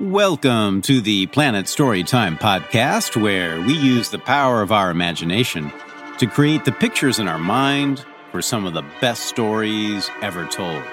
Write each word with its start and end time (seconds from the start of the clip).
Welcome 0.00 0.82
to 0.82 1.00
the 1.00 1.26
Planet 1.26 1.66
Storytime 1.66 2.38
podcast, 2.38 3.20
where 3.20 3.60
we 3.60 3.74
use 3.74 4.10
the 4.10 4.20
power 4.20 4.62
of 4.62 4.70
our 4.70 4.92
imagination 4.92 5.72
to 6.18 6.28
create 6.28 6.64
the 6.64 6.70
pictures 6.70 7.18
in 7.18 7.26
our 7.26 7.40
mind 7.40 8.06
for 8.30 8.40
some 8.40 8.64
of 8.64 8.74
the 8.74 8.84
best 9.00 9.24
stories 9.24 10.08
ever 10.22 10.46
told. 10.46 10.84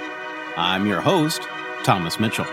I'm 0.58 0.88
your 0.88 1.02
host, 1.02 1.44
Thomas 1.84 2.20
Mitchell. 2.20 2.48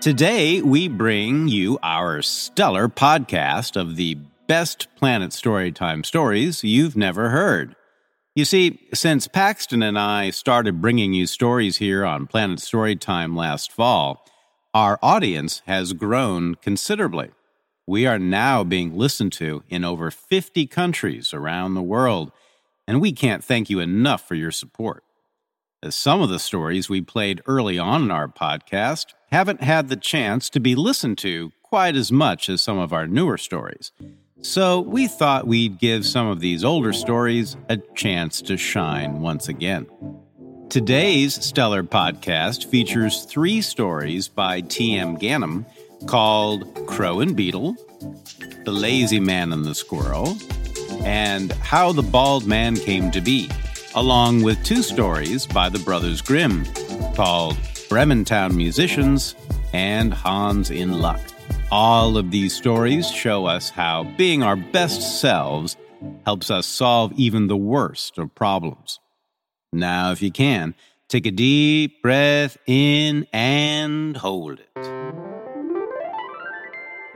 Today, 0.00 0.60
we 0.62 0.88
bring 0.88 1.46
you 1.46 1.78
our 1.84 2.22
stellar 2.22 2.88
podcast 2.88 3.80
of 3.80 3.94
the 3.94 4.16
best 4.48 4.88
Planet 4.96 5.30
Storytime 5.30 6.04
stories 6.04 6.64
you've 6.64 6.96
never 6.96 7.28
heard. 7.28 7.75
You 8.36 8.44
see, 8.44 8.78
since 8.92 9.28
Paxton 9.28 9.82
and 9.82 9.98
I 9.98 10.28
started 10.28 10.82
bringing 10.82 11.14
you 11.14 11.26
stories 11.26 11.78
here 11.78 12.04
on 12.04 12.26
Planet 12.26 12.58
Storytime 12.58 13.34
last 13.34 13.72
fall, 13.72 14.26
our 14.74 14.98
audience 15.02 15.62
has 15.64 15.94
grown 15.94 16.54
considerably. 16.56 17.30
We 17.86 18.04
are 18.04 18.18
now 18.18 18.62
being 18.62 18.94
listened 18.94 19.32
to 19.34 19.62
in 19.70 19.84
over 19.84 20.10
50 20.10 20.66
countries 20.66 21.32
around 21.32 21.72
the 21.72 21.82
world, 21.82 22.30
and 22.86 23.00
we 23.00 23.10
can't 23.10 23.42
thank 23.42 23.70
you 23.70 23.80
enough 23.80 24.28
for 24.28 24.34
your 24.34 24.50
support. 24.50 25.02
As 25.82 25.96
some 25.96 26.20
of 26.20 26.28
the 26.28 26.38
stories 26.38 26.90
we 26.90 27.00
played 27.00 27.40
early 27.46 27.78
on 27.78 28.02
in 28.02 28.10
our 28.10 28.28
podcast 28.28 29.14
haven't 29.32 29.62
had 29.62 29.88
the 29.88 29.96
chance 29.96 30.50
to 30.50 30.60
be 30.60 30.74
listened 30.74 31.16
to 31.18 31.52
quite 31.62 31.96
as 31.96 32.12
much 32.12 32.50
as 32.50 32.60
some 32.60 32.76
of 32.76 32.92
our 32.92 33.06
newer 33.06 33.38
stories. 33.38 33.92
So 34.42 34.80
we 34.80 35.08
thought 35.08 35.46
we'd 35.46 35.78
give 35.78 36.04
some 36.04 36.26
of 36.26 36.40
these 36.40 36.62
older 36.62 36.92
stories 36.92 37.56
a 37.68 37.78
chance 37.94 38.42
to 38.42 38.56
shine 38.56 39.20
once 39.20 39.48
again. 39.48 39.86
Today's 40.68 41.34
stellar 41.42 41.82
podcast 41.82 42.66
features 42.66 43.24
three 43.24 43.62
stories 43.62 44.28
by 44.28 44.60
T.M. 44.60 45.16
Ganem 45.16 45.64
called 46.06 46.86
Crow 46.86 47.20
and 47.20 47.34
Beetle, 47.34 47.76
The 48.64 48.72
Lazy 48.72 49.20
Man 49.20 49.52
and 49.52 49.64
the 49.64 49.74
Squirrel, 49.74 50.36
and 51.04 51.52
How 51.52 51.92
the 51.92 52.02
Bald 52.02 52.46
Man 52.46 52.76
Came 52.76 53.10
to 53.12 53.20
Be, 53.20 53.48
along 53.94 54.42
with 54.42 54.62
two 54.64 54.82
stories 54.82 55.46
by 55.46 55.70
the 55.70 55.78
Brothers 55.78 56.20
Grimm 56.20 56.64
called 57.14 57.56
Brementown 57.88 58.54
Musicians 58.54 59.34
and 59.72 60.12
Hans 60.12 60.70
in 60.70 61.00
Luck. 61.00 61.20
All 61.72 62.16
of 62.16 62.30
these 62.30 62.54
stories 62.54 63.10
show 63.10 63.46
us 63.46 63.70
how 63.70 64.04
being 64.16 64.44
our 64.44 64.54
best 64.54 65.20
selves 65.20 65.76
helps 66.24 66.48
us 66.48 66.64
solve 66.64 67.12
even 67.16 67.48
the 67.48 67.56
worst 67.56 68.18
of 68.18 68.32
problems. 68.36 69.00
Now, 69.72 70.12
if 70.12 70.22
you 70.22 70.30
can, 70.30 70.76
take 71.08 71.26
a 71.26 71.32
deep 71.32 72.02
breath 72.02 72.56
in 72.66 73.26
and 73.32 74.16
hold 74.16 74.60
it. 74.60 74.86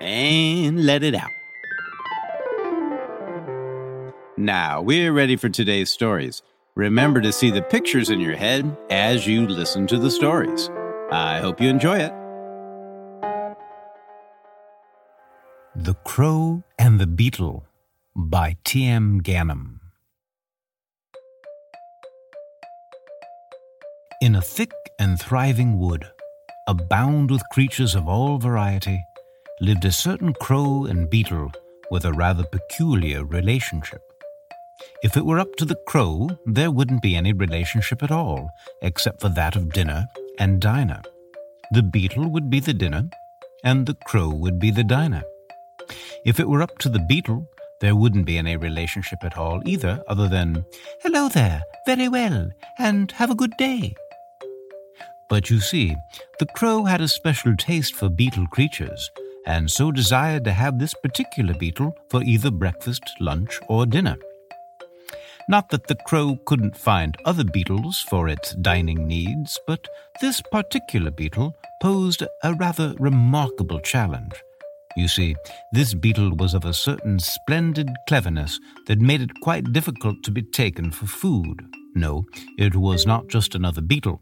And 0.01 0.85
let 0.85 1.05
it 1.05 1.15
out. 1.15 1.31
Now, 4.37 4.83
we're 4.83 5.13
ready 5.13 5.37
for 5.37 5.49
today's 5.49 5.91
stories. 5.91 6.43
Remember 6.75 7.21
to 7.21 7.33
see 7.33 7.51
the 7.51 7.63
pictures 7.63 8.11
in 8.11 8.19
your 8.19 8.37
head 8.37 8.77
as 8.91 9.29
you 9.29 9.47
listen 9.47 9.87
to 9.89 9.99
the 9.99 10.11
stories. 10.11 10.69
I 11.13 11.39
hope 11.39 11.61
you 11.61 11.69
enjoy 11.69 11.99
it. 11.99 12.20
The 15.83 15.95
Crow 16.05 16.63
and 16.79 17.01
the 17.01 17.07
Beetle 17.07 17.65
by 18.15 18.59
T.M. 18.65 19.21
Ganem. 19.21 19.81
In 24.21 24.35
a 24.35 24.43
thick 24.43 24.73
and 24.99 25.19
thriving 25.19 25.79
wood, 25.79 26.05
abound 26.69 27.31
with 27.31 27.41
creatures 27.51 27.95
of 27.95 28.07
all 28.07 28.37
variety, 28.37 29.03
lived 29.63 29.87
a 29.87 29.91
certain 29.91 30.35
crow 30.35 30.85
and 30.85 31.09
beetle 31.09 31.51
with 31.91 32.05
a 32.05 32.13
rather 32.13 32.45
peculiar 32.45 33.25
relationship. 33.25 34.03
If 35.03 35.17
it 35.17 35.25
were 35.25 35.39
up 35.39 35.57
to 35.57 35.65
the 35.65 35.81
crow, 35.89 36.29
there 36.45 36.71
wouldn't 36.71 37.01
be 37.01 37.17
any 37.17 37.33
relationship 37.33 38.03
at 38.03 38.11
all, 38.11 38.51
except 38.83 39.23
for 39.23 39.31
that 39.31 39.57
of 39.57 39.73
dinner 39.73 40.09
and 40.39 40.61
diner. 40.61 41.01
The 41.73 41.83
beetle 41.83 42.29
would 42.29 42.51
be 42.51 42.61
the 42.61 42.75
dinner, 42.75 43.09
and 43.65 43.87
the 43.87 43.97
crow 44.05 44.29
would 44.29 44.59
be 44.59 44.71
the 44.71 44.85
diner. 44.85 45.23
If 46.25 46.41
it 46.41 46.49
were 46.49 46.63
up 46.63 46.79
to 46.79 46.89
the 46.89 47.05
beetle, 47.09 47.49
there 47.81 47.97
wouldn't 47.97 48.27
be 48.27 48.39
any 48.39 48.57
relationship 48.57 49.25
at 49.25 49.39
all 49.39 49.63
either, 49.65 50.03
other 50.07 50.29
than, 50.29 50.65
Hello 51.03 51.29
there, 51.29 51.63
very 51.87 52.09
well, 52.09 52.51
and 52.79 53.11
have 53.13 53.31
a 53.31 53.35
good 53.35 53.57
day. 53.57 53.95
But 55.29 55.49
you 55.49 55.61
see, 55.61 55.97
the 56.39 56.47
crow 56.57 56.85
had 56.85 57.01
a 57.01 57.09
special 57.09 57.57
taste 57.57 57.95
for 57.95 58.09
beetle 58.09 58.47
creatures, 58.49 59.11
and 59.47 59.71
so 59.71 59.91
desired 59.93 60.45
to 60.45 60.53
have 60.53 60.79
this 60.79 60.93
particular 60.93 61.55
beetle 61.55 61.97
for 62.11 62.23
either 62.23 62.51
breakfast, 62.51 63.05
lunch, 63.21 63.59
or 63.69 63.87
dinner. 63.87 64.17
Not 65.49 65.71
that 65.71 65.87
the 65.87 65.97
crow 66.07 66.39
couldn't 66.45 66.77
find 66.77 67.17
other 67.25 67.45
beetles 67.45 68.05
for 68.11 68.29
its 68.29 68.55
dining 68.55 69.07
needs, 69.07 69.59
but 69.67 69.87
this 70.21 70.43
particular 70.53 71.11
beetle 71.11 71.57
posed 71.81 72.23
a 72.43 72.55
rather 72.55 72.95
remarkable 72.99 73.81
challenge. 73.81 74.35
You 74.97 75.07
see, 75.07 75.37
this 75.73 75.95
beetle 75.95 76.35
was 76.37 76.53
of 76.53 76.65
a 76.65 76.75
certain 76.75 77.19
splendid 77.21 77.89
cleverness 78.09 78.59
that 78.87 79.01
made 79.01 79.21
it 79.21 79.41
quite 79.41 79.73
difficult 79.73 80.23
to 80.25 80.33
be 80.33 80.43
taken 80.43 80.91
for 80.91 81.07
food. 81.07 81.65
No, 81.95 82.25
it 82.59 82.75
was 82.75 83.07
not 83.07 83.29
just 83.29 83.55
another 83.55 83.81
beetle. 83.81 84.21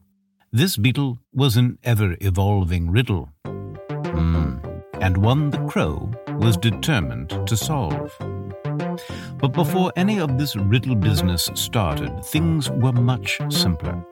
This 0.53 0.77
beetle 0.77 1.19
was 1.33 1.57
an 1.57 1.79
ever 1.85 2.17
evolving 2.21 2.91
riddle. 2.91 3.31
Mm, 3.45 4.83
and 5.01 5.17
one 5.19 5.51
the 5.51 5.65
crow 5.67 6.11
was 6.39 6.57
determined 6.57 7.31
to 7.47 7.57
solve. 7.57 8.15
But 9.39 9.53
before 9.53 9.93
any 9.97 10.19
of 10.21 10.39
this 10.39 10.55
riddle 10.57 10.97
business 10.97 11.51
started, 11.55 12.25
things 12.25 12.71
were 12.71 12.93
much 12.93 13.41
simpler. 13.49 14.05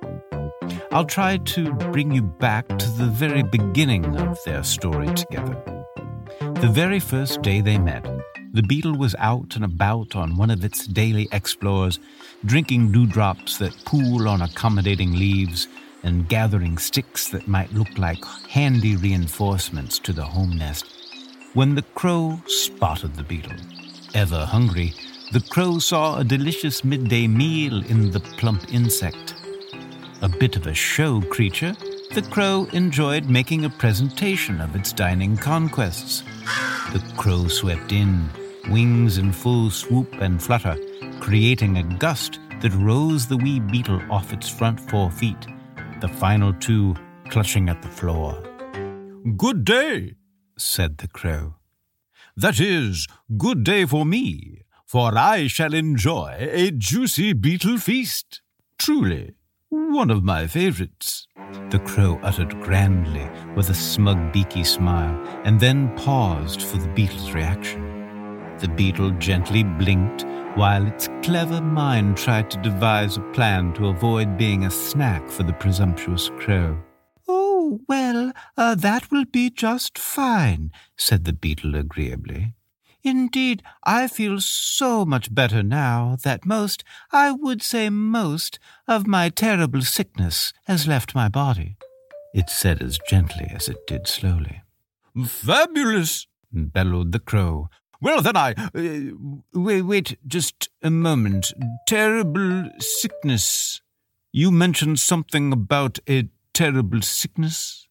I'll 0.91 1.05
try 1.05 1.37
to 1.37 1.73
bring 1.73 2.13
you 2.13 2.23
back 2.23 2.67
to 2.69 2.91
the 2.93 3.07
very 3.07 3.43
beginning 3.43 4.17
of 4.17 4.39
their 4.45 4.63
story 4.63 5.13
together. 5.15 5.76
The 6.61 6.73
very 6.73 7.01
first 7.01 7.43
day 7.43 7.61
they 7.61 7.77
met, 7.77 8.07
the 8.55 8.63
beetle 8.63 8.97
was 8.97 9.15
out 9.19 9.57
and 9.57 9.65
about 9.67 10.17
on 10.17 10.39
one 10.39 10.51
of 10.51 10.65
its 10.65 10.87
daily 10.87 11.29
explores, 11.31 11.99
drinking 12.47 12.93
dewdrops 12.93 13.59
that 13.59 13.77
pool 13.85 14.27
on 14.27 14.41
accommodating 14.41 15.13
leaves 15.13 15.69
and 16.03 16.27
gathering 16.27 16.79
sticks 16.79 17.29
that 17.29 17.47
might 17.47 17.75
look 17.75 17.99
like 17.99 18.25
handy 18.49 18.97
reinforcements 18.97 19.99
to 19.99 20.15
the 20.15 20.25
home 20.25 20.57
nest. 20.57 20.87
When 21.53 21.75
the 21.75 21.83
crow 21.83 22.41
spotted 22.47 23.17
the 23.17 23.23
beetle, 23.23 23.57
ever 24.15 24.47
hungry, 24.47 24.95
the 25.33 25.41
crow 25.51 25.79
saw 25.79 26.19
a 26.19 26.25
delicious 26.25 26.85
midday 26.85 27.27
meal 27.27 27.85
in 27.85 28.11
the 28.13 28.21
plump 28.21 28.73
insect. 28.73 29.35
A 30.23 30.29
bit 30.29 30.57
of 30.57 30.67
a 30.67 30.73
show 30.73 31.21
creature, 31.21 31.77
the 32.15 32.23
crow 32.31 32.67
enjoyed 32.73 33.29
making 33.29 33.65
a 33.65 33.71
presentation 33.71 34.61
of 34.61 34.75
its 34.75 34.93
dining 34.93 35.37
conquests. 35.37 36.23
The 36.93 37.03
crow 37.17 37.49
swept 37.49 37.93
in, 37.93 38.29
wings 38.71 39.19
in 39.19 39.33
full 39.33 39.71
swoop 39.71 40.13
and 40.21 40.43
flutter, 40.43 40.77
creating 41.21 41.79
a 41.79 41.83
gust 41.83 42.41
that 42.61 42.75
rose 42.75 43.27
the 43.27 43.37
wee 43.37 43.61
beetle 43.61 44.01
off 44.11 44.33
its 44.33 44.49
front 44.49 44.81
four 44.81 45.11
feet, 45.11 45.47
the 46.01 46.09
final 46.09 46.53
two 46.55 46.95
clutching 47.29 47.69
at 47.69 47.83
the 47.83 47.89
floor. 47.89 48.43
Good 49.37 49.65
day, 49.65 50.15
said 50.57 50.99
the 50.99 51.09
crow. 51.09 51.57
That 52.37 52.61
is, 52.61 53.07
good 53.37 53.65
day 53.65 53.87
for 53.87 54.05
me, 54.05 54.63
for 54.85 55.17
I 55.17 55.47
shall 55.47 55.75
enjoy 55.75 56.37
a 56.39 56.71
juicy 56.71 57.33
beetle 57.33 57.79
feast. 57.79 58.43
Truly, 58.79 59.36
one 59.71 60.11
of 60.11 60.25
my 60.25 60.47
favorites. 60.47 61.27
The 61.71 61.79
crow 61.81 62.19
uttered 62.23 62.61
grandly, 62.63 63.29
with 63.55 63.71
a 63.71 63.75
smug, 63.75 64.33
beaky 64.33 64.65
smile, 64.65 65.17
and 65.45 65.59
then 65.59 65.95
paused 65.97 66.63
for 66.63 66.77
the 66.77 66.89
beetle's 66.89 67.33
reaction. 67.33 67.83
The 68.59 68.69
beetle 68.69 69.11
gently 69.13 69.65
blinked 69.65 70.25
while 70.57 70.87
its 70.87 71.09
clever 71.23 71.61
mind 71.61 72.17
tried 72.17 72.51
to 72.51 72.63
devise 72.63 73.17
a 73.17 73.23
plan 73.33 73.75
to 73.75 73.89
avoid 73.89 74.39
being 74.39 74.65
a 74.65 74.71
snack 74.71 75.29
for 75.29 75.43
the 75.43 75.53
presumptuous 75.53 76.31
crow. 76.39 76.79
Oh, 77.29 77.81
well, 77.89 78.33
uh, 78.57 78.75
that 78.77 79.11
will 79.11 79.27
be 79.27 79.51
just 79.51 79.99
fine, 79.99 80.71
said 80.97 81.25
the 81.25 81.33
beetle 81.33 81.75
agreeably. 81.75 82.55
Indeed, 83.07 83.63
I 83.85 84.09
feel 84.09 84.41
so 84.41 85.05
much 85.05 85.33
better 85.33 85.63
now 85.63 86.17
that 86.25 86.45
most, 86.45 86.83
I 87.13 87.31
would 87.31 87.63
say 87.63 87.89
most, 87.89 88.59
of 88.89 89.07
my 89.07 89.29
terrible 89.29 89.83
sickness 89.83 90.53
has 90.65 90.89
left 90.89 91.15
my 91.15 91.29
body. 91.29 91.77
It 92.35 92.51
said 92.51 92.83
as 92.83 92.99
gently 93.09 93.47
as 93.55 93.69
it 93.69 93.87
did 93.87 94.09
slowly. 94.09 94.63
Fabulous! 95.25 96.27
bellowed 96.53 97.13
the 97.13 97.21
crow. 97.21 97.69
Well, 98.01 98.23
then 98.23 98.37
I. 98.37 98.55
Uh, 98.75 99.15
wait, 99.55 99.83
wait, 99.83 100.19
just 100.27 100.69
a 100.83 100.91
moment. 100.91 101.53
Terrible 101.87 102.69
sickness. 102.81 103.83
You 104.33 104.51
mentioned 104.51 104.99
something 104.99 105.53
about 105.53 106.01
a 106.09 106.29
terrible 106.53 107.03
sickness 107.03 107.87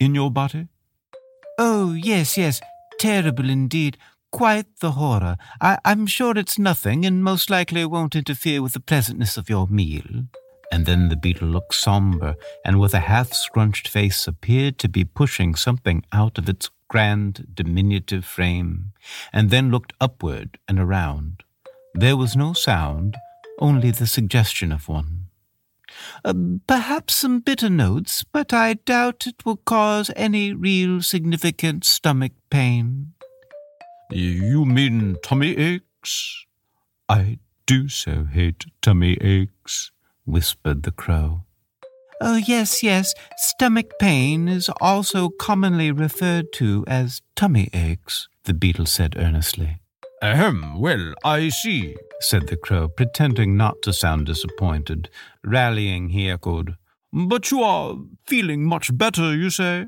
in 0.00 0.14
your 0.14 0.30
body? 0.30 0.68
Oh, 1.58 1.92
yes, 1.92 2.38
yes, 2.38 2.62
terrible 2.98 3.50
indeed. 3.50 3.98
Quite 4.36 4.80
the 4.80 4.92
horror. 4.92 5.38
I- 5.62 5.78
I'm 5.82 6.06
sure 6.06 6.36
it's 6.36 6.58
nothing, 6.58 7.06
and 7.06 7.24
most 7.24 7.48
likely 7.48 7.86
won't 7.86 8.14
interfere 8.14 8.60
with 8.60 8.74
the 8.74 8.80
pleasantness 8.80 9.38
of 9.38 9.48
your 9.48 9.66
meal. 9.66 10.26
And 10.70 10.84
then 10.84 11.08
the 11.08 11.16
beetle 11.16 11.48
looked 11.48 11.74
somber, 11.74 12.34
and 12.62 12.78
with 12.78 12.92
a 12.92 13.00
half 13.00 13.32
scrunched 13.32 13.88
face 13.88 14.26
appeared 14.26 14.78
to 14.80 14.90
be 14.90 15.04
pushing 15.04 15.54
something 15.54 16.04
out 16.12 16.36
of 16.36 16.50
its 16.50 16.68
grand, 16.88 17.46
diminutive 17.54 18.26
frame, 18.26 18.92
and 19.32 19.48
then 19.48 19.70
looked 19.70 19.94
upward 20.02 20.58
and 20.68 20.78
around. 20.78 21.42
There 21.94 22.16
was 22.16 22.36
no 22.36 22.52
sound, 22.52 23.16
only 23.58 23.90
the 23.90 24.06
suggestion 24.06 24.70
of 24.70 24.86
one. 24.86 25.28
Uh, 26.24 26.34
perhaps 26.66 27.14
some 27.14 27.40
bitter 27.40 27.70
notes, 27.70 28.22
but 28.22 28.52
I 28.52 28.74
doubt 28.74 29.26
it 29.26 29.46
will 29.46 29.56
cause 29.56 30.10
any 30.14 30.52
real 30.52 31.00
significant 31.00 31.86
stomach 31.86 32.32
pain. 32.50 33.14
You 34.10 34.64
mean 34.64 35.16
tummy 35.22 35.56
aches? 35.56 36.46
I 37.08 37.38
do 37.66 37.88
so 37.88 38.24
hate 38.24 38.66
tummy 38.80 39.14
aches, 39.20 39.90
whispered 40.24 40.84
the 40.84 40.92
crow. 40.92 41.42
Oh, 42.20 42.36
yes, 42.36 42.82
yes. 42.82 43.14
Stomach 43.36 43.98
pain 43.98 44.48
is 44.48 44.70
also 44.80 45.28
commonly 45.28 45.90
referred 45.90 46.52
to 46.54 46.84
as 46.86 47.20
tummy 47.34 47.68
aches, 47.74 48.28
the 48.44 48.54
beetle 48.54 48.86
said 48.86 49.14
earnestly. 49.18 49.80
Ahem, 50.22 50.80
well, 50.80 51.12
I 51.24 51.50
see, 51.50 51.94
said 52.20 52.46
the 52.46 52.56
crow, 52.56 52.88
pretending 52.88 53.56
not 53.56 53.82
to 53.82 53.92
sound 53.92 54.26
disappointed. 54.26 55.10
Rallying, 55.44 56.08
he 56.08 56.30
echoed, 56.30 56.76
But 57.12 57.50
you 57.50 57.62
are 57.62 57.96
feeling 58.26 58.64
much 58.64 58.96
better, 58.96 59.36
you 59.36 59.50
say? 59.50 59.86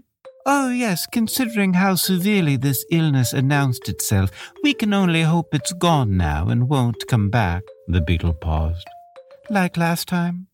Oh, 0.51 0.71
yes, 0.71 1.07
considering 1.07 1.75
how 1.75 1.95
severely 1.95 2.57
this 2.57 2.83
illness 2.91 3.35
announced 3.35 3.87
itself, 3.87 4.31
we 4.63 4.73
can 4.73 4.95
only 4.95 5.21
hope 5.21 5.55
it's 5.55 5.75
gone 5.75 6.17
now 6.17 6.49
and 6.49 6.71
won't 6.71 7.07
come 7.07 7.29
back. 7.29 7.65
The 7.87 8.01
beetle 8.01 8.33
paused. 8.33 8.89
Like 9.51 9.77
last 9.77 10.09
time? 10.09 10.47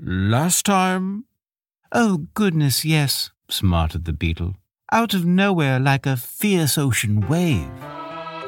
Last 0.00 0.64
time? 0.64 1.26
Oh, 1.92 2.28
goodness, 2.32 2.82
yes, 2.82 3.30
smarted 3.50 4.06
the 4.06 4.14
beetle. 4.14 4.54
Out 4.90 5.12
of 5.12 5.26
nowhere 5.26 5.78
like 5.78 6.06
a 6.06 6.16
fierce 6.16 6.78
ocean 6.78 7.20
wave. 7.28 7.68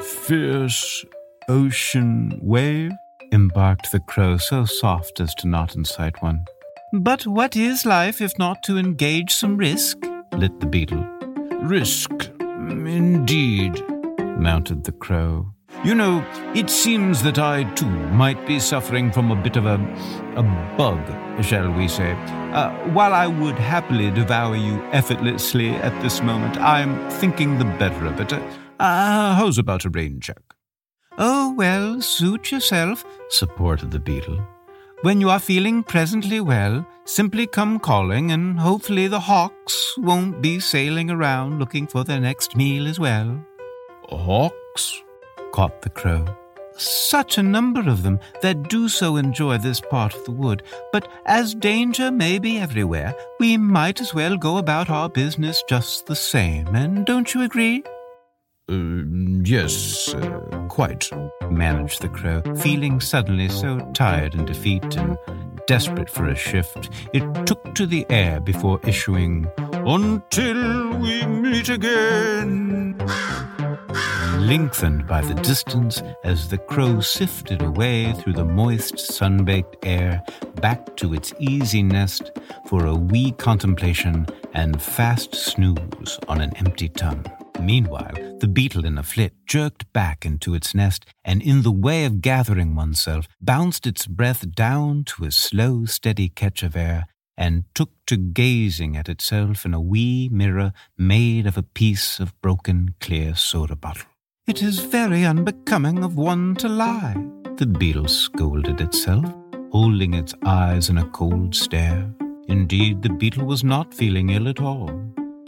Fierce 0.00 1.04
ocean 1.50 2.38
wave? 2.40 2.92
embarked 3.30 3.92
the 3.92 4.00
crow 4.00 4.38
so 4.38 4.64
soft 4.64 5.20
as 5.20 5.34
to 5.34 5.48
not 5.48 5.76
incite 5.76 6.22
one. 6.22 6.46
But 6.94 7.26
what 7.26 7.56
is 7.56 7.84
life 7.84 8.22
if 8.22 8.38
not 8.38 8.62
to 8.62 8.78
engage 8.78 9.34
some 9.34 9.58
risk? 9.58 9.98
Lit 10.36 10.60
the 10.60 10.66
beetle. 10.66 11.04
Risk, 11.62 12.10
indeed, 12.40 13.82
mounted 14.38 14.84
the 14.84 14.92
crow. 14.92 15.54
You 15.84 15.94
know, 15.94 16.24
it 16.54 16.70
seems 16.70 17.22
that 17.24 17.38
I 17.38 17.64
too 17.74 17.86
might 17.86 18.46
be 18.46 18.58
suffering 18.58 19.12
from 19.12 19.30
a 19.30 19.36
bit 19.36 19.56
of 19.56 19.66
a, 19.66 19.74
a 20.36 20.42
bug, 20.78 21.00
shall 21.44 21.70
we 21.72 21.88
say. 21.88 22.12
Uh, 22.52 22.70
while 22.90 23.12
I 23.12 23.26
would 23.26 23.56
happily 23.56 24.10
devour 24.10 24.56
you 24.56 24.82
effortlessly 24.92 25.70
at 25.70 26.00
this 26.02 26.22
moment, 26.22 26.56
I'm 26.58 27.10
thinking 27.10 27.58
the 27.58 27.64
better 27.64 28.06
of 28.06 28.20
it. 28.20 28.32
Uh, 28.32 29.34
how's 29.34 29.58
about 29.58 29.84
a 29.84 29.90
rain 29.90 30.20
check? 30.20 30.42
Oh, 31.18 31.54
well, 31.56 32.00
suit 32.00 32.50
yourself, 32.50 33.04
supported 33.28 33.90
the 33.90 34.00
beetle. 34.00 34.44
When 35.04 35.20
you 35.20 35.28
are 35.28 35.38
feeling 35.38 35.82
presently 35.82 36.40
well, 36.40 36.86
simply 37.04 37.46
come 37.46 37.78
calling, 37.78 38.30
and 38.30 38.58
hopefully 38.58 39.06
the 39.06 39.20
hawks 39.20 39.98
won't 39.98 40.40
be 40.40 40.58
sailing 40.60 41.10
around 41.10 41.58
looking 41.58 41.86
for 41.86 42.04
their 42.04 42.20
next 42.20 42.56
meal 42.56 42.88
as 42.88 42.98
well. 42.98 43.38
Hawks? 44.08 45.02
caught 45.52 45.82
the 45.82 45.90
crow. 45.90 46.24
Such 46.78 47.36
a 47.36 47.42
number 47.42 47.80
of 47.80 48.02
them 48.02 48.18
that 48.40 48.70
do 48.70 48.88
so 48.88 49.16
enjoy 49.16 49.58
this 49.58 49.78
part 49.78 50.14
of 50.14 50.24
the 50.24 50.32
wood, 50.32 50.62
but 50.90 51.06
as 51.26 51.54
danger 51.54 52.10
may 52.10 52.38
be 52.38 52.58
everywhere, 52.58 53.14
we 53.38 53.58
might 53.58 54.00
as 54.00 54.14
well 54.14 54.38
go 54.38 54.56
about 54.56 54.88
our 54.88 55.10
business 55.10 55.62
just 55.68 56.06
the 56.06 56.16
same, 56.16 56.74
and 56.74 57.04
don't 57.04 57.34
you 57.34 57.42
agree? 57.42 57.84
Uh, 58.70 59.04
yes, 59.44 60.14
uh, 60.14 60.40
quite, 60.68 61.10
managed 61.50 62.00
the 62.00 62.08
crow, 62.08 62.42
feeling 62.56 63.00
suddenly 63.00 63.48
so 63.48 63.78
tired 63.92 64.34
and 64.34 64.46
defeat 64.46 64.96
and 64.96 65.18
desperate 65.66 66.08
for 66.08 66.28
a 66.28 66.34
shift, 66.34 66.90
it 67.12 67.46
took 67.46 67.74
to 67.74 67.86
the 67.86 68.06
air 68.08 68.40
before 68.40 68.80
issuing, 68.84 69.46
Until 69.86 70.98
we 70.98 71.26
meet 71.26 71.68
again 71.68 72.96
lengthened 74.40 75.06
by 75.06 75.22
the 75.22 75.34
distance 75.34 76.02
as 76.22 76.48
the 76.48 76.58
crow 76.58 77.00
sifted 77.00 77.62
away 77.62 78.12
through 78.12 78.34
the 78.34 78.44
moist, 78.44 78.98
sun-baked 78.98 79.76
air 79.86 80.22
back 80.60 80.96
to 80.96 81.14
its 81.14 81.32
easy 81.38 81.82
nest 81.82 82.30
for 82.66 82.84
a 82.84 82.94
wee 82.94 83.32
contemplation 83.32 84.26
and 84.52 84.82
fast 84.82 85.34
snooze 85.34 86.18
on 86.28 86.42
an 86.42 86.54
empty 86.56 86.90
tongue. 86.90 87.24
Meanwhile, 87.64 88.38
the 88.40 88.48
beetle 88.48 88.84
in 88.84 88.98
a 88.98 89.02
flit 89.02 89.32
jerked 89.46 89.90
back 89.92 90.26
into 90.26 90.54
its 90.54 90.74
nest 90.74 91.06
and, 91.24 91.40
in 91.42 91.62
the 91.62 91.72
way 91.72 92.04
of 92.04 92.20
gathering 92.20 92.74
oneself, 92.74 93.26
bounced 93.40 93.86
its 93.86 94.06
breath 94.06 94.54
down 94.54 95.04
to 95.04 95.24
a 95.24 95.30
slow, 95.30 95.86
steady 95.86 96.28
catch 96.28 96.62
of 96.62 96.76
air 96.76 97.06
and 97.36 97.64
took 97.74 97.90
to 98.06 98.16
gazing 98.16 98.96
at 98.96 99.08
itself 99.08 99.64
in 99.64 99.72
a 99.72 99.80
wee 99.80 100.28
mirror 100.30 100.72
made 100.98 101.46
of 101.46 101.56
a 101.56 101.62
piece 101.62 102.20
of 102.20 102.38
broken, 102.42 102.94
clear 103.00 103.34
soda 103.34 103.74
bottle. 103.74 104.06
It 104.46 104.62
is 104.62 104.80
very 104.80 105.24
unbecoming 105.24 106.04
of 106.04 106.16
one 106.16 106.54
to 106.56 106.68
lie, 106.68 107.16
the 107.56 107.66
beetle 107.66 108.08
scolded 108.08 108.80
itself, 108.80 109.24
holding 109.72 110.12
its 110.12 110.34
eyes 110.44 110.90
in 110.90 110.98
a 110.98 111.06
cold 111.06 111.54
stare. 111.54 112.12
Indeed, 112.46 113.00
the 113.00 113.08
beetle 113.08 113.46
was 113.46 113.64
not 113.64 113.94
feeling 113.94 114.28
ill 114.28 114.48
at 114.48 114.60
all, 114.60 114.90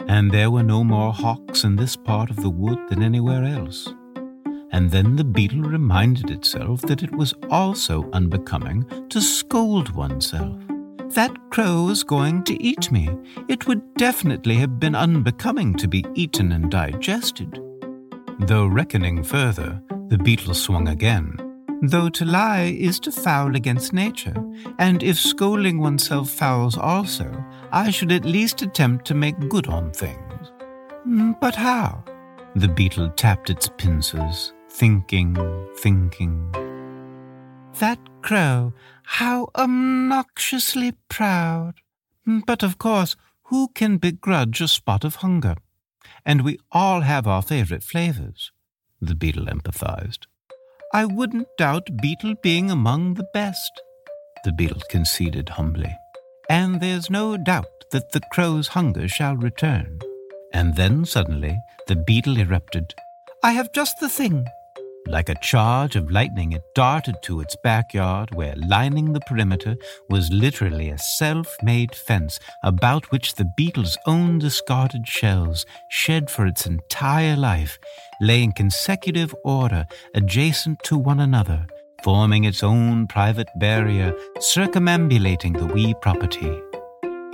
and 0.07 0.31
there 0.31 0.49
were 0.49 0.63
no 0.63 0.83
more 0.83 1.13
hawks 1.13 1.63
in 1.63 1.75
this 1.75 1.95
part 1.95 2.29
of 2.29 2.37
the 2.37 2.49
wood 2.49 2.79
than 2.89 3.03
anywhere 3.03 3.43
else. 3.43 3.87
And 4.71 4.91
then 4.91 5.15
the 5.15 5.23
beetle 5.23 5.61
reminded 5.61 6.29
itself 6.29 6.81
that 6.83 7.03
it 7.03 7.15
was 7.15 7.33
also 7.49 8.09
unbecoming 8.11 8.85
to 9.09 9.21
scold 9.21 9.89
oneself. 9.91 10.59
That 11.13 11.35
crow 11.51 11.83
was 11.83 12.03
going 12.03 12.43
to 12.43 12.61
eat 12.61 12.91
me. 12.91 13.09
It 13.47 13.65
would 13.67 13.81
definitely 13.95 14.55
have 14.55 14.79
been 14.79 14.95
unbecoming 14.95 15.75
to 15.75 15.87
be 15.87 16.05
eaten 16.15 16.51
and 16.51 16.69
digested. 16.69 17.59
Though 18.39 18.67
reckoning 18.67 19.23
further, 19.23 19.81
the 20.09 20.17
beetle 20.17 20.53
swung 20.53 20.89
again. 20.89 21.46
Though 21.81 22.09
to 22.09 22.25
lie 22.25 22.75
is 22.77 22.99
to 23.01 23.11
foul 23.11 23.55
against 23.55 23.93
nature, 23.93 24.35
and 24.79 25.03
if 25.03 25.19
scolding 25.19 25.79
oneself 25.79 26.29
fouls 26.29 26.77
also, 26.77 27.43
I 27.71 27.91
should 27.91 28.11
at 28.11 28.25
least 28.25 28.61
attempt 28.61 29.05
to 29.05 29.13
make 29.13 29.49
good 29.49 29.67
on 29.67 29.91
things. 29.91 30.51
Mm, 31.07 31.39
but 31.39 31.55
how? 31.55 32.03
The 32.55 32.67
beetle 32.67 33.09
tapped 33.11 33.49
its 33.49 33.69
pincers, 33.77 34.53
thinking, 34.69 35.35
thinking. 35.77 36.51
That 37.79 37.99
crow, 38.21 38.73
how 39.03 39.49
obnoxiously 39.55 40.93
proud! 41.09 41.75
Mm, 42.27 42.43
but 42.45 42.63
of 42.63 42.77
course, 42.77 43.15
who 43.43 43.69
can 43.69 43.97
begrudge 43.97 44.61
a 44.61 44.67
spot 44.67 45.03
of 45.03 45.15
hunger? 45.15 45.55
and 46.27 46.41
we 46.41 46.59
all 46.73 47.01
have 47.01 47.25
our 47.25 47.41
favorite 47.41 47.83
flavors. 47.83 48.51
The 49.01 49.15
beetle 49.15 49.45
empathized. 49.45 50.27
I 50.93 51.05
wouldn't 51.05 51.47
doubt 51.57 51.97
beetle 52.01 52.35
being 52.41 52.71
among 52.71 53.15
the 53.15 53.27
best, 53.33 53.81
the 54.45 54.53
beetle 54.53 54.81
conceded 54.89 55.49
humbly. 55.49 55.93
And 56.49 56.79
there's 56.79 57.09
no 57.09 57.35
doubt 57.35 57.65
that 57.91 58.11
the 58.11 58.21
crow's 58.31 58.69
hunger 58.69 59.07
shall 59.09 59.35
return. 59.35 59.99
And 60.53 60.75
then 60.75 61.03
suddenly 61.03 61.59
the 61.87 61.97
beetle 61.97 62.37
erupted. 62.37 62.93
I 63.43 63.51
have 63.51 63.73
just 63.73 63.99
the 63.99 64.09
thing. 64.09 64.47
Like 65.09 65.29
a 65.29 65.39
charge 65.41 65.95
of 65.95 66.11
lightning, 66.11 66.51
it 66.51 66.63
darted 66.75 67.15
to 67.23 67.39
its 67.39 67.55
backyard, 67.63 68.35
where, 68.35 68.55
lining 68.57 69.13
the 69.13 69.21
perimeter, 69.21 69.77
was 70.09 70.29
literally 70.31 70.89
a 70.89 70.97
self 70.97 71.55
made 71.63 71.95
fence 71.95 72.39
about 72.61 73.09
which 73.09 73.35
the 73.35 73.49
beetle's 73.55 73.97
own 74.05 74.37
discarded 74.39 75.07
shells, 75.07 75.65
shed 75.89 76.29
for 76.29 76.45
its 76.45 76.65
entire 76.65 77.37
life, 77.37 77.79
lay 78.19 78.43
in 78.43 78.51
consecutive 78.51 79.33
order 79.45 79.85
adjacent 80.13 80.83
to 80.83 80.97
one 80.97 81.21
another, 81.21 81.65
forming 82.03 82.43
its 82.43 82.61
own 82.61 83.07
private 83.07 83.49
barrier, 83.59 84.13
circumambulating 84.39 85.53
the 85.53 85.67
wee 85.67 85.93
property. 86.01 86.61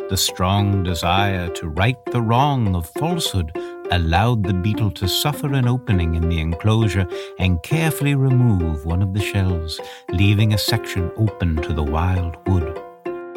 The 0.10 0.18
strong 0.18 0.84
desire 0.84 1.50
to 1.56 1.70
right 1.70 1.98
the 2.12 2.22
wrong 2.22 2.75
of 2.75 2.88
falsehood 3.00 3.51
allowed 3.96 4.44
the 4.44 4.54
beetle 4.54 4.92
to 4.92 5.08
suffer 5.08 5.54
an 5.54 5.68
opening 5.68 6.16
in 6.16 6.28
the 6.28 6.40
enclosure 6.40 7.08
and 7.38 7.62
carefully 7.64 8.16
remove 8.16 8.86
one 8.86 9.02
of 9.02 9.14
the 9.14 9.22
shells, 9.22 9.80
leaving 10.10 10.54
a 10.54 10.58
section 10.58 11.12
open 11.18 11.56
to 11.58 11.74
the 11.74 11.84
wild 11.84 12.36
wood. 12.48 12.82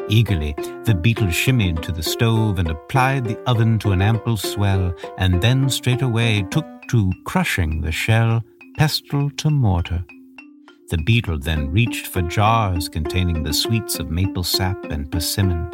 Eagerly, 0.09 0.55
the 0.85 0.95
beetle 0.95 1.27
shimmied 1.27 1.83
to 1.83 1.93
the 1.93 2.03
stove 2.03 2.59
and 2.59 2.71
applied 2.71 3.25
the 3.25 3.39
oven 3.47 3.79
to 3.81 3.93
an 3.93 4.01
ample 4.01 4.37
swell, 4.37 4.95
and 5.19 5.43
then 5.43 5.69
straightway 5.69 6.43
took 6.51 6.67
to 6.89 7.13
crushing 7.25 7.81
the 7.81 7.93
shell, 7.93 8.43
pestle 8.79 9.31
to 9.31 9.51
mortar. 9.51 10.05
The 10.89 10.99
beetle 10.99 11.39
then 11.41 11.73
reached 11.73 12.07
for 12.07 12.23
jars 12.23 12.89
containing 12.89 13.43
the 13.43 13.53
sweets 13.53 13.99
of 13.99 14.09
maple 14.09 14.45
sap 14.45 14.85
and 14.85 15.11
persimmon, 15.11 15.69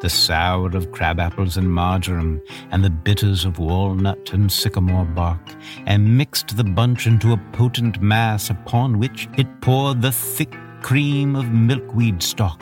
the 0.00 0.10
sour 0.10 0.66
of 0.76 0.90
crabapples 0.90 1.56
and 1.56 1.72
marjoram, 1.72 2.42
and 2.72 2.82
the 2.82 2.90
bitters 2.90 3.44
of 3.44 3.60
walnut 3.60 4.32
and 4.32 4.50
sycamore 4.50 5.04
bark, 5.04 5.54
and 5.86 6.18
mixed 6.18 6.56
the 6.56 6.64
bunch 6.64 7.06
into 7.06 7.32
a 7.32 7.40
potent 7.52 8.00
mass 8.00 8.50
upon 8.50 8.98
which 8.98 9.28
it 9.38 9.60
poured 9.60 10.02
the 10.02 10.10
thick 10.10 10.52
cream 10.82 11.36
of 11.36 11.52
milkweed 11.52 12.20
stock, 12.20 12.60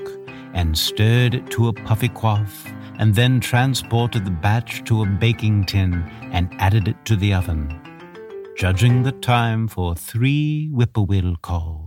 and 0.52 0.76
stirred 0.76 1.34
it 1.34 1.50
to 1.52 1.68
a 1.68 1.73
puffy 1.73 2.11
quaff, 2.11 2.70
and 2.99 3.14
then 3.14 3.40
transported 3.40 4.26
the 4.26 4.30
batch 4.30 4.84
to 4.84 5.00
a 5.00 5.06
baking 5.06 5.64
tin 5.64 5.94
and 6.32 6.54
added 6.58 6.87
it 6.87 7.02
to 7.06 7.16
the 7.16 7.32
oven, 7.32 7.80
judging 8.58 9.02
the 9.02 9.12
time 9.12 9.66
for 9.66 9.94
three 9.94 10.68
whippoorwill 10.68 11.37
calls. 11.40 11.84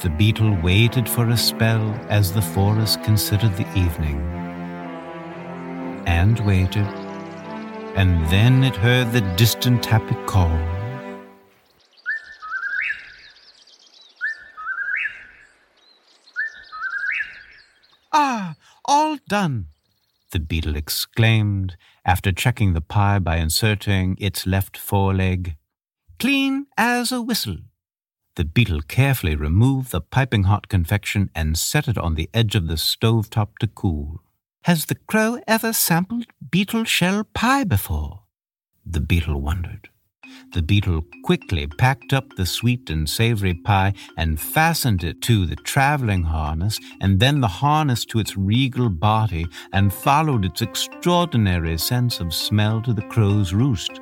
The 0.00 0.10
beetle 0.10 0.56
waited 0.62 1.08
for 1.08 1.28
a 1.28 1.36
spell 1.36 1.92
as 2.08 2.32
the 2.32 2.42
forest 2.42 3.02
considered 3.04 3.54
the 3.56 3.68
evening. 3.78 4.20
And 6.06 6.40
waited, 6.40 6.86
and 7.94 8.26
then 8.28 8.64
it 8.64 8.74
heard 8.74 9.12
the 9.12 9.20
distant 9.36 9.84
happy 9.84 10.16
call. 10.26 10.58
Ah, 18.12 18.56
all 18.84 19.18
done, 19.28 19.66
the 20.32 20.40
beetle 20.40 20.74
exclaimed 20.74 21.76
after 22.04 22.32
checking 22.32 22.72
the 22.72 22.80
pie 22.80 23.18
by 23.18 23.36
inserting 23.36 24.16
its 24.18 24.46
left 24.46 24.76
foreleg. 24.76 25.56
Clean 26.18 26.66
as 26.76 27.12
a 27.12 27.22
whistle. 27.22 27.58
The 28.36 28.44
beetle 28.46 28.80
carefully 28.82 29.36
removed 29.36 29.90
the 29.90 30.00
piping 30.00 30.44
hot 30.44 30.68
confection 30.68 31.30
and 31.34 31.58
set 31.58 31.86
it 31.86 31.98
on 31.98 32.14
the 32.14 32.30
edge 32.32 32.54
of 32.54 32.66
the 32.66 32.78
stove 32.78 33.28
top 33.28 33.58
to 33.58 33.66
cool. 33.66 34.22
Has 34.64 34.86
the 34.86 34.94
crow 34.94 35.40
ever 35.46 35.72
sampled 35.72 36.26
beetle 36.50 36.84
shell 36.84 37.24
pie 37.34 37.64
before? 37.64 38.22
The 38.86 39.00
beetle 39.00 39.40
wondered. 39.40 39.90
The 40.54 40.62
beetle 40.62 41.04
quickly 41.24 41.66
packed 41.66 42.14
up 42.14 42.36
the 42.36 42.46
sweet 42.46 42.88
and 42.88 43.08
savory 43.08 43.52
pie 43.52 43.92
and 44.16 44.40
fastened 44.40 45.04
it 45.04 45.20
to 45.22 45.44
the 45.44 45.56
traveling 45.56 46.22
harness, 46.22 46.78
and 47.00 47.20
then 47.20 47.40
the 47.40 47.48
harness 47.48 48.04
to 48.06 48.18
its 48.18 48.36
regal 48.36 48.88
body, 48.88 49.46
and 49.74 49.92
followed 49.92 50.44
its 50.44 50.62
extraordinary 50.62 51.76
sense 51.76 52.18
of 52.20 52.32
smell 52.32 52.80
to 52.82 52.94
the 52.94 53.02
crow's 53.02 53.52
roost. 53.52 54.00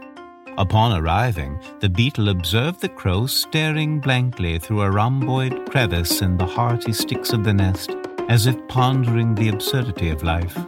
Upon 0.61 0.93
arriving, 0.93 1.59
the 1.81 1.89
beetle 1.89 2.29
observed 2.29 2.83
the 2.83 2.91
crow 2.91 3.27
staring 3.27 3.99
blankly 3.99 4.59
through 4.59 4.83
a 4.83 4.91
rhomboid 4.91 5.71
crevice 5.71 6.21
in 6.21 6.37
the 6.37 6.45
hearty 6.45 6.93
sticks 6.93 7.33
of 7.33 7.45
the 7.45 7.55
nest, 7.55 7.97
as 8.29 8.47
if 8.47 8.69
pondering 8.69 9.35
the 9.35 9.49
absurdity 9.49 10.11
of 10.11 10.23
life, 10.23 10.59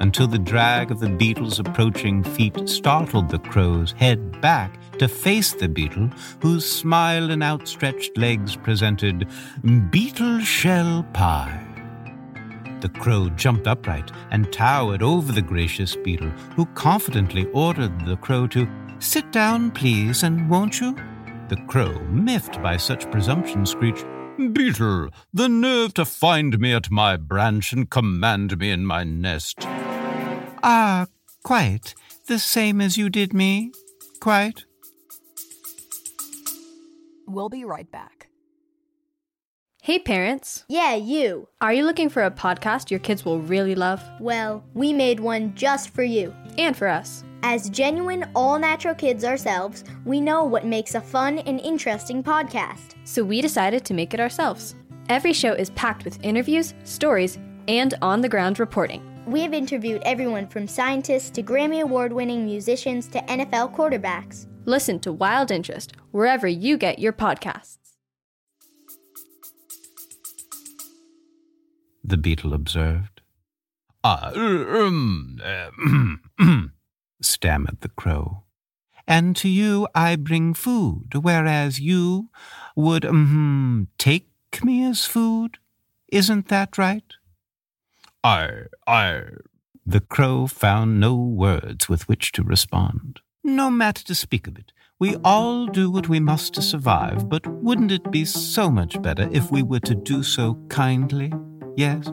until 0.00 0.26
the 0.26 0.38
drag 0.38 0.90
of 0.90 1.00
the 1.00 1.08
beetle's 1.08 1.58
approaching 1.58 2.22
feet 2.22 2.68
startled 2.68 3.30
the 3.30 3.38
crow's 3.38 3.92
head 3.92 4.38
back 4.42 4.78
to 4.98 5.08
face 5.08 5.54
the 5.54 5.66
beetle, 5.66 6.10
whose 6.42 6.70
smile 6.70 7.30
and 7.30 7.42
outstretched 7.42 8.18
legs 8.18 8.54
presented 8.54 9.26
beetle 9.90 10.40
shell 10.40 11.06
pie. 11.14 11.58
The 12.82 12.90
crow 12.90 13.30
jumped 13.30 13.66
upright 13.66 14.10
and 14.30 14.52
towered 14.52 15.02
over 15.02 15.32
the 15.32 15.40
gracious 15.40 15.96
beetle, 15.96 16.30
who 16.56 16.66
confidently 16.74 17.46
ordered 17.52 18.04
the 18.04 18.16
crow 18.16 18.46
to 18.48 18.66
Sit 19.02 19.32
down, 19.32 19.72
please, 19.72 20.22
and 20.22 20.48
won't 20.48 20.80
you? 20.80 20.94
The 21.48 21.56
crow, 21.66 21.98
miffed 22.04 22.62
by 22.62 22.76
such 22.76 23.10
presumption, 23.10 23.66
screeched, 23.66 24.06
Beetle, 24.52 25.08
the 25.34 25.48
nerve 25.48 25.92
to 25.94 26.04
find 26.04 26.60
me 26.60 26.72
at 26.72 26.88
my 26.88 27.16
branch 27.16 27.72
and 27.72 27.90
command 27.90 28.56
me 28.58 28.70
in 28.70 28.86
my 28.86 29.02
nest. 29.02 29.56
Ah, 30.62 31.06
quite. 31.42 31.96
The 32.28 32.38
same 32.38 32.80
as 32.80 32.96
you 32.96 33.10
did 33.10 33.34
me. 33.34 33.72
Quite. 34.20 34.66
We'll 37.26 37.48
be 37.48 37.64
right 37.64 37.90
back. 37.90 38.28
Hey, 39.82 39.98
parents. 39.98 40.64
Yeah, 40.68 40.94
you. 40.94 41.48
Are 41.60 41.72
you 41.72 41.84
looking 41.84 42.08
for 42.08 42.22
a 42.22 42.30
podcast 42.30 42.88
your 42.88 43.00
kids 43.00 43.24
will 43.24 43.40
really 43.40 43.74
love? 43.74 44.00
Well, 44.20 44.62
we 44.74 44.92
made 44.92 45.18
one 45.18 45.56
just 45.56 45.90
for 45.90 46.04
you. 46.04 46.32
And 46.56 46.76
for 46.76 46.86
us. 46.86 47.24
As 47.44 47.68
genuine, 47.68 48.30
all 48.36 48.56
natural 48.56 48.94
kids 48.94 49.24
ourselves, 49.24 49.82
we 50.04 50.20
know 50.20 50.44
what 50.44 50.64
makes 50.64 50.94
a 50.94 51.00
fun 51.00 51.40
and 51.40 51.58
interesting 51.60 52.22
podcast. 52.22 52.94
So 53.02 53.24
we 53.24 53.40
decided 53.40 53.84
to 53.84 53.94
make 53.94 54.14
it 54.14 54.20
ourselves. 54.20 54.76
Every 55.08 55.32
show 55.32 55.52
is 55.52 55.70
packed 55.70 56.04
with 56.04 56.22
interviews, 56.22 56.72
stories, 56.84 57.38
and 57.66 57.94
on 58.00 58.20
the 58.20 58.28
ground 58.28 58.60
reporting. 58.60 59.02
We 59.26 59.40
have 59.40 59.54
interviewed 59.54 60.02
everyone 60.04 60.46
from 60.46 60.68
scientists 60.68 61.30
to 61.30 61.42
Grammy 61.42 61.82
Award 61.82 62.12
winning 62.12 62.44
musicians 62.44 63.08
to 63.08 63.18
NFL 63.22 63.74
quarterbacks. 63.74 64.46
Listen 64.64 65.00
to 65.00 65.12
Wild 65.12 65.50
Interest 65.50 65.92
wherever 66.12 66.46
you 66.46 66.76
get 66.76 67.00
your 67.00 67.12
podcasts. 67.12 67.78
The 72.04 72.16
beetle 72.16 72.54
observed. 72.54 73.20
Ah, 74.04 74.32
um, 74.32 75.40
uh, 76.38 76.62
stammered 77.24 77.80
the 77.80 77.88
crow. 77.88 78.44
And 79.06 79.34
to 79.36 79.48
you 79.48 79.88
I 79.94 80.16
bring 80.16 80.54
food, 80.54 81.14
whereas 81.20 81.80
you 81.80 82.28
would, 82.76 83.04
um, 83.04 83.88
take 83.98 84.28
me 84.62 84.84
as 84.84 85.04
food. 85.04 85.58
Isn't 86.08 86.48
that 86.48 86.78
right? 86.78 87.04
I, 88.22 88.66
I. 88.86 89.22
The 89.84 90.00
crow 90.00 90.46
found 90.46 91.00
no 91.00 91.16
words 91.16 91.88
with 91.88 92.08
which 92.08 92.30
to 92.32 92.44
respond. 92.44 93.20
No 93.42 93.70
matter 93.70 94.04
to 94.04 94.14
speak 94.14 94.46
of 94.46 94.56
it. 94.56 94.72
We 95.00 95.16
all 95.24 95.66
do 95.66 95.90
what 95.90 96.08
we 96.08 96.20
must 96.20 96.54
to 96.54 96.62
survive, 96.62 97.28
but 97.28 97.44
wouldn't 97.48 97.90
it 97.90 98.12
be 98.12 98.24
so 98.24 98.70
much 98.70 99.02
better 99.02 99.28
if 99.32 99.50
we 99.50 99.64
were 99.64 99.80
to 99.80 99.96
do 99.96 100.22
so 100.22 100.54
kindly? 100.68 101.32
Yes? 101.76 102.06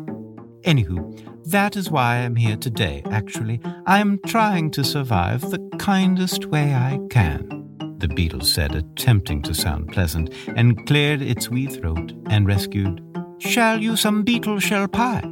Anywho, 0.64 1.50
that 1.50 1.76
is 1.76 1.90
why 1.90 2.18
I'm 2.18 2.36
here 2.36 2.58
today, 2.58 3.02
actually. 3.10 3.62
I'm 3.86 4.20
trying 4.26 4.72
to 4.72 4.84
survive 4.84 5.42
the 5.42 5.60
kindest 5.80 6.46
way 6.48 6.74
I 6.74 7.00
can. 7.10 7.96
The 7.98 8.08
beetle 8.08 8.42
said, 8.42 8.76
attempting 8.76 9.42
to 9.44 9.54
sound 9.54 9.92
pleasant, 9.92 10.34
and 10.56 10.86
cleared 10.86 11.22
its 11.22 11.50
wee 11.50 11.68
throat 11.68 12.14
and 12.28 12.48
rescued, 12.48 13.02
Shall 13.40 13.82
you 13.82 13.96
some 13.96 14.24
beetle 14.24 14.60
shell 14.60 14.88
pie? 14.88 15.30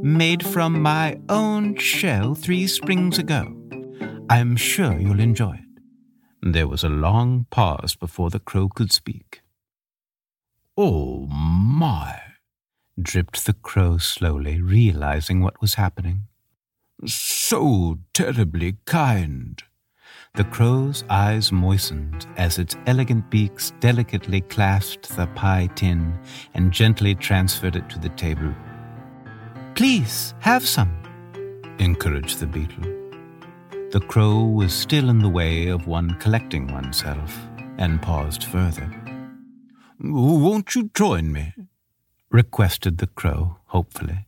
Made 0.00 0.44
from 0.44 0.80
my 0.80 1.20
own 1.28 1.76
shell 1.76 2.34
three 2.34 2.66
springs 2.66 3.18
ago. 3.18 3.56
I'm 4.30 4.56
sure 4.56 4.98
you'll 4.98 5.20
enjoy 5.20 5.54
it. 5.54 6.52
There 6.52 6.66
was 6.66 6.82
a 6.82 6.88
long 6.88 7.46
pause 7.50 7.94
before 7.94 8.30
the 8.30 8.40
crow 8.40 8.68
could 8.68 8.92
speak. 8.92 9.42
Oh, 10.76 11.26
my, 11.26 12.18
dripped 13.00 13.46
the 13.46 13.52
crow 13.52 13.98
slowly, 13.98 14.60
realizing 14.60 15.40
what 15.40 15.60
was 15.60 15.74
happening. 15.74 16.24
So 17.06 17.98
terribly 18.12 18.76
kind. 18.84 19.62
The 20.34 20.44
crow's 20.44 21.04
eyes 21.10 21.52
moistened 21.52 22.26
as 22.36 22.58
its 22.58 22.76
elegant 22.86 23.30
beaks 23.30 23.72
delicately 23.80 24.40
clasped 24.40 25.14
the 25.16 25.26
pie 25.28 25.68
tin 25.74 26.18
and 26.54 26.72
gently 26.72 27.14
transferred 27.14 27.76
it 27.76 27.88
to 27.90 27.98
the 27.98 28.08
table. 28.10 28.54
Please, 29.74 30.34
have 30.40 30.66
some, 30.66 30.90
encouraged 31.78 32.40
the 32.40 32.46
beetle. 32.46 32.84
The 33.90 34.00
crow 34.00 34.44
was 34.44 34.72
still 34.72 35.10
in 35.10 35.18
the 35.18 35.28
way 35.28 35.68
of 35.68 35.86
one 35.86 36.14
collecting 36.18 36.66
oneself 36.72 37.36
and 37.76 38.00
paused 38.00 38.44
further. 38.44 38.90
Won't 40.00 40.74
you 40.74 40.90
join 40.94 41.30
me? 41.30 41.52
Requested 42.32 42.98
the 42.98 43.06
crow 43.06 43.58
hopefully. 43.66 44.26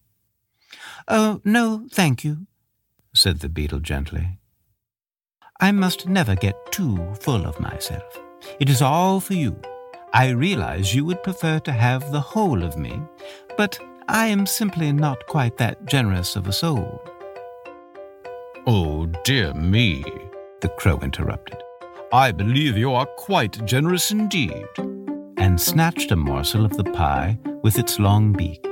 Oh, 1.09 1.41
no, 1.45 1.87
thank 1.91 2.25
you, 2.25 2.47
said 3.15 3.41
the 3.41 3.49
beetle 3.49 3.81
gently. 3.81 4.39
I 5.61 5.73
must 5.73 6.09
never 6.09 6.35
get 6.35 6.73
too 6.73 7.15
full 7.21 7.47
of 7.47 7.61
myself. 7.61 8.21
It 8.61 8.69
is 8.69 8.83
all 8.83 9.21
for 9.21 9.35
you. 9.35 9.61
I 10.13 10.31
realize 10.31 10.95
you 10.95 11.05
would 11.07 11.23
prefer 11.23 11.59
to 11.61 11.73
have 11.73 12.13
the 12.13 12.21
whole 12.21 12.63
of 12.63 12.77
me, 12.77 13.01
but 13.57 13.79
I 14.09 14.27
am 14.27 14.47
simply 14.47 14.93
not 14.93 15.27
quite 15.27 15.57
that 15.57 15.87
generous 15.87 16.37
of 16.37 16.47
a 16.47 16.53
soul. 16.53 17.03
Oh, 18.67 19.07
dear 19.25 19.53
me, 19.55 20.05
the 20.61 20.69
crow 20.79 20.99
interrupted. 21.01 21.63
I 22.13 22.33
believe 22.33 22.79
you 22.79 22.93
are 22.93 23.07
quite 23.07 23.65
generous 23.67 24.11
indeed. 24.11 24.67
And 25.37 25.61
snatched 25.61 26.13
a 26.13 26.17
morsel 26.17 26.65
of 26.65 26.77
the 26.77 26.85
pie 26.85 27.39
with 27.65 27.79
its 27.79 27.99
long 27.99 28.33
beak. 28.33 28.63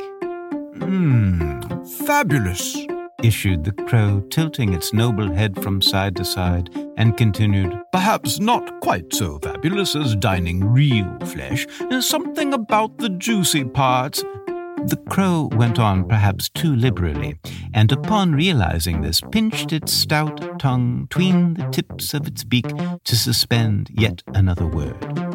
Mmm, 0.77 2.07
fabulous, 2.07 2.77
issued 3.23 3.65
the 3.65 3.73
crow, 3.73 4.21
tilting 4.31 4.75
its 4.75 4.93
noble 4.93 5.33
head 5.33 5.61
from 5.63 5.81
side 5.81 6.15
to 6.17 6.25
side, 6.25 6.69
and 6.99 7.17
continued, 7.17 7.73
Perhaps 7.91 8.39
not 8.39 8.81
quite 8.81 9.13
so 9.13 9.39
fabulous 9.39 9.97
as 9.97 10.15
dining 10.17 10.63
real 10.65 11.19
flesh. 11.25 11.67
Uh, 11.81 12.01
something 12.01 12.53
about 12.53 12.99
the 12.99 13.09
juicy 13.09 13.65
parts. 13.65 14.23
The 14.87 15.01
crow 15.09 15.49
went 15.53 15.79
on 15.79 16.07
perhaps 16.07 16.51
too 16.51 16.75
liberally, 16.77 17.39
and 17.73 17.93
upon 17.93 18.35
realizing 18.35 19.01
this, 19.01 19.21
pinched 19.21 19.73
its 19.73 19.93
stout 19.93 20.59
tongue 20.59 21.07
tween 21.09 21.55
the 21.55 21.69
tips 21.71 22.13
of 22.13 22.27
its 22.27 22.45
beak 22.45 22.67
to 23.05 23.17
suspend 23.17 23.89
yet 23.95 24.23
another 24.35 24.67
word. 24.67 25.32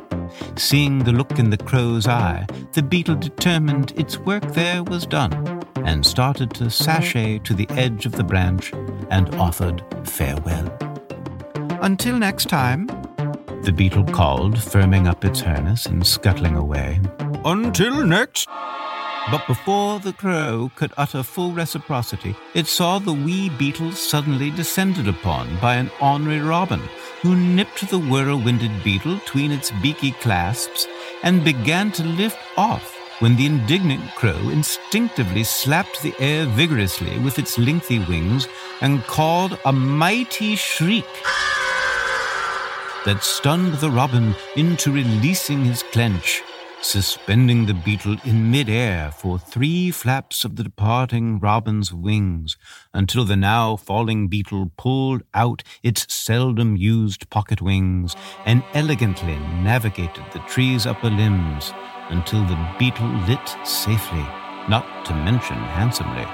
Seeing 0.56 1.00
the 1.00 1.12
look 1.12 1.40
in 1.40 1.50
the 1.50 1.58
crow's 1.58 2.08
eye, 2.08 2.46
the 2.74 2.84
beetle 2.84 3.16
determined 3.16 3.94
its 3.96 4.18
work 4.18 4.44
there 4.54 4.84
was 4.84 5.06
done, 5.06 5.64
and 5.86 6.06
started 6.06 6.54
to 6.56 6.70
sashay 6.70 7.40
to 7.40 7.54
the 7.54 7.68
edge 7.72 8.06
of 8.06 8.14
the 8.14 8.24
branch 8.24 8.74
and 9.10 9.34
offered 9.36 9.84
farewell. 10.04 10.76
Until 11.82 12.18
next 12.18 12.50
time, 12.50 12.88
the 13.64 13.74
beetle 13.76 14.06
called, 14.06 14.56
firming 14.56 15.08
up 15.08 15.26
its 15.26 15.42
harness 15.42 15.86
and 15.86 16.06
scuttling 16.06 16.56
away. 16.56 17.00
Until 17.46 18.06
next. 18.06 18.48
But 19.30 19.46
before 19.46 20.00
the 20.00 20.14
crow 20.14 20.72
could 20.76 20.94
utter 20.96 21.22
full 21.22 21.52
reciprocity, 21.52 22.34
it 22.54 22.66
saw 22.66 22.98
the 22.98 23.12
wee 23.12 23.50
beetle 23.50 23.92
suddenly 23.92 24.52
descended 24.52 25.10
upon 25.10 25.60
by 25.60 25.76
an 25.76 25.92
ornery 26.00 26.40
robin, 26.40 26.82
who 27.22 27.36
nipped 27.36 27.90
the 27.90 28.00
whirlwinded 28.00 28.84
beetle 28.86 29.20
tween 29.26 29.52
its 29.52 29.72
beaky 29.82 30.12
clasps 30.12 30.88
and 31.24 31.44
began 31.44 31.92
to 31.92 32.04
lift 32.04 32.38
off 32.56 32.96
when 33.20 33.36
the 33.36 33.46
indignant 33.46 34.04
crow 34.16 34.50
instinctively 34.50 35.44
slapped 35.44 36.02
the 36.04 36.16
air 36.20 36.46
vigorously 36.46 37.20
with 37.20 37.38
its 37.38 37.58
lengthy 37.58 38.00
wings 38.00 38.48
and 38.80 39.04
called 39.08 39.60
a 39.66 39.74
mighty 39.74 40.56
shriek 40.56 41.06
that 43.04 43.20
stunned 43.22 43.74
the 43.76 43.90
robin 43.90 44.34
into 44.56 44.92
releasing 44.92 45.66
his 45.66 45.84
clench 45.92 46.44
suspending 46.82 47.66
the 47.66 47.74
beetle 47.74 48.18
in 48.24 48.52
midair 48.52 49.12
for 49.12 49.40
three 49.40 49.92
flaps 49.92 50.46
of 50.46 50.56
the 50.56 50.64
departing 50.64 51.40
robin's 51.40 51.94
wings, 51.94 52.56
until 52.94 53.26
the 53.26 53.36
now 53.36 53.76
falling 53.76 54.28
beetle 54.28 54.72
pulled 54.78 55.24
out 55.34 55.64
its 55.84 56.12
seldom 56.14 56.76
used 56.78 57.30
pocket 57.30 57.62
wings 57.62 58.16
and 58.46 58.64
elegantly 58.74 59.38
navigated 59.62 60.24
the 60.34 60.40
tree's 60.40 60.86
upper 60.86 61.10
limbs 61.10 61.74
until 62.10 62.44
the 62.46 62.76
beetle 62.80 63.10
lit 63.28 63.58
safely, 63.66 64.26
not 64.70 65.06
to 65.06 65.14
mention 65.14 65.58
handsomely, 65.58 66.26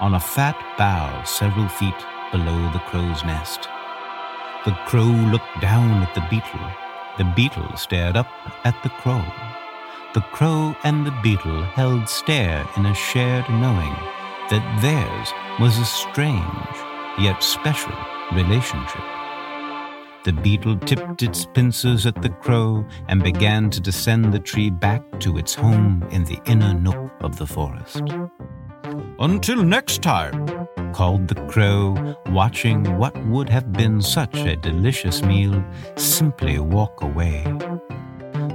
on 0.00 0.14
a 0.14 0.20
fat 0.20 0.56
bough 0.76 1.22
several 1.24 1.68
feet 1.68 1.94
below 2.32 2.72
the 2.72 2.80
crow's 2.90 3.22
nest. 3.24 3.68
The 4.64 4.72
crow 4.86 5.04
looked 5.04 5.60
down 5.60 6.02
at 6.02 6.14
the 6.14 6.26
beetle. 6.30 6.66
The 7.18 7.32
beetle 7.36 7.76
stared 7.76 8.16
up 8.16 8.28
at 8.64 8.80
the 8.82 8.88
crow 8.88 9.22
the 10.12 10.20
crow 10.32 10.74
and 10.82 11.06
the 11.06 11.16
beetle 11.22 11.62
held 11.62 12.08
stare 12.08 12.66
in 12.76 12.86
a 12.86 12.94
shared 12.94 13.48
knowing 13.48 13.94
that 14.50 14.80
theirs 14.82 15.32
was 15.60 15.78
a 15.78 15.84
strange 15.84 16.76
yet 17.18 17.42
special 17.42 17.94
relationship. 18.32 19.02
The 20.24 20.32
beetle 20.32 20.78
tipped 20.78 21.22
its 21.22 21.46
pincers 21.46 22.06
at 22.06 22.20
the 22.20 22.28
crow 22.28 22.84
and 23.08 23.22
began 23.22 23.70
to 23.70 23.80
descend 23.80 24.34
the 24.34 24.40
tree 24.40 24.68
back 24.68 25.02
to 25.20 25.38
its 25.38 25.54
home 25.54 26.04
in 26.10 26.24
the 26.24 26.40
inner 26.44 26.74
nook 26.74 27.12
of 27.20 27.38
the 27.38 27.46
forest. 27.46 28.02
Until 29.20 29.62
next 29.62 30.02
time, 30.02 30.66
called 30.92 31.28
the 31.28 31.40
crow, 31.46 32.16
watching 32.30 32.98
what 32.98 33.16
would 33.26 33.48
have 33.48 33.72
been 33.72 34.02
such 34.02 34.36
a 34.38 34.56
delicious 34.56 35.22
meal 35.22 35.64
simply 35.96 36.58
walk 36.58 37.00
away. 37.02 37.44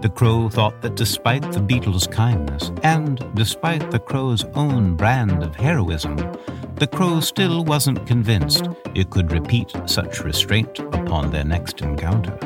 The 0.05 0.11
crow 0.11 0.49
thought 0.49 0.83
that 0.83 0.93
despite 0.93 1.51
the 1.51 1.59
beetle's 1.59 2.05
kindness, 2.05 2.71
and 2.83 3.27
despite 3.33 3.89
the 3.89 3.97
crow's 3.97 4.43
own 4.53 4.95
brand 4.95 5.41
of 5.41 5.55
heroism, 5.55 6.15
the 6.75 6.85
crow 6.85 7.19
still 7.21 7.65
wasn't 7.65 8.05
convinced 8.05 8.69
it 8.93 9.09
could 9.09 9.31
repeat 9.31 9.73
such 9.87 10.23
restraint 10.23 10.77
upon 10.77 11.31
their 11.31 11.43
next 11.43 11.81
encounter. 11.81 12.37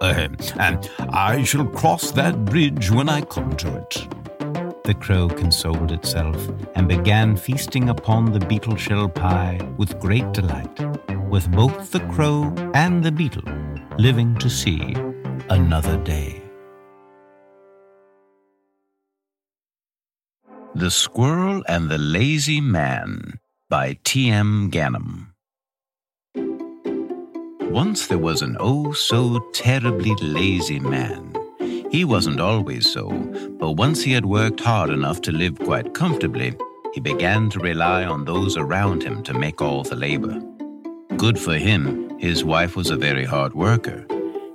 And 0.00 0.88
I 1.08 1.42
shall 1.42 1.66
cross 1.66 2.12
that 2.12 2.44
bridge 2.44 2.88
when 2.88 3.08
I 3.08 3.22
come 3.22 3.56
to 3.56 3.76
it. 3.76 4.84
The 4.84 4.94
crow 4.94 5.26
consoled 5.26 5.90
itself 5.90 6.36
and 6.76 6.86
began 6.86 7.36
feasting 7.36 7.88
upon 7.88 8.30
the 8.30 8.46
beetle 8.46 8.76
shell 8.76 9.08
pie 9.08 9.58
with 9.76 9.98
great 9.98 10.30
delight, 10.30 10.78
with 11.28 11.50
both 11.50 11.90
the 11.90 12.06
crow 12.14 12.54
and 12.74 13.02
the 13.02 13.10
beetle 13.10 13.42
living 13.98 14.36
to 14.36 14.48
see 14.48 14.94
another 15.50 15.96
day. 16.04 16.43
The 20.76 20.90
Squirrel 20.90 21.62
and 21.68 21.88
the 21.88 21.98
Lazy 21.98 22.60
Man 22.60 23.38
by 23.70 23.96
T.M. 24.02 24.70
Ganem. 24.70 25.32
Once 27.70 28.08
there 28.08 28.18
was 28.18 28.42
an 28.42 28.56
oh 28.58 28.92
so 28.92 29.38
terribly 29.52 30.16
lazy 30.20 30.80
man. 30.80 31.32
He 31.92 32.04
wasn't 32.04 32.40
always 32.40 32.92
so, 32.92 33.08
but 33.60 33.72
once 33.72 34.02
he 34.02 34.10
had 34.10 34.26
worked 34.26 34.58
hard 34.58 34.90
enough 34.90 35.20
to 35.22 35.30
live 35.32 35.56
quite 35.60 35.94
comfortably, 35.94 36.56
he 36.92 36.98
began 36.98 37.50
to 37.50 37.60
rely 37.60 38.04
on 38.04 38.24
those 38.24 38.56
around 38.56 39.04
him 39.04 39.22
to 39.22 39.32
make 39.32 39.62
all 39.62 39.84
the 39.84 39.94
labor. 39.94 40.42
Good 41.16 41.38
for 41.38 41.54
him, 41.54 42.18
his 42.18 42.42
wife 42.42 42.74
was 42.74 42.90
a 42.90 42.96
very 42.96 43.24
hard 43.24 43.54
worker. 43.54 44.04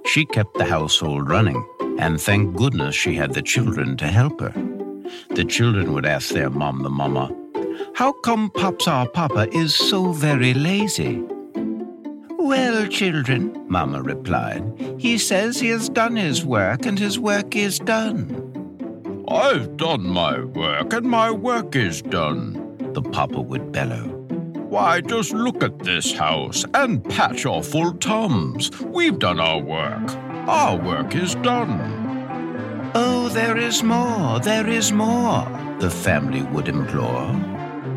She 0.08 0.25
kept 0.25 0.55
the 0.55 0.65
household 0.65 1.29
running, 1.29 1.65
and 1.97 2.19
thank 2.19 2.58
goodness 2.58 2.93
she 2.93 3.15
had 3.15 3.34
the 3.34 3.41
children 3.41 3.95
to 3.95 4.08
help 4.08 4.41
her. 4.41 4.79
The 5.30 5.45
children 5.45 5.93
would 5.93 6.06
ask 6.06 6.30
their 6.30 6.50
mom, 6.50 6.84
the 6.84 6.89
mama, 6.89 7.34
How 7.95 8.12
come 8.12 8.50
Pops 8.52 8.88
our 8.88 9.08
Papa 9.08 9.48
is 9.56 9.76
so 9.76 10.12
very 10.12 10.54
lazy? 10.54 11.24
Well, 12.38 12.88
children, 12.88 13.65
Mamma 13.67 14.02
replied, 14.02 14.63
he 14.98 15.17
says 15.17 15.60
he 15.60 15.67
has 15.69 15.88
done 15.89 16.15
his 16.15 16.43
work 16.43 16.86
and 16.86 16.98
his 16.98 17.19
work 17.19 17.56
is 17.56 17.78
done. 17.78 19.26
I've 19.28 19.78
done 19.78 20.08
my 20.08 20.39
work 20.41 20.93
and 20.93 21.06
my 21.06 21.30
work 21.30 21.76
is 21.76 22.02
done, 22.02 22.78
the 22.93 23.02
papa 23.04 23.39
would 23.39 23.72
bellow. 23.72 24.19
Why, 24.69 25.02
just 25.02 25.34
look 25.34 25.63
at 25.63 25.80
this 25.80 26.12
house 26.12 26.65
and 26.74 27.04
patch 27.04 27.43
your 27.43 27.62
full 27.62 27.93
tums. 27.93 28.72
We've 28.82 29.19
done 29.19 29.39
our 29.39 29.60
work. 29.60 30.15
Our 30.48 30.78
work 30.78 31.15
is 31.15 31.36
done. 31.36 31.99
Oh, 32.95 33.30
there 33.30 33.56
is 33.56 33.84
more, 33.84 34.39
there 34.39 34.67
is 34.67 34.91
more, 34.91 35.45
the 35.80 35.91
family 35.91 36.41
would 36.41 36.67
implore. 36.67 37.32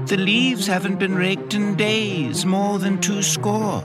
The 0.05 0.19
leaves 0.19 0.67
haven't 0.67 0.99
been 0.99 1.15
raked 1.15 1.55
in 1.55 1.77
days, 1.77 2.45
more 2.45 2.79
than 2.79 3.01
two 3.01 3.23
score, 3.23 3.83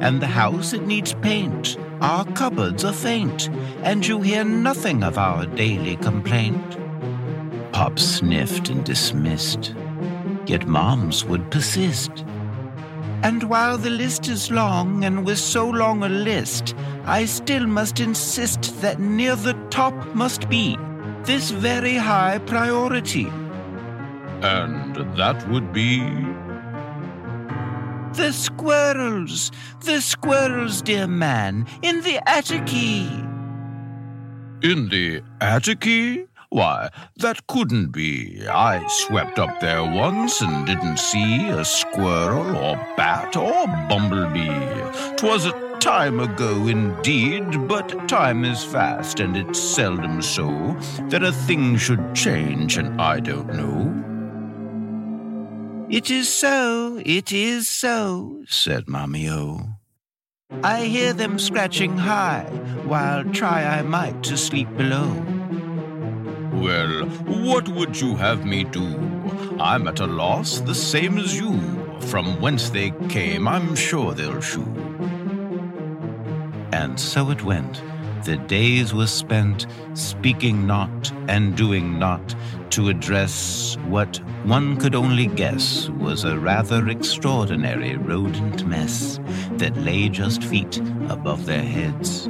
and 0.00 0.20
the 0.20 0.26
house 0.26 0.72
it 0.72 0.84
needs 0.84 1.14
paint. 1.14 1.76
Our 2.00 2.24
cupboards 2.32 2.84
are 2.84 2.92
faint, 2.92 3.48
and 3.84 4.04
you 4.04 4.20
hear 4.20 4.42
nothing 4.42 5.04
of 5.04 5.16
our 5.16 5.46
daily 5.46 5.96
complaint. 5.96 6.76
Pop 7.70 8.00
sniffed 8.00 8.68
and 8.68 8.84
dismissed, 8.84 9.74
yet 10.46 10.66
Moms 10.66 11.24
would 11.24 11.52
persist. 11.52 12.24
And 13.22 13.42
while 13.44 13.76
the 13.78 13.90
list 13.90 14.28
is 14.28 14.50
long, 14.50 15.04
and 15.04 15.26
with 15.26 15.38
so 15.38 15.68
long 15.68 16.04
a 16.04 16.08
list, 16.08 16.74
I 17.04 17.24
still 17.24 17.66
must 17.66 17.98
insist 17.98 18.80
that 18.80 19.00
near 19.00 19.34
the 19.34 19.54
top 19.70 19.94
must 20.14 20.48
be 20.48 20.76
this 21.24 21.50
very 21.50 21.96
high 21.96 22.38
priority. 22.38 23.26
And 24.40 24.94
that 25.16 25.46
would 25.48 25.72
be? 25.72 25.98
The 28.14 28.32
squirrels, 28.32 29.50
the 29.80 30.00
squirrels, 30.00 30.80
dear 30.80 31.08
man, 31.08 31.66
in 31.82 32.02
the 32.02 32.20
atticy. 32.26 33.10
In 34.62 34.88
the 34.88 35.22
atticy? 35.40 36.27
Why, 36.50 36.88
that 37.16 37.46
couldn't 37.46 37.92
be. 37.92 38.46
I 38.48 38.86
swept 38.88 39.38
up 39.38 39.60
there 39.60 39.84
once 39.84 40.40
and 40.40 40.66
didn't 40.66 40.98
see 40.98 41.48
a 41.48 41.64
squirrel 41.64 42.56
or 42.56 42.76
bat 42.96 43.36
or 43.36 43.66
bumblebee. 43.88 45.16
'Twas 45.16 45.44
a 45.44 45.68
time 45.78 46.20
ago 46.20 46.66
indeed, 46.66 47.68
but 47.68 48.08
time 48.08 48.44
is 48.44 48.64
fast, 48.64 49.20
and 49.20 49.36
it's 49.36 49.60
seldom 49.60 50.22
so 50.22 50.48
that 51.08 51.22
a 51.22 51.32
thing 51.32 51.76
should 51.76 52.14
change 52.14 52.78
and 52.78 53.00
I 53.00 53.20
don't 53.20 53.52
know. 53.54 53.94
It 55.90 56.10
is 56.10 56.28
so, 56.28 57.00
it 57.04 57.30
is 57.32 57.68
so, 57.68 58.42
said 58.46 58.88
Mommy 58.88 59.28
O. 59.28 59.68
I 60.62 60.84
hear 60.84 61.12
them 61.12 61.38
scratching 61.38 61.96
high, 61.96 62.44
while 62.84 63.22
try 63.24 63.64
I 63.64 63.82
might 63.82 64.22
to 64.24 64.36
sleep 64.36 64.74
below. 64.76 65.37
Well, 66.60 67.04
what 67.44 67.68
would 67.68 68.00
you 68.00 68.16
have 68.16 68.44
me 68.44 68.64
do? 68.64 68.84
I'm 69.60 69.86
at 69.86 70.00
a 70.00 70.06
loss, 70.06 70.58
the 70.60 70.74
same 70.74 71.16
as 71.16 71.38
you. 71.38 71.52
From 72.00 72.40
whence 72.40 72.70
they 72.70 72.90
came, 73.08 73.46
I'm 73.46 73.76
sure 73.76 74.12
they'll 74.12 74.40
shew. 74.40 74.66
And 76.72 76.98
so 76.98 77.30
it 77.30 77.44
went. 77.44 77.80
The 78.24 78.36
days 78.36 78.92
were 78.92 79.06
spent 79.06 79.66
speaking 79.94 80.66
not 80.66 81.12
and 81.28 81.56
doing 81.56 81.98
not 81.98 82.34
to 82.70 82.88
address 82.88 83.76
what 83.86 84.16
one 84.44 84.76
could 84.76 84.94
only 84.96 85.28
guess 85.28 85.88
was 85.90 86.24
a 86.24 86.38
rather 86.38 86.88
extraordinary 86.88 87.96
rodent 87.96 88.66
mess 88.66 89.20
that 89.52 89.76
lay 89.76 90.08
just 90.08 90.42
feet 90.42 90.78
above 91.08 91.46
their 91.46 91.62
heads. 91.62 92.28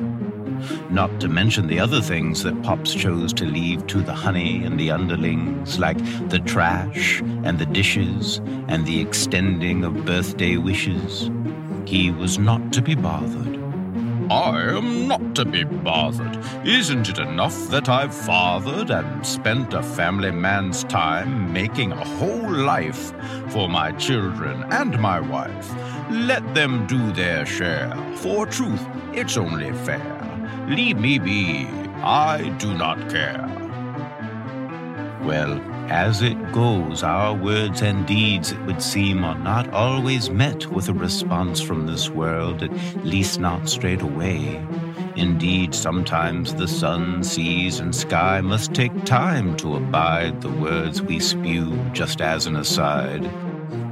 Not 0.90 1.20
to 1.20 1.28
mention 1.28 1.66
the 1.66 1.80
other 1.80 2.00
things 2.00 2.42
that 2.42 2.62
Pops 2.62 2.94
chose 2.94 3.32
to 3.34 3.44
leave 3.44 3.86
to 3.88 4.00
the 4.00 4.14
honey 4.14 4.64
and 4.64 4.78
the 4.78 4.90
underlings, 4.90 5.78
like 5.78 5.98
the 6.28 6.40
trash 6.40 7.20
and 7.20 7.58
the 7.58 7.66
dishes 7.66 8.38
and 8.68 8.86
the 8.86 9.00
extending 9.00 9.84
of 9.84 10.04
birthday 10.04 10.56
wishes. 10.56 11.30
He 11.86 12.10
was 12.10 12.38
not 12.38 12.72
to 12.74 12.82
be 12.82 12.94
bothered. 12.94 13.58
I 14.30 14.76
am 14.76 15.08
not 15.08 15.34
to 15.36 15.46
be 15.46 15.64
bothered. 15.64 16.38
Isn't 16.66 17.08
it 17.08 17.18
enough 17.18 17.68
that 17.68 17.88
I've 17.88 18.14
fathered 18.14 18.90
and 18.90 19.26
spent 19.26 19.72
a 19.72 19.82
family 19.82 20.30
man's 20.30 20.84
time 20.84 21.50
making 21.50 21.92
a 21.92 22.04
whole 22.04 22.52
life 22.52 23.14
for 23.48 23.70
my 23.70 23.90
children 23.92 24.64
and 24.70 25.00
my 25.00 25.18
wife? 25.18 25.72
Let 26.10 26.54
them 26.54 26.86
do 26.86 27.10
their 27.12 27.46
share. 27.46 27.96
For 28.16 28.44
truth, 28.44 28.86
it's 29.14 29.38
only 29.38 29.72
fair. 29.72 30.17
Leave 30.68 30.98
me 30.98 31.18
be. 31.18 31.66
I 32.02 32.54
do 32.58 32.74
not 32.74 32.98
care. 33.08 33.42
Well, 35.22 35.58
as 35.90 36.20
it 36.20 36.52
goes, 36.52 37.02
our 37.02 37.34
words 37.34 37.80
and 37.80 38.06
deeds, 38.06 38.52
it 38.52 38.60
would 38.66 38.82
seem, 38.82 39.24
are 39.24 39.38
not 39.38 39.72
always 39.72 40.28
met 40.28 40.66
with 40.66 40.90
a 40.90 40.92
response 40.92 41.62
from 41.62 41.86
this 41.86 42.10
world, 42.10 42.62
at 42.62 42.70
least 43.02 43.40
not 43.40 43.70
straight 43.70 44.02
away. 44.02 44.62
Indeed, 45.16 45.74
sometimes 45.74 46.54
the 46.54 46.68
sun, 46.68 47.24
seas, 47.24 47.80
and 47.80 47.96
sky 47.96 48.42
must 48.42 48.74
take 48.74 49.06
time 49.06 49.56
to 49.56 49.76
abide 49.76 50.42
the 50.42 50.50
words 50.50 51.00
we 51.00 51.18
spew, 51.18 51.82
just 51.94 52.20
as 52.20 52.46
an 52.46 52.56
aside. 52.56 53.24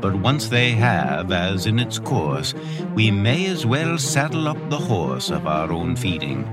But 0.07 0.21
once 0.21 0.47
they 0.47 0.71
have, 0.71 1.33
as 1.33 1.66
in 1.66 1.81
its 1.81 1.99
course, 1.99 2.55
we 2.95 3.11
may 3.11 3.47
as 3.47 3.66
well 3.66 3.99
saddle 3.99 4.47
up 4.47 4.71
the 4.71 4.79
horse 4.79 5.31
of 5.31 5.49
our 5.49 5.73
own 5.73 5.97
feeding 5.97 6.45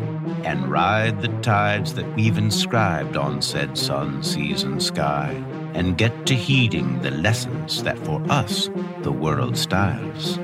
and 0.44 0.72
ride 0.72 1.22
the 1.22 1.28
tides 1.44 1.94
that 1.94 2.16
we've 2.16 2.40
inscribed 2.40 3.16
on 3.16 3.44
said 3.44 3.78
sun, 3.78 4.24
seas, 4.24 4.64
and 4.64 4.82
sky, 4.82 5.34
and 5.76 6.00
get 6.00 6.26
to 6.26 6.34
heeding 6.34 7.00
the 7.04 7.12
lessons 7.12 7.84
that 7.84 8.00
for 8.00 8.24
us 8.28 8.72
the 9.04 9.12
world 9.12 9.56
styles. 9.56 10.40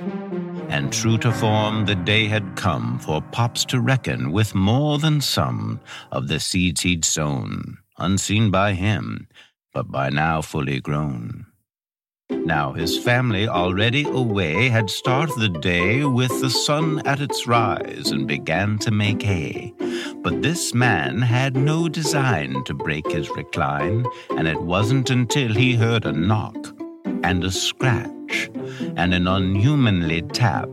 And 0.70 0.94
true 0.94 1.18
to 1.18 1.32
form, 1.32 1.88
the 1.88 1.96
day 1.96 2.28
had 2.28 2.56
come 2.56 3.00
for 3.00 3.24
Pops 3.24 3.66
to 3.66 3.82
reckon 3.82 4.32
with 4.32 4.54
more 4.54 5.00
than 5.00 5.20
some 5.20 5.80
of 6.12 6.28
the 6.28 6.40
seeds 6.40 6.82
he'd 6.82 7.04
sown, 7.04 7.80
unseen 7.98 8.52
by 8.52 8.74
him, 8.74 9.28
but 9.74 9.90
by 9.90 10.12
now 10.12 10.44
fully 10.44 10.80
grown. 10.80 11.49
Now 12.30 12.74
his 12.74 12.98
family, 12.98 13.48
already 13.48 14.04
away, 14.04 14.70
had 14.70 14.90
started 14.90 15.40
the 15.40 15.50
day 15.50 16.04
with 16.04 16.42
the 16.42 16.50
sun 16.50 17.02
at 17.06 17.22
its 17.22 17.48
rise 17.48 18.12
and 18.12 18.28
began 18.28 18.78
to 18.80 18.92
make 18.92 19.22
hay. 19.22 19.74
But 20.22 20.42
this 20.42 20.74
man 20.74 21.22
had 21.22 21.56
no 21.56 21.90
design 21.90 22.64
to 22.66 22.74
break 22.74 23.10
his 23.12 23.30
recline, 23.30 24.06
and 24.32 24.48
it 24.48 24.62
wasn't 24.62 25.10
until 25.10 25.54
he 25.54 25.76
heard 25.76 26.06
a 26.06 26.12
knock 26.12 26.56
and 27.24 27.44
a 27.44 27.52
scratch 27.52 28.50
and 28.96 29.14
an 29.14 29.28
unhumanly 29.28 30.22
tap, 30.22 30.70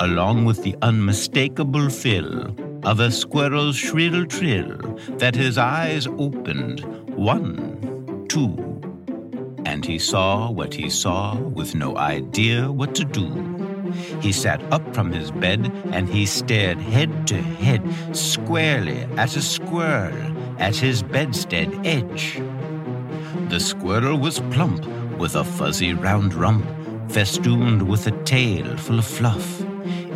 along 0.00 0.44
with 0.44 0.62
the 0.62 0.76
unmistakable 0.82 1.90
fill 1.90 2.56
of 2.84 2.98
a 2.98 3.10
squirrel's 3.10 3.76
shrill 3.76 4.26
trill, 4.26 4.78
that 5.18 5.36
his 5.36 5.58
eyes 5.58 6.06
opened. 6.18 6.80
One, 7.16 8.26
two, 8.28 8.71
and 9.64 9.84
he 9.84 9.98
saw 9.98 10.50
what 10.50 10.74
he 10.74 10.88
saw 10.88 11.36
with 11.36 11.74
no 11.74 11.96
idea 11.96 12.70
what 12.70 12.94
to 12.94 13.04
do. 13.04 13.26
He 14.20 14.32
sat 14.32 14.62
up 14.72 14.94
from 14.94 15.12
his 15.12 15.30
bed 15.30 15.70
and 15.92 16.08
he 16.08 16.26
stared 16.26 16.78
head 16.78 17.26
to 17.28 17.40
head 17.40 17.82
squarely 18.14 19.02
at 19.16 19.36
a 19.36 19.42
squirrel 19.42 20.32
at 20.58 20.76
his 20.76 21.02
bedstead 21.02 21.86
edge. 21.86 22.40
The 23.48 23.60
squirrel 23.60 24.18
was 24.18 24.40
plump 24.50 24.86
with 25.18 25.36
a 25.36 25.44
fuzzy 25.44 25.92
round 25.92 26.34
rump, 26.34 26.66
festooned 27.10 27.82
with 27.82 28.06
a 28.06 28.24
tail 28.24 28.76
full 28.76 28.98
of 28.98 29.06
fluff. 29.06 29.62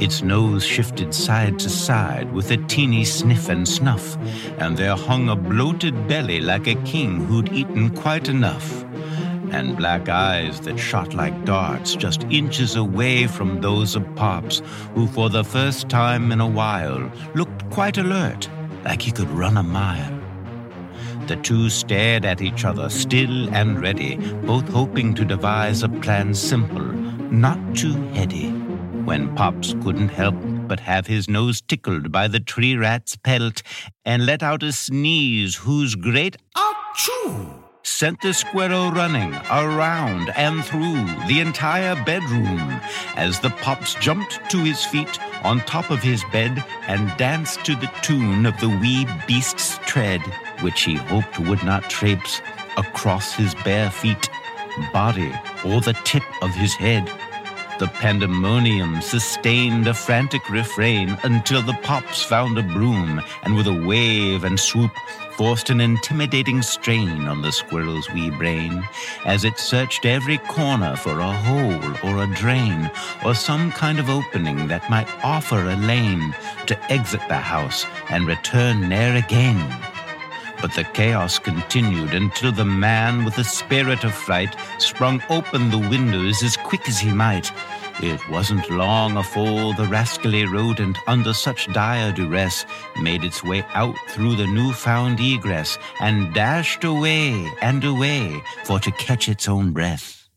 Its 0.01 0.23
nose 0.23 0.65
shifted 0.65 1.15
side 1.15 1.59
to 1.59 1.71
side 1.71 2.33
with 2.33 2.51
a 2.51 2.57
teeny 2.69 3.05
sniff 3.05 3.49
and 3.49 3.67
snuff, 3.67 4.17
and 4.59 4.77
there 4.77 4.97
hung 4.97 5.29
a 5.29 5.37
bloated 5.37 6.07
belly 6.07 6.41
like 6.41 6.67
a 6.67 6.75
king 6.83 7.25
who'd 7.25 7.53
eaten 7.53 7.91
quite 7.91 8.29
enough 8.29 8.85
and 9.53 9.77
black 9.77 10.09
eyes 10.09 10.61
that 10.61 10.79
shot 10.79 11.15
like 11.15 11.45
darts 11.45 11.95
just 11.95 12.25
inches 12.25 12.77
away 12.77 13.27
from 13.27 13.61
those 13.61 13.97
of 13.97 14.15
Pops, 14.17 14.63
who 14.95 15.07
for 15.07 15.29
the 15.31 15.45
first 15.45 15.89
time 15.89 16.33
in 16.33 16.41
a 16.41 16.47
while 16.47 17.11
looked 17.35 17.69
quite 17.71 17.99
alert, 17.99 18.49
like 18.85 19.03
he 19.03 19.13
could 19.13 19.31
run 19.31 19.57
a 19.57 19.63
mile. 19.63 20.13
The 21.27 21.37
two 21.37 21.71
stared 21.71 22.25
at 22.25 22.41
each 22.41 22.65
other, 22.65 22.89
still 22.89 23.53
and 23.55 23.81
ready, 23.81 24.17
both 24.47 24.69
hoping 24.69 25.15
to 25.15 25.25
devise 25.25 25.83
a 25.83 25.89
plan 25.89 26.35
simple, 26.35 26.87
not 27.33 27.59
too 27.75 27.95
heady. 28.13 28.51
When 28.51 29.35
Pops 29.35 29.75
couldn't 29.83 30.09
help 30.09 30.37
but 30.67 30.81
have 30.81 31.07
his 31.07 31.29
nose 31.29 31.61
tickled 31.61 32.11
by 32.11 32.29
the 32.29 32.41
tree 32.41 32.77
rat's 32.77 33.17
pelt 33.17 33.63
and 34.05 34.27
let 34.27 34.43
out 34.43 34.63
a 34.63 34.73
sneeze 34.73 35.57
whose 35.57 35.95
great 35.95 36.37
achoo 36.57 37.66
sent 37.87 38.21
the 38.21 38.35
squirrel 38.35 38.91
running 38.91 39.33
around 39.49 40.29
and 40.31 40.65
through 40.65 41.05
the 41.29 41.39
entire 41.41 41.95
bedroom 42.05 42.81
as 43.15 43.39
the 43.39 43.51
Pops 43.63 43.95
jumped 43.95 44.41
to 44.51 44.59
his 44.59 44.85
feet 44.85 45.21
on 45.45 45.61
top 45.61 45.91
of 45.91 46.03
his 46.03 46.25
bed 46.33 46.63
and 46.89 47.17
danced 47.17 47.65
to 47.65 47.77
the 47.77 47.91
tune 48.03 48.45
of 48.45 48.59
the 48.61 48.69
wee 48.69 49.07
beast's 49.29 49.79
tread, 49.87 50.21
which 50.63 50.83
he 50.83 50.97
hoped 50.97 51.39
would 51.39 51.63
not 51.63 51.89
traipse 51.89 52.43
across 52.77 53.33
his 53.33 53.55
bare 53.55 53.91
feet, 53.91 54.29
body, 54.93 55.33
or 55.65 55.81
the 55.81 55.97
tip 56.05 56.25
of 56.43 56.51
his 56.51 56.75
head. 56.75 57.07
The 57.79 57.87
pandemonium 57.87 59.01
sustained 59.01 59.87
a 59.87 59.95
frantic 59.95 60.51
refrain 60.51 61.17
until 61.23 61.63
the 61.63 61.79
Pops 61.83 62.23
found 62.23 62.59
a 62.59 62.63
broom 62.63 63.23
and 63.45 63.55
with 63.55 63.69
a 63.69 63.87
wave 63.87 64.45
and 64.45 64.59
swoop 64.59 64.91
forced 65.37 65.69
an 65.69 65.83
intimidating 65.83 66.63
strain 66.63 67.29
on 67.29 67.43
the 67.43 67.53
squirrel's 67.53 68.11
wee 68.13 68.31
brain 68.31 68.83
as 69.27 69.45
it 69.45 69.59
searched 69.59 70.07
every 70.07 70.39
corner 70.39 70.97
for 70.97 71.21
a 71.21 71.33
hole 71.33 72.11
or 72.11 72.23
a 72.23 72.35
drain 72.35 72.91
or 73.25 73.35
some 73.35 73.71
kind 73.73 73.99
of 73.99 74.09
opening 74.09 74.67
that 74.69 74.89
might 74.89 75.09
offer 75.23 75.61
a 75.61 75.77
lane 75.77 76.35
to 76.67 76.93
exit 76.93 77.21
the 77.29 77.37
house 77.37 77.85
and 78.09 78.27
return 78.27 78.89
there 78.89 79.17
again. 79.17 79.59
But 80.63 80.73
the 80.73 80.85
chaos 80.85 81.39
continued 81.39 82.15
until 82.15 82.51
the 82.51 82.65
man 82.65 83.27
with 83.27 83.37
the 83.37 83.45
spirit 83.45 84.05
of 84.05 84.15
fright 84.15 84.57
sprung 84.79 85.23
open 85.29 85.71
the 85.71 85.79
windows 85.91 86.43
as 86.43 86.57
quick 86.57 86.89
as 86.89 86.99
he 86.99 87.13
might 87.13 87.53
it 88.03 88.21
wasn't 88.29 88.71
long 88.71 89.17
afore 89.17 89.75
the 89.75 89.87
rascally 89.87 90.45
rodent, 90.45 90.99
under 91.07 91.33
such 91.33 91.73
dire 91.73 92.13
duress, 92.13 92.67
made 93.01 93.25
its 93.25 93.43
way 93.43 93.65
out 93.75 93.97
through 94.09 94.37
the 94.37 94.47
new-found 94.47 95.19
egress 95.19 95.79
and 96.01 96.35
dashed 96.35 96.85
away 96.85 97.51
and 97.63 97.85
away 97.85 98.43
for 98.65 98.79
to 98.81 98.91
catch 98.93 99.29
its 99.29 99.49
own 99.49 99.73
breath. 99.73 100.29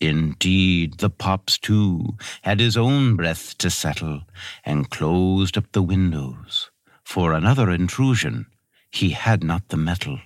Indeed, 0.00 0.98
the 0.98 1.10
Pops, 1.10 1.58
too, 1.58 2.16
had 2.42 2.60
his 2.60 2.76
own 2.76 3.16
breath 3.16 3.58
to 3.58 3.70
settle 3.70 4.22
and 4.64 4.90
closed 4.90 5.56
up 5.56 5.72
the 5.72 5.82
windows. 5.82 6.70
For 7.04 7.32
another 7.32 7.70
intrusion, 7.70 8.46
he 8.90 9.10
had 9.10 9.42
not 9.42 9.68
the 9.68 9.76
mettle. 9.76 10.20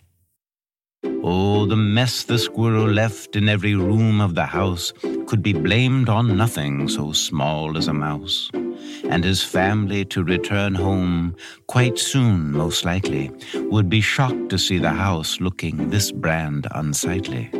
Oh, 1.05 1.67
the 1.67 1.77
mess 1.77 2.25
the 2.25 2.39
squirrel 2.39 2.87
left 2.87 3.37
in 3.37 3.49
every 3.49 3.75
room 3.75 4.21
of 4.21 4.35
the 4.35 4.47
house 4.47 4.93
could 5.27 5.43
be 5.43 5.53
blamed 5.53 6.09
on 6.09 6.37
nothing 6.37 6.89
so 6.89 7.13
small 7.13 7.77
as 7.77 7.89
a 7.89 7.93
mouse. 7.93 8.51
And 9.09 9.25
his 9.25 9.43
family 9.43 10.05
to 10.07 10.23
return 10.23 10.75
home 10.75 11.37
quite 11.67 11.99
soon, 11.99 12.53
most 12.53 12.85
likely, 12.85 13.31
would 13.55 13.89
be 13.89 14.01
shocked 14.01 14.49
to 14.51 14.59
see 14.59 14.79
the 14.79 14.91
house 14.91 15.41
looking 15.41 15.91
this 15.91 16.13
brand 16.13 16.67
unsightly. 16.73 17.51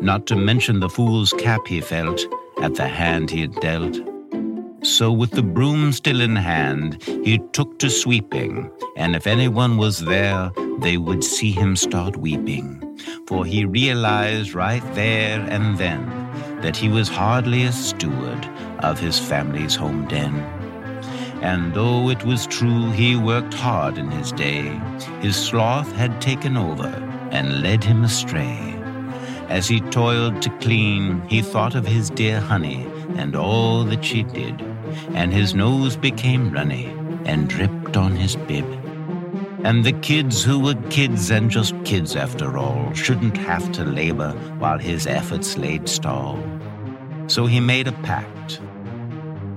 Not 0.00 0.26
to 0.26 0.36
mention 0.36 0.80
the 0.80 0.88
fool's 0.88 1.32
cap 1.34 1.66
he 1.66 1.80
felt 1.80 2.20
at 2.62 2.74
the 2.74 2.88
hand 2.88 3.30
he 3.30 3.40
had 3.40 3.54
dealt. 3.60 3.98
So, 4.82 5.10
with 5.10 5.32
the 5.32 5.42
broom 5.42 5.92
still 5.92 6.20
in 6.20 6.36
hand, 6.36 7.02
he 7.24 7.38
took 7.52 7.78
to 7.80 7.90
sweeping, 7.90 8.70
and 8.96 9.16
if 9.16 9.26
anyone 9.26 9.78
was 9.78 9.98
there, 9.98 10.52
they 10.78 10.96
would 10.96 11.24
see 11.24 11.50
him 11.50 11.74
start 11.76 12.16
weeping. 12.16 12.82
for 13.26 13.44
he 13.44 13.64
realized 13.64 14.54
right 14.54 14.82
there 14.94 15.40
and 15.50 15.78
then 15.78 16.15
that 16.62 16.76
he 16.76 16.88
was 16.88 17.08
hardly 17.08 17.64
a 17.64 17.72
steward 17.72 18.44
of 18.80 18.98
his 18.98 19.18
family's 19.18 19.74
home 19.74 20.06
den. 20.06 20.34
And 21.42 21.74
though 21.74 22.08
it 22.08 22.24
was 22.24 22.46
true 22.46 22.90
he 22.90 23.14
worked 23.16 23.54
hard 23.54 23.98
in 23.98 24.10
his 24.10 24.32
day, 24.32 24.80
his 25.20 25.36
sloth 25.36 25.92
had 25.92 26.20
taken 26.20 26.56
over 26.56 26.88
and 27.30 27.62
led 27.62 27.84
him 27.84 28.04
astray. 28.04 28.58
As 29.48 29.68
he 29.68 29.80
toiled 29.80 30.42
to 30.42 30.50
clean, 30.58 31.20
he 31.28 31.42
thought 31.42 31.74
of 31.74 31.86
his 31.86 32.10
dear 32.10 32.40
honey 32.40 32.86
and 33.16 33.36
all 33.36 33.84
that 33.84 34.04
she 34.04 34.22
did, 34.22 34.60
and 35.14 35.32
his 35.32 35.54
nose 35.54 35.96
became 35.96 36.50
runny 36.50 36.86
and 37.24 37.48
dripped 37.48 37.96
on 37.96 38.16
his 38.16 38.36
bib. 38.36 38.66
And 39.64 39.84
the 39.84 39.92
kids 39.92 40.44
who 40.44 40.58
were 40.58 40.74
kids 40.90 41.30
and 41.30 41.50
just 41.50 41.74
kids 41.84 42.14
after 42.14 42.58
all 42.58 42.92
shouldn't 42.92 43.36
have 43.36 43.72
to 43.72 43.84
labor 43.84 44.32
while 44.58 44.78
his 44.78 45.06
efforts 45.06 45.56
laid 45.56 45.88
stall. 45.88 46.38
So 47.26 47.46
he 47.46 47.60
made 47.60 47.88
a 47.88 47.92
pact, 47.92 48.60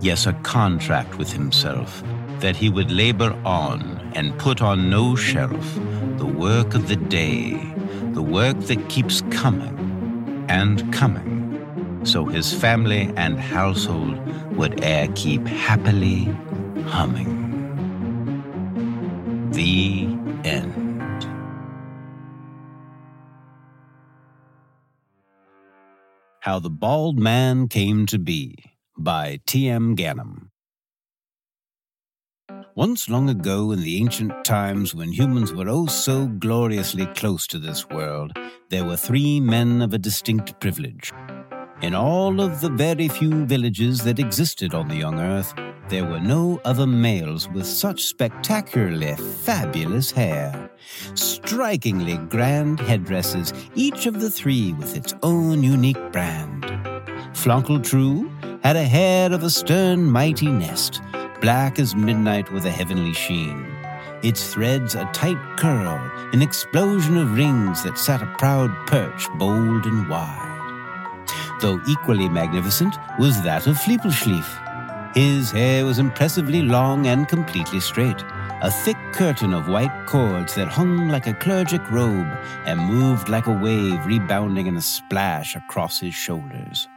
yes, 0.02 0.26
a 0.26 0.34
contract 0.34 1.18
with 1.18 1.32
himself, 1.32 2.04
that 2.40 2.56
he 2.56 2.70
would 2.70 2.90
labor 2.90 3.38
on 3.46 4.00
and 4.16 4.38
put 4.40 4.62
on 4.62 4.90
no 4.90 5.16
shelf 5.16 5.80
the 6.18 6.26
work 6.26 6.74
of 6.74 6.88
the 6.88 6.96
day, 6.96 7.54
the 8.14 8.22
work 8.22 8.58
that 8.62 8.90
keeps 8.90 9.22
coming 9.30 10.46
and 10.50 10.92
coming, 10.92 12.02
so 12.04 12.26
his 12.26 12.52
family 12.52 13.14
and 13.16 13.40
household 13.40 14.18
would 14.56 14.84
e'er 14.84 15.08
keep 15.16 15.46
happily 15.46 16.26
humming. 16.88 17.49
The 19.52 20.06
end. 20.44 21.24
How 26.42 26.60
the 26.60 26.70
Bald 26.70 27.18
Man 27.18 27.68
Came 27.68 28.06
to 28.06 28.20
Be 28.20 28.56
by 28.96 29.40
T.M. 29.48 29.96
Ganem. 29.96 30.52
Once 32.76 33.10
long 33.10 33.28
ago, 33.28 33.72
in 33.72 33.82
the 33.82 33.98
ancient 33.98 34.46
times 34.46 34.94
when 34.94 35.12
humans 35.12 35.52
were 35.52 35.68
oh 35.68 35.88
so 35.88 36.28
gloriously 36.28 37.08
close 37.08 37.48
to 37.48 37.58
this 37.58 37.90
world, 37.90 38.32
there 38.70 38.86
were 38.86 38.96
three 38.96 39.40
men 39.40 39.82
of 39.82 39.94
a 39.94 39.98
distinct 39.98 40.60
privilege. 40.60 41.12
In 41.82 41.96
all 41.96 42.42
of 42.42 42.60
the 42.60 42.70
very 42.70 43.08
few 43.08 43.46
villages 43.46 44.04
that 44.04 44.20
existed 44.20 44.74
on 44.74 44.89
the 44.89 44.98
young 44.98 45.18
earth, 45.18 45.54
there 45.88 46.04
were 46.04 46.20
no 46.20 46.60
other 46.65 46.86
males 46.86 47.48
with 47.50 47.65
such 47.65 48.04
spectacularly 48.04 49.15
fabulous 49.15 50.12
hair. 50.12 50.70
Strikingly 51.13 52.18
grand 52.18 52.82
headdresses, 52.82 53.54
each 53.76 54.08
of 54.08 54.20
the 54.20 54.30
three 54.30 54.74
with 54.74 54.98
its 54.98 55.13
own 55.24 55.63
unique 55.63 56.12
brand. 56.12 56.65
Flunkel 57.32 57.82
True 57.82 58.30
had 58.62 58.76
a 58.76 58.84
hair 58.84 59.32
of 59.32 59.44
a 59.44 59.50
stern, 59.50 60.04
mighty 60.04 60.48
nest, 60.48 61.02
black 61.39 61.80
as 61.80 61.96
midnight 61.96 62.52
with 62.52 62.65
a 62.65 62.72
heavenly 62.72 63.13
sheen. 63.13 63.65
Its 64.22 64.54
threads 64.54 64.96
a 64.96 65.06
tight 65.13 65.39
curl, 65.58 65.98
an 66.34 66.42
explosion 66.42 67.18
of 67.18 67.38
rings 67.38 67.84
that 67.84 67.98
sat 67.98 68.22
a 68.22 68.36
proud 68.38 68.70
perch, 68.86 69.30
bold 69.38 69.86
and 69.86 70.10
wide. 70.10 70.49
Though 71.60 71.82
equally 71.88 72.30
magnificent 72.30 72.95
was 73.19 73.41
that 73.43 73.67
of 73.67 73.78
Fleepelschlief. 73.78 74.48
His 75.15 75.52
hair 75.52 75.86
was 75.86 76.00
impressively 76.00 76.62
long 76.62 77.08
and 77.08 77.28
completely 77.28 77.80
straight, 77.80 78.24
a 78.62 78.72
thick 78.72 78.98
curtain 79.12 79.54
of 79.54 79.67
white 79.67 80.06
cords 80.06 80.56
that 80.56 80.67
hung 80.67 81.10
like 81.10 81.28
a 81.28 81.34
clergic 81.34 81.82
robe 81.91 82.28
and 82.65 82.80
moved 82.80 83.28
like 83.28 83.48
a 83.48 83.52
wave 83.52 84.06
rebounding 84.06 84.67
in 84.67 84.78
a 84.78 84.82
splash 84.82 85.56
across 85.56 86.00
his 86.00 86.13
shoulders. 86.13 86.88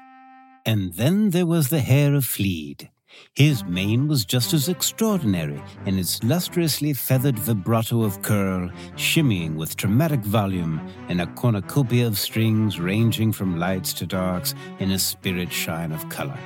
And 0.65 0.93
then 0.95 1.31
there 1.31 1.47
was 1.47 1.71
the 1.71 1.81
hair 1.81 2.15
of 2.15 2.25
Fleed. 2.25 2.91
His 3.35 3.65
mane 3.65 4.09
was 4.09 4.25
just 4.25 4.53
as 4.53 4.69
extraordinary 4.69 5.63
in 5.87 5.99
its 5.99 6.23
lustrously 6.23 6.93
feathered 6.93 7.39
vibrato 7.39 8.03
of 8.03 8.21
curl, 8.23 8.71
shimmying 8.97 9.55
with 9.55 9.77
dramatic 9.77 10.21
volume 10.21 10.81
in 11.09 11.21
a 11.21 11.27
cornucopia 11.27 12.07
of 12.07 12.19
strings 12.19 12.79
ranging 12.79 13.33
from 13.33 13.59
lights 13.59 13.93
to 13.95 14.07
darks 14.07 14.55
in 14.81 14.91
a 14.91 14.99
spirit 14.99 15.53
shine 15.53 15.93
of 15.93 16.09
color. 16.09 16.39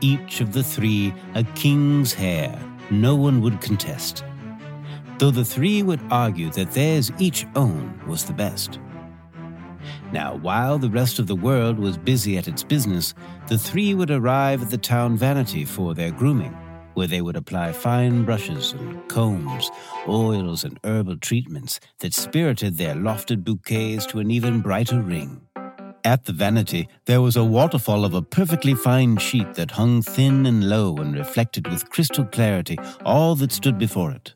Each 0.00 0.40
of 0.40 0.52
the 0.52 0.62
three 0.62 1.12
a 1.34 1.42
king's 1.54 2.12
hair, 2.12 2.60
no 2.90 3.16
one 3.16 3.40
would 3.40 3.60
contest. 3.60 4.22
Though 5.18 5.30
the 5.30 5.44
three 5.44 5.82
would 5.82 6.00
argue 6.10 6.50
that 6.50 6.72
theirs 6.72 7.10
each 7.18 7.46
own 7.54 8.00
was 8.06 8.24
the 8.24 8.32
best. 8.32 8.78
Now, 10.14 10.36
while 10.36 10.78
the 10.78 10.90
rest 10.90 11.18
of 11.18 11.26
the 11.26 11.34
world 11.34 11.76
was 11.76 11.98
busy 11.98 12.38
at 12.38 12.46
its 12.46 12.62
business, 12.62 13.14
the 13.48 13.58
three 13.58 13.94
would 13.94 14.12
arrive 14.12 14.62
at 14.62 14.70
the 14.70 14.78
town 14.78 15.16
vanity 15.16 15.64
for 15.64 15.92
their 15.92 16.12
grooming, 16.12 16.52
where 16.94 17.08
they 17.08 17.20
would 17.20 17.34
apply 17.34 17.72
fine 17.72 18.24
brushes 18.24 18.74
and 18.74 19.08
combs, 19.08 19.72
oils 20.06 20.62
and 20.62 20.78
herbal 20.84 21.16
treatments 21.16 21.80
that 21.98 22.14
spirited 22.14 22.78
their 22.78 22.94
lofted 22.94 23.42
bouquets 23.42 24.06
to 24.06 24.20
an 24.20 24.30
even 24.30 24.60
brighter 24.60 25.02
ring. 25.02 25.40
At 26.04 26.26
the 26.26 26.32
vanity, 26.32 26.86
there 27.06 27.20
was 27.20 27.34
a 27.34 27.44
waterfall 27.44 28.04
of 28.04 28.14
a 28.14 28.22
perfectly 28.22 28.74
fine 28.74 29.16
sheet 29.16 29.54
that 29.54 29.72
hung 29.72 30.00
thin 30.00 30.46
and 30.46 30.68
low 30.68 30.94
and 30.98 31.18
reflected 31.18 31.66
with 31.66 31.90
crystal 31.90 32.24
clarity 32.24 32.78
all 33.04 33.34
that 33.34 33.50
stood 33.50 33.78
before 33.78 34.12
it. 34.12 34.32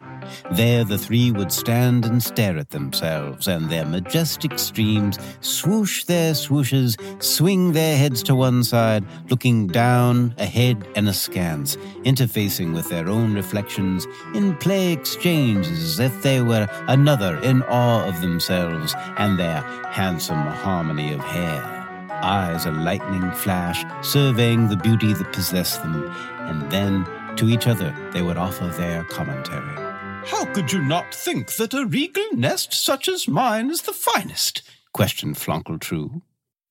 There 0.53 0.85
the 0.85 0.99
three 0.99 1.31
would 1.31 1.53
stand 1.53 2.05
and 2.05 2.23
stare 2.23 2.59
at 2.59 2.71
themselves, 2.71 3.49
and 3.49 3.69
their 3.69 3.85
majestic 3.85 4.59
streams 4.59 5.19
swoosh 5.41 6.05
their 6.05 6.33
swooshes, 6.33 6.97
swing 7.23 7.73
their 7.73 7.97
heads 7.97 8.23
to 8.25 8.35
one 8.35 8.65
side, 8.65 9.05
looking 9.29 9.67
down, 9.67 10.35
ahead, 10.39 10.87
and 10.97 11.09
askance, 11.09 11.77
interfacing 12.05 12.75
with 12.75 12.89
their 12.89 13.09
own 13.09 13.35
reflections 13.35 14.07
in 14.35 14.57
play 14.57 14.93
exchanges 14.93 15.83
as 15.83 16.01
if 16.01 16.23
they 16.23 16.41
were 16.41 16.69
another 16.89 17.39
in 17.43 17.63
awe 17.65 18.05
of 18.07 18.21
themselves 18.21 18.95
and 19.17 19.39
their 19.39 19.61
handsome 19.91 20.37
harmony 20.39 21.13
of 21.13 21.21
hair. 21.21 21.75
Eyes 22.11 22.67
a 22.67 22.73
lightning 22.73 23.31
flash, 23.33 23.85
surveying 24.03 24.69
the 24.69 24.77
beauty 24.77 25.13
that 25.13 25.33
possessed 25.33 25.83
them, 25.83 26.11
and 26.49 26.71
then 26.71 27.07
to 27.37 27.49
each 27.49 27.67
other 27.67 27.95
they 28.13 28.23
would 28.23 28.37
offer 28.37 28.67
their 28.67 29.05
commentary. 29.05 29.88
How 30.31 30.45
could 30.53 30.73
you 30.73 30.83
not 30.83 31.15
think 31.15 31.55
that 31.57 31.75
a 31.75 31.87
regal 31.87 32.29
nest 32.33 32.73
such 32.75 33.09
as 33.09 33.27
mine 33.29 33.71
is 33.71 33.83
the 33.83 33.93
finest? 33.93 34.63
questioned 34.93 35.37
Flonkeltrue. 35.37 36.23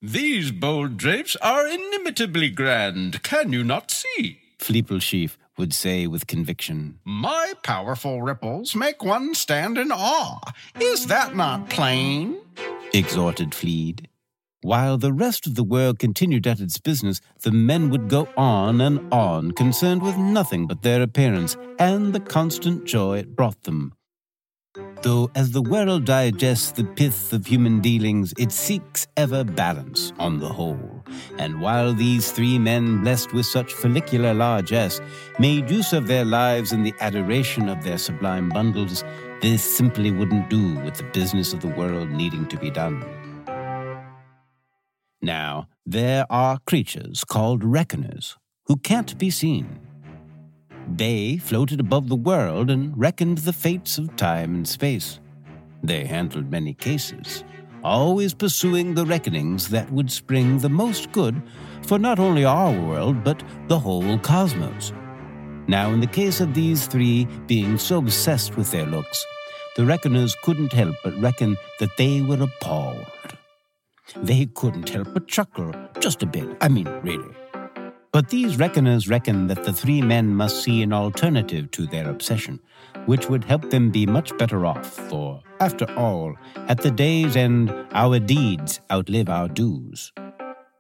These 0.02 0.52
bold 0.52 0.98
drapes 0.98 1.36
are 1.38 1.68
inimitably 1.68 2.50
grand, 2.50 3.24
can 3.24 3.52
you 3.52 3.64
not 3.64 3.90
see? 3.92 4.40
Fleepelchief 4.60 5.38
would 5.58 5.74
say 5.74 6.06
with 6.08 6.28
conviction. 6.28 7.00
My 7.04 7.54
powerful 7.64 8.22
ripples 8.22 8.76
make 8.76 9.04
one 9.04 9.34
stand 9.34 9.78
in 9.78 9.92
awe. 9.92 10.40
Is 10.80 11.08
that 11.08 11.36
not 11.36 11.70
plain? 11.70 12.38
exhorted 12.94 13.56
Fleed. 13.56 14.08
While 14.64 14.98
the 14.98 15.14
rest 15.14 15.46
of 15.46 15.54
the 15.54 15.64
world 15.64 16.00
continued 16.00 16.48
at 16.48 16.60
its 16.60 16.80
business, 16.80 17.22
the 17.44 17.52
men 17.52 17.92
would 17.92 18.10
go 18.10 18.28
on 18.36 18.82
and 18.82 19.14
on, 19.14 19.52
concerned 19.52 20.02
with 20.02 20.18
nothing 20.18 20.66
but 20.66 20.82
their 20.82 21.04
appearance 21.04 21.56
and 21.78 22.12
the 22.12 22.20
constant 22.20 22.84
joy 22.84 23.20
it 23.20 23.36
brought 23.36 23.62
them. 23.64 23.94
Though 25.04 25.30
as 25.36 25.52
the 25.52 25.62
world 25.62 26.06
digests 26.06 26.72
the 26.72 26.86
pith 26.86 27.34
of 27.34 27.46
human 27.46 27.82
dealings, 27.82 28.34
it 28.40 28.52
seeks 28.52 29.06
ever 29.16 29.44
balance 29.44 30.12
on 30.18 30.40
the 30.40 30.50
whole. 30.50 31.04
And 31.38 31.62
while 31.62 31.94
these 31.94 32.32
three 32.32 32.58
men, 32.58 33.04
blessed 33.04 33.34
with 33.34 33.46
such 33.46 33.74
follicular 33.74 34.34
largesse, 34.34 35.02
made 35.38 35.70
use 35.70 35.94
of 35.94 36.08
their 36.08 36.26
lives 36.26 36.72
in 36.72 36.82
the 36.82 36.96
adoration 37.00 37.70
of 37.70 37.84
their 37.84 38.00
sublime 38.00 38.50
bundles, 38.50 39.04
this 39.44 39.64
simply 39.64 40.10
wouldn't 40.10 40.50
do 40.50 40.80
with 40.80 40.96
the 40.96 41.04
business 41.04 41.54
of 41.54 41.62
the 41.62 41.68
world 41.68 42.10
needing 42.10 42.48
to 42.48 42.58
be 42.58 42.72
done. 42.72 43.27
Now, 45.22 45.68
there 45.86 46.26
are 46.30 46.60
creatures 46.60 47.24
called 47.24 47.64
reckoners 47.64 48.38
who 48.66 48.78
can't 48.78 49.18
be 49.18 49.32
seen. 49.32 49.80
They 50.96 51.38
floated 51.38 51.80
above 51.80 52.08
the 52.08 52.16
world 52.16 52.70
and 52.70 52.98
reckoned 52.98 53.40
the 53.40 53.54
fates 53.54 53.98
of 53.98 54.16
time 54.16 54.54
and 54.54 54.68
space. 54.68 55.20
They 55.84 56.06
handled 56.06 56.52
many 56.52 56.74
cases, 56.74 57.44
always 57.84 58.34
pursuing 58.34 58.94
the 58.94 59.06
reckonings 59.06 59.70
that 59.70 59.92
would 59.92 60.12
spring 60.12 60.60
the 60.60 60.70
most 60.70 61.12
good 61.12 61.42
for 61.82 61.98
not 61.98 62.20
only 62.20 62.46
our 62.46 62.72
world, 62.72 63.24
but 63.24 63.42
the 63.68 63.80
whole 63.80 64.20
cosmos. 64.20 64.94
Now, 65.68 65.92
in 65.92 66.00
the 66.00 66.08
case 66.08 66.40
of 66.42 66.54
these 66.54 66.86
three 66.88 67.26
being 67.48 67.78
so 67.78 67.98
obsessed 67.98 68.56
with 68.56 68.72
their 68.72 68.86
looks, 68.86 69.26
the 69.76 69.86
reckoners 69.86 70.36
couldn't 70.44 70.74
help 70.74 70.96
but 71.04 71.20
reckon 71.20 71.58
that 71.80 71.98
they 71.98 72.22
were 72.22 72.38
a 72.38 72.44
appalled. 72.44 73.06
They 74.16 74.46
couldn't 74.54 74.90
help 74.90 75.14
but 75.14 75.28
chuckle, 75.28 75.74
just 76.00 76.24
a 76.24 76.26
bit, 76.26 76.48
I 76.62 76.70
mean, 76.70 76.88
really. 77.04 77.36
But 78.12 78.30
these 78.30 78.58
reckoners 78.58 79.08
reckoned 79.08 79.50
that 79.50 79.64
the 79.64 79.74
three 79.74 80.02
men 80.02 80.34
must 80.34 80.64
see 80.64 80.82
an 80.82 80.94
alternative 80.94 81.70
to 81.72 81.86
their 81.86 82.10
obsession, 82.10 82.60
which 83.06 83.30
would 83.30 83.44
help 83.44 83.70
them 83.70 83.92
be 83.92 84.06
much 84.06 84.36
better 84.38 84.66
off, 84.66 84.88
for 84.88 85.44
After 85.60 85.86
all, 85.98 86.36
at 86.68 86.82
the 86.82 86.92
day's 86.92 87.36
end, 87.36 87.74
our 87.92 88.20
deeds 88.20 88.80
outlive 88.92 89.30
our 89.30 89.48
dues. 89.48 90.14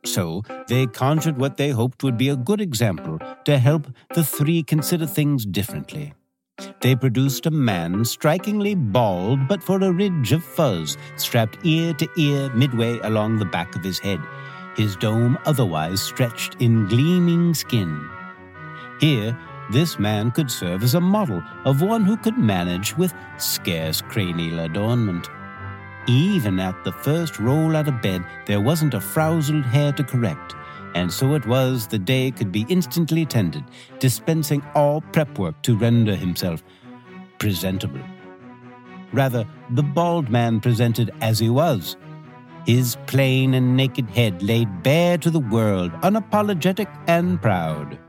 So 0.05 0.43
they 0.67 0.87
conjured 0.87 1.37
what 1.37 1.57
they 1.57 1.69
hoped 1.69 2.03
would 2.03 2.17
be 2.17 2.29
a 2.29 2.35
good 2.35 2.61
example 2.61 3.19
to 3.45 3.57
help 3.57 3.87
the 4.13 4.23
three 4.23 4.63
consider 4.63 5.05
things 5.05 5.45
differently. 5.45 6.13
They 6.79 6.95
produced 6.95 7.45
a 7.45 7.51
man 7.51 8.05
strikingly 8.05 8.73
bald, 8.73 9.47
but 9.47 9.61
for 9.61 9.77
a 9.77 9.91
ridge 9.91 10.31
of 10.31 10.43
fuzz 10.43 10.97
strapped 11.15 11.59
ear 11.63 11.93
to 11.95 12.07
ear 12.17 12.49
midway 12.53 12.99
along 12.99 13.37
the 13.37 13.45
back 13.45 13.75
of 13.75 13.83
his 13.83 13.99
head, 13.99 14.19
his 14.75 14.95
dome 14.95 15.37
otherwise 15.45 16.01
stretched 16.01 16.55
in 16.59 16.87
gleaming 16.87 17.53
skin. 17.53 18.09
Here, 18.99 19.37
this 19.71 19.99
man 19.99 20.31
could 20.31 20.49
serve 20.49 20.81
as 20.81 20.95
a 20.95 21.01
model 21.01 21.43
of 21.65 21.81
one 21.81 22.05
who 22.05 22.17
could 22.17 22.37
manage 22.37 22.95
with 22.97 23.13
scarce 23.37 24.01
cranial 24.01 24.59
adornment. 24.59 25.29
Even 26.07 26.59
at 26.59 26.83
the 26.83 26.93
first 26.93 27.37
roll 27.37 27.75
out 27.75 27.87
of 27.87 28.01
bed, 28.01 28.23
there 28.45 28.61
wasn't 28.61 28.93
a 28.93 28.99
frowsled 28.99 29.65
hair 29.65 29.91
to 29.91 30.03
correct, 30.03 30.55
and 30.97 31.13
so 31.13 31.35
it 31.35 31.45
was 31.45 31.85
the 31.85 31.99
day 31.99 32.31
could 32.31 32.51
be 32.51 32.65
instantly 32.69 33.23
tended, 33.23 33.63
dispensing 33.99 34.63
all 34.73 35.01
prep 35.13 35.37
work 35.37 35.61
to 35.61 35.77
render 35.77 36.15
himself 36.15 36.63
presentable. 37.37 38.01
Rather, 39.13 39.45
the 39.69 39.83
bald 39.83 40.29
man 40.29 40.59
presented 40.59 41.11
as 41.21 41.37
he 41.37 41.51
was. 41.51 41.97
His 42.65 42.97
plain 43.05 43.53
and 43.53 43.77
naked 43.77 44.09
head 44.09 44.41
laid 44.41 44.81
bare 44.81 45.19
to 45.19 45.29
the 45.29 45.39
world, 45.39 45.91
unapologetic 46.01 46.89
and 47.07 47.39
proud. 47.39 47.99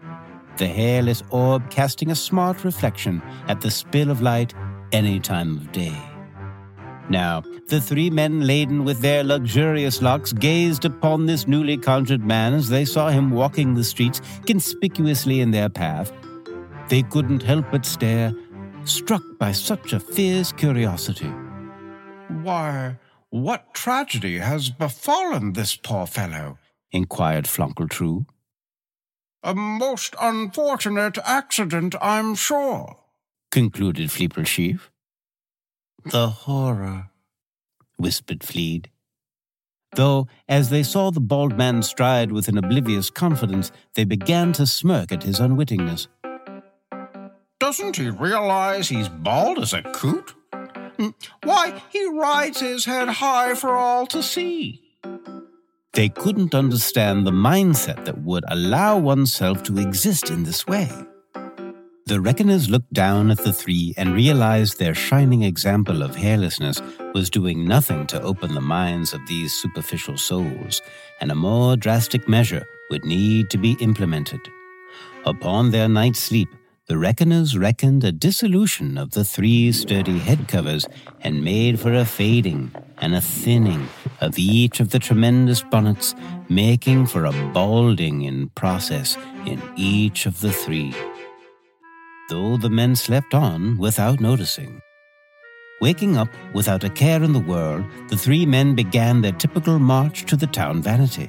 The 0.56 0.66
hairless 0.66 1.22
orb 1.30 1.70
casting 1.70 2.10
a 2.10 2.16
smart 2.16 2.64
reflection 2.64 3.20
at 3.48 3.60
the 3.60 3.70
spill 3.70 4.10
of 4.10 4.22
light 4.22 4.54
any 4.92 5.20
time 5.20 5.58
of 5.58 5.72
day. 5.72 6.07
Now, 7.10 7.42
the 7.68 7.80
three 7.80 8.10
men 8.10 8.46
laden 8.46 8.84
with 8.84 9.00
their 9.00 9.24
luxurious 9.24 10.02
locks 10.02 10.32
gazed 10.32 10.84
upon 10.84 11.24
this 11.24 11.48
newly 11.48 11.78
conjured 11.78 12.24
man 12.24 12.52
as 12.52 12.68
they 12.68 12.84
saw 12.84 13.08
him 13.08 13.30
walking 13.30 13.74
the 13.74 13.84
streets 13.84 14.20
conspicuously 14.46 15.40
in 15.40 15.50
their 15.50 15.70
path. 15.70 16.12
They 16.88 17.02
couldn't 17.02 17.42
help 17.42 17.70
but 17.70 17.86
stare, 17.86 18.34
struck 18.84 19.22
by 19.38 19.52
such 19.52 19.92
a 19.92 20.00
fierce 20.00 20.52
curiosity. 20.52 21.32
Why, 22.42 22.98
what 23.30 23.72
tragedy 23.72 24.38
has 24.38 24.68
befallen 24.70 25.54
this 25.54 25.76
poor 25.76 26.06
fellow? 26.06 26.58
inquired 26.92 27.44
Flonkeltrue. 27.44 28.26
A 29.42 29.54
most 29.54 30.14
unfortunate 30.20 31.16
accident, 31.24 31.94
I'm 32.02 32.34
sure, 32.34 32.98
concluded 33.50 34.10
Fleepleschief. 34.10 34.90
The 36.04 36.28
horror, 36.28 37.10
whispered 37.96 38.42
Fleed. 38.42 38.90
Though, 39.96 40.28
as 40.48 40.70
they 40.70 40.82
saw 40.82 41.10
the 41.10 41.20
bald 41.20 41.56
man 41.56 41.82
stride 41.82 42.30
with 42.30 42.48
an 42.48 42.58
oblivious 42.58 43.10
confidence, 43.10 43.72
they 43.94 44.04
began 44.04 44.52
to 44.54 44.66
smirk 44.66 45.12
at 45.12 45.22
his 45.22 45.40
unwittingness. 45.40 46.06
Doesn't 47.58 47.96
he 47.96 48.10
realize 48.10 48.88
he's 48.88 49.08
bald 49.08 49.58
as 49.58 49.72
a 49.72 49.82
coot? 49.82 50.34
Hmm, 50.98 51.10
why, 51.42 51.82
he 51.90 52.06
rides 52.06 52.60
his 52.60 52.84
head 52.84 53.08
high 53.08 53.54
for 53.54 53.70
all 53.70 54.06
to 54.06 54.22
see. 54.22 54.82
They 55.94 56.08
couldn't 56.08 56.54
understand 56.54 57.26
the 57.26 57.32
mindset 57.32 58.04
that 58.04 58.22
would 58.22 58.44
allow 58.48 58.98
oneself 58.98 59.62
to 59.64 59.78
exist 59.78 60.30
in 60.30 60.44
this 60.44 60.66
way. 60.66 60.88
The 62.08 62.22
reckoners 62.22 62.70
looked 62.70 62.94
down 62.94 63.30
at 63.30 63.36
the 63.36 63.52
three 63.52 63.92
and 63.98 64.14
realized 64.14 64.78
their 64.78 64.94
shining 64.94 65.42
example 65.42 66.02
of 66.02 66.16
hairlessness 66.16 66.80
was 67.12 67.28
doing 67.28 67.68
nothing 67.68 68.06
to 68.06 68.22
open 68.22 68.54
the 68.54 68.62
minds 68.62 69.12
of 69.12 69.20
these 69.28 69.52
superficial 69.52 70.16
souls, 70.16 70.80
and 71.20 71.30
a 71.30 71.34
more 71.34 71.76
drastic 71.76 72.26
measure 72.26 72.66
would 72.88 73.04
need 73.04 73.50
to 73.50 73.58
be 73.58 73.76
implemented. 73.80 74.40
Upon 75.26 75.70
their 75.70 75.86
night's 75.86 76.20
sleep, 76.20 76.48
the 76.86 76.96
reckoners 76.96 77.58
reckoned 77.58 78.02
a 78.04 78.10
dissolution 78.10 78.96
of 78.96 79.10
the 79.10 79.22
three 79.22 79.70
sturdy 79.70 80.18
head 80.18 80.48
covers 80.48 80.86
and 81.20 81.44
made 81.44 81.78
for 81.78 81.92
a 81.92 82.06
fading 82.06 82.72
and 83.02 83.14
a 83.14 83.20
thinning 83.20 83.86
of 84.22 84.38
each 84.38 84.80
of 84.80 84.92
the 84.92 84.98
tremendous 84.98 85.62
bonnets, 85.62 86.14
making 86.48 87.04
for 87.04 87.26
a 87.26 87.32
balding 87.52 88.22
in 88.22 88.48
process 88.54 89.18
in 89.44 89.60
each 89.76 90.24
of 90.24 90.40
the 90.40 90.50
three 90.50 90.94
though 92.28 92.56
the 92.56 92.70
men 92.70 92.94
slept 92.94 93.34
on 93.34 93.78
without 93.78 94.20
noticing. 94.20 94.80
Waking 95.80 96.16
up 96.16 96.28
without 96.52 96.84
a 96.84 96.90
care 96.90 97.22
in 97.22 97.32
the 97.32 97.38
world, 97.38 97.84
the 98.08 98.16
three 98.16 98.44
men 98.44 98.74
began 98.74 99.20
their 99.20 99.32
typical 99.32 99.78
march 99.78 100.24
to 100.26 100.36
the 100.36 100.46
town 100.46 100.82
vanity, 100.82 101.26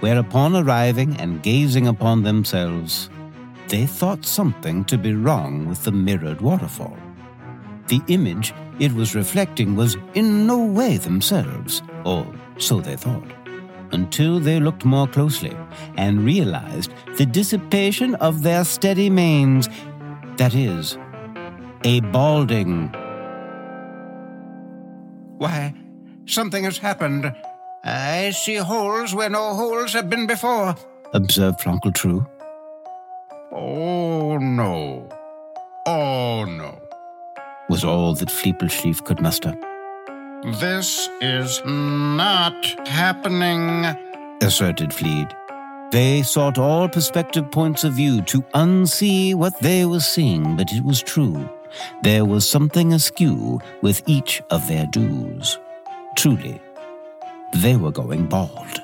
where 0.00 0.18
upon 0.18 0.54
arriving 0.54 1.16
and 1.16 1.42
gazing 1.42 1.88
upon 1.88 2.22
themselves, 2.22 3.10
they 3.66 3.86
thought 3.86 4.24
something 4.24 4.84
to 4.84 4.96
be 4.96 5.14
wrong 5.14 5.66
with 5.66 5.84
the 5.84 5.92
mirrored 5.92 6.40
waterfall. 6.40 6.96
The 7.88 8.00
image 8.08 8.54
it 8.78 8.92
was 8.92 9.14
reflecting 9.14 9.74
was 9.76 9.96
in 10.14 10.46
no 10.46 10.64
way 10.64 10.96
themselves, 10.96 11.82
or 12.04 12.26
so 12.58 12.80
they 12.80 12.96
thought, 12.96 13.30
until 13.92 14.38
they 14.38 14.60
looked 14.60 14.84
more 14.84 15.08
closely 15.08 15.56
and 15.96 16.24
realized 16.24 16.92
the 17.16 17.26
dissipation 17.26 18.14
of 18.16 18.42
their 18.42 18.64
steady 18.64 19.10
manes 19.10 19.68
that 20.38 20.54
is, 20.54 20.96
a 21.84 22.00
balding. 22.00 22.88
Why, 25.36 25.74
something 26.26 26.64
has 26.64 26.78
happened. 26.78 27.34
I 27.84 28.30
see 28.30 28.56
holes 28.56 29.14
where 29.14 29.30
no 29.30 29.54
holes 29.54 29.92
have 29.92 30.10
been 30.10 30.26
before, 30.26 30.74
observed 31.12 31.60
Flonkeltrue. 31.60 32.26
Oh, 33.52 34.38
no. 34.38 35.08
Oh, 35.86 36.44
no. 36.44 36.80
Was 37.68 37.84
all 37.84 38.14
that 38.14 38.28
Fleepleschief 38.28 39.04
could 39.04 39.20
muster. 39.20 39.54
This 40.60 41.08
is 41.20 41.60
not 41.64 42.64
happening, 42.88 43.84
asserted 44.42 44.92
Fleed. 44.94 45.28
They 45.90 46.22
sought 46.22 46.58
all 46.58 46.86
perspective 46.86 47.50
points 47.50 47.82
of 47.82 47.94
view 47.94 48.20
to 48.22 48.42
unsee 48.54 49.34
what 49.34 49.58
they 49.60 49.86
were 49.86 50.00
seeing, 50.00 50.54
but 50.54 50.70
it 50.70 50.84
was 50.84 51.02
true. 51.02 51.48
There 52.02 52.26
was 52.26 52.46
something 52.46 52.92
askew 52.92 53.58
with 53.80 54.02
each 54.06 54.42
of 54.50 54.68
their 54.68 54.84
dues. 54.86 55.58
Truly, 56.14 56.60
they 57.54 57.76
were 57.76 57.90
going 57.90 58.26
bald. 58.26 58.82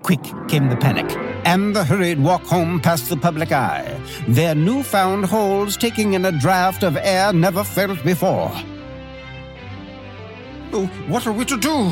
Quick 0.00 0.22
came 0.48 0.70
the 0.70 0.76
panic, 0.76 1.10
and 1.44 1.76
the 1.76 1.84
hurried 1.84 2.18
walk 2.18 2.44
home 2.44 2.80
past 2.80 3.10
the 3.10 3.16
public 3.18 3.52
eye, 3.52 4.00
their 4.26 4.54
newfound 4.54 5.26
holes 5.26 5.76
taking 5.76 6.14
in 6.14 6.24
a 6.24 6.32
draught 6.32 6.82
of 6.82 6.96
air 6.96 7.30
never 7.34 7.62
felt 7.62 8.02
before. 8.04 8.50
Oh, 10.70 10.86
what 11.08 11.26
are 11.26 11.32
we 11.32 11.44
to 11.46 11.56
do? 11.56 11.90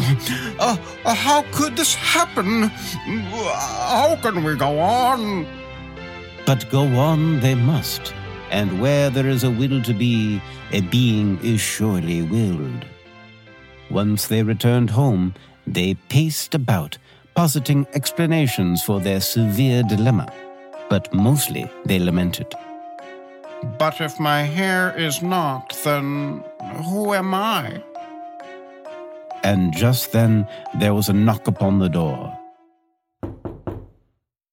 Uh, 0.59 0.77
uh, 1.05 1.15
how 1.15 1.43
could 1.53 1.77
this 1.77 1.95
happen? 1.95 2.65
How 2.65 4.19
can 4.21 4.45
we 4.45 4.55
go 4.57 4.79
on? 4.79 5.47
But 6.45 6.71
go 6.71 6.83
on 6.99 7.41
they 7.41 7.55
must, 7.55 8.15
and 8.51 8.81
where 8.81 9.11
there 9.11 9.29
is 9.29 9.45
a 9.45 9.51
will 9.51 9.83
to 9.83 9.95
be, 9.95 10.41
a 10.73 10.83
being 10.83 11.39
is 11.43 11.61
surely 11.61 12.23
willed. 12.23 12.85
Once 13.91 14.27
they 14.27 14.43
returned 14.43 14.91
home, 14.91 15.35
they 15.67 15.95
paced 16.09 16.55
about, 16.55 16.99
positing 17.35 17.87
explanations 17.95 18.83
for 18.83 19.01
their 19.01 19.21
severe 19.21 19.83
dilemma, 19.83 20.31
but 20.89 21.13
mostly 21.15 21.71
they 21.87 21.99
lamented. 21.99 22.53
But 23.79 24.01
if 24.01 24.21
my 24.21 24.43
hair 24.43 24.95
is 24.97 25.23
not, 25.23 25.77
then 25.83 26.45
who 26.85 27.15
am 27.15 27.35
I? 27.35 27.83
And 29.47 29.73
just 29.73 30.11
then 30.11 30.45
there 30.81 30.93
was 30.93 31.09
a 31.09 31.13
knock 31.13 31.47
upon 31.47 31.79
the 31.79 31.89
door. 31.89 32.37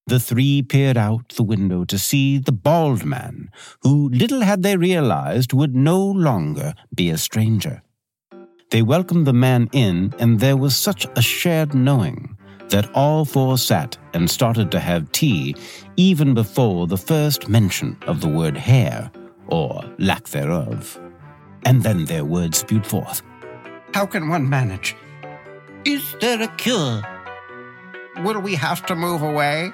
The 0.05 0.19
three 0.19 0.61
peered 0.61 0.97
out 0.97 1.29
the 1.29 1.41
window 1.41 1.83
to 1.85 1.97
see 1.97 2.37
the 2.37 2.51
bald 2.51 3.03
man, 3.03 3.49
who 3.81 4.09
little 4.09 4.41
had 4.41 4.61
they 4.61 4.77
realized 4.77 5.51
would 5.51 5.75
no 5.75 5.99
longer 5.99 6.75
be 6.93 7.09
a 7.09 7.17
stranger. 7.17 7.81
They 8.69 8.83
welcomed 8.83 9.25
the 9.25 9.33
man 9.47 9.67
in, 9.71 10.13
and 10.19 10.39
there 10.39 10.57
was 10.57 10.75
such 10.75 11.07
a 11.15 11.21
shared 11.23 11.73
knowing 11.73 12.37
that 12.69 12.93
all 12.93 13.25
four 13.25 13.57
sat 13.57 13.97
and 14.13 14.29
started 14.29 14.69
to 14.71 14.79
have 14.79 15.11
tea 15.11 15.55
even 15.95 16.35
before 16.35 16.85
the 16.85 17.03
first 17.11 17.49
mention 17.49 17.97
of 18.05 18.21
the 18.21 18.27
word 18.39 18.57
hair, 18.57 19.11
or 19.47 19.83
lack 19.97 20.27
thereof. 20.27 20.99
And 21.65 21.81
then 21.81 22.05
their 22.05 22.25
words 22.25 22.59
spewed 22.59 22.85
forth. 22.85 23.23
How 23.93 24.07
can 24.07 24.27
one 24.27 24.49
manage? 24.49 24.95
Is 25.85 26.15
there 26.19 26.41
a 26.41 26.47
cure? 26.47 27.03
Will 28.23 28.39
we 28.39 28.55
have 28.55 28.83
to 28.87 28.95
move 28.95 29.21
away? 29.21 29.71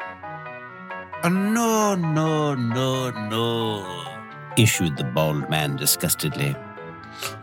Uh, 1.24 1.30
no, 1.30 1.96
no, 1.96 2.54
no, 2.54 3.12
no, 3.12 4.06
issued 4.58 4.98
the 4.98 5.06
bald 5.06 5.50
man 5.50 5.78
disgustedly. 5.78 6.56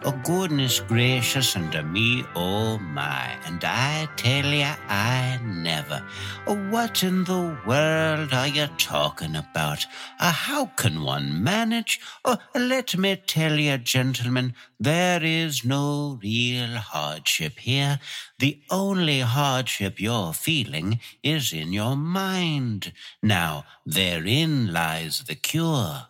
Oh, 0.04 0.18
goodness 0.24 0.80
gracious 0.80 1.56
unto 1.56 1.82
me, 1.82 2.24
oh 2.34 2.78
my. 2.78 3.36
And 3.44 3.62
I 3.64 4.08
tell 4.16 4.46
ya, 4.46 4.76
I 4.88 5.38
never. 5.44 6.02
Oh, 6.46 6.56
what 6.70 7.02
in 7.02 7.24
the 7.24 7.58
world 7.66 8.32
are 8.32 8.46
you 8.48 8.68
talking 8.78 9.36
about? 9.36 9.86
Uh, 10.20 10.32
how 10.32 10.66
can 10.66 11.02
one 11.02 11.42
manage? 11.42 12.00
Oh, 12.24 12.38
let 12.54 12.96
me 12.96 13.16
tell 13.16 13.58
you, 13.58 13.78
gentlemen, 13.78 14.54
there 14.78 15.22
is 15.22 15.64
no 15.64 16.18
real 16.22 16.76
hardship 16.76 17.58
here. 17.58 17.98
The 18.38 18.60
only 18.70 19.20
hardship 19.20 20.00
you're 20.00 20.32
feeling 20.32 21.00
is 21.22 21.52
in 21.52 21.72
your 21.72 21.96
mind. 21.96 22.92
Now, 23.22 23.64
therein 23.84 24.72
lies 24.72 25.24
the 25.26 25.34
cure 25.34 26.06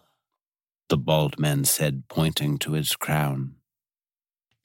the 0.89 0.97
bald 0.97 1.39
man 1.39 1.65
said, 1.65 2.05
pointing 2.09 2.59
to 2.59 2.73
his 2.73 2.95
crown. 2.95 3.56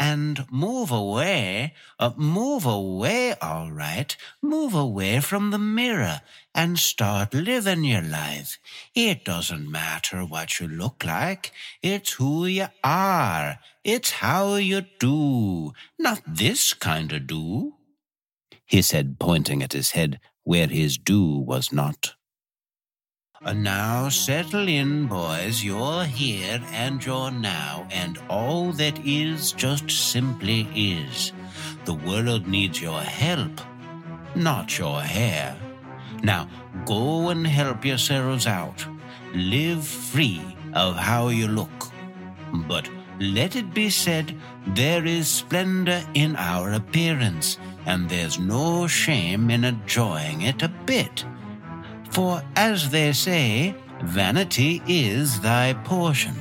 And 0.02 0.48
move 0.50 0.90
away, 0.90 1.76
uh, 2.00 2.12
move 2.18 2.66
away, 2.66 3.36
all 3.40 3.72
right. 3.72 4.18
Move 4.42 4.74
away 4.74 5.20
from 5.20 5.52
the 5.52 5.60
mirror 5.60 6.22
and 6.56 6.80
start 6.80 7.36
living 7.36 7.84
your 7.84 8.02
life. 8.02 8.58
It 8.96 9.24
doesn't 9.24 9.70
matter 9.72 10.26
what 10.26 10.60
you 10.60 10.68
look 10.68 11.06
like. 11.06 11.52
It's 11.84 12.14
who 12.14 12.48
you 12.48 12.68
are. 12.84 13.60
It's 13.84 14.12
how 14.26 14.56
you 14.56 14.82
do. 15.00 15.74
Not 16.00 16.22
this 16.26 16.74
kind 16.74 17.14
of 17.14 17.28
do. 17.28 17.76
He 18.66 18.82
said, 18.82 19.20
pointing 19.20 19.62
at 19.62 19.74
his 19.74 19.92
head 19.92 20.20
where 20.44 20.68
his 20.68 20.98
do 20.98 21.38
was 21.38 21.72
not. 21.72 22.16
And 23.44 23.64
now 23.64 24.08
settle 24.10 24.68
in, 24.68 25.08
boys. 25.08 25.64
You're 25.64 26.04
here 26.04 26.62
and 26.72 27.04
you're 27.04 27.32
now, 27.32 27.88
and 27.90 28.20
all 28.30 28.72
that 28.74 29.04
is 29.04 29.52
just 29.52 29.90
simply 29.90 30.68
is. 30.76 31.34
The 31.86 31.96
world 31.96 32.48
needs 32.48 32.80
your 32.80 33.02
help, 33.02 33.60
not 34.36 34.78
your 34.78 35.02
hair. 35.02 35.58
Now 36.22 36.48
go 36.86 37.30
and 37.30 37.48
help 37.48 37.84
yourselves 37.84 38.46
out. 38.46 38.86
Live 39.34 39.88
free 39.88 40.44
of 40.74 40.96
how 40.96 41.30
you 41.30 41.48
look. 41.48 41.92
But 42.68 42.88
let 43.20 43.56
it 43.56 43.74
be 43.74 43.90
said, 43.90 44.36
there 44.68 45.04
is 45.04 45.28
splendor 45.28 46.04
in 46.14 46.36
our 46.36 46.74
appearance, 46.74 47.58
and 47.88 48.08
there's 48.08 48.38
no 48.38 48.86
shame 48.86 49.50
in 49.50 49.64
enjoying 49.64 50.44
it 50.44 50.62
a 50.62 50.70
bit. 50.86 51.26
For 52.12 52.44
as 52.56 52.90
they 52.90 53.14
say, 53.14 53.74
vanity 54.04 54.82
is 54.86 55.40
thy 55.40 55.74
portion. 55.86 56.36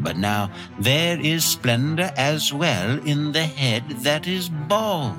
But 0.00 0.16
now 0.16 0.50
there 0.78 1.20
is 1.20 1.44
splendor 1.44 2.10
as 2.16 2.52
well 2.52 2.98
in 3.06 3.32
the 3.32 3.44
head 3.44 3.88
that 4.02 4.26
is 4.26 4.48
bald. 4.48 5.16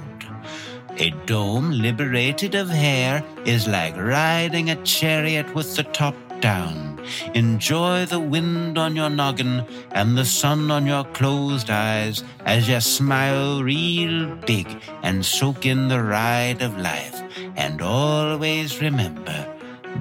A 0.98 1.12
dome 1.26 1.72
liberated 1.72 2.56
of 2.56 2.70
hair 2.70 3.24
is 3.46 3.68
like 3.68 3.96
riding 3.98 4.70
a 4.70 4.82
chariot 4.84 5.54
with 5.54 5.76
the 5.76 5.84
top 5.84 6.16
down. 6.42 6.95
Enjoy 7.34 8.06
the 8.06 8.20
wind 8.20 8.78
on 8.78 8.96
your 8.96 9.10
noggin 9.10 9.66
and 9.92 10.18
the 10.18 10.26
sun 10.26 10.72
on 10.72 10.86
your 10.86 11.04
closed 11.04 11.70
eyes 11.70 12.24
as 12.46 12.68
you 12.68 12.80
smile 12.80 13.64
real 13.64 14.36
big 14.48 14.68
and 15.04 15.26
soak 15.26 15.66
in 15.66 15.88
the 15.88 16.02
ride 16.02 16.62
of 16.62 16.78
life. 16.78 17.22
And 17.56 17.82
always 17.82 18.82
remember, 18.82 19.48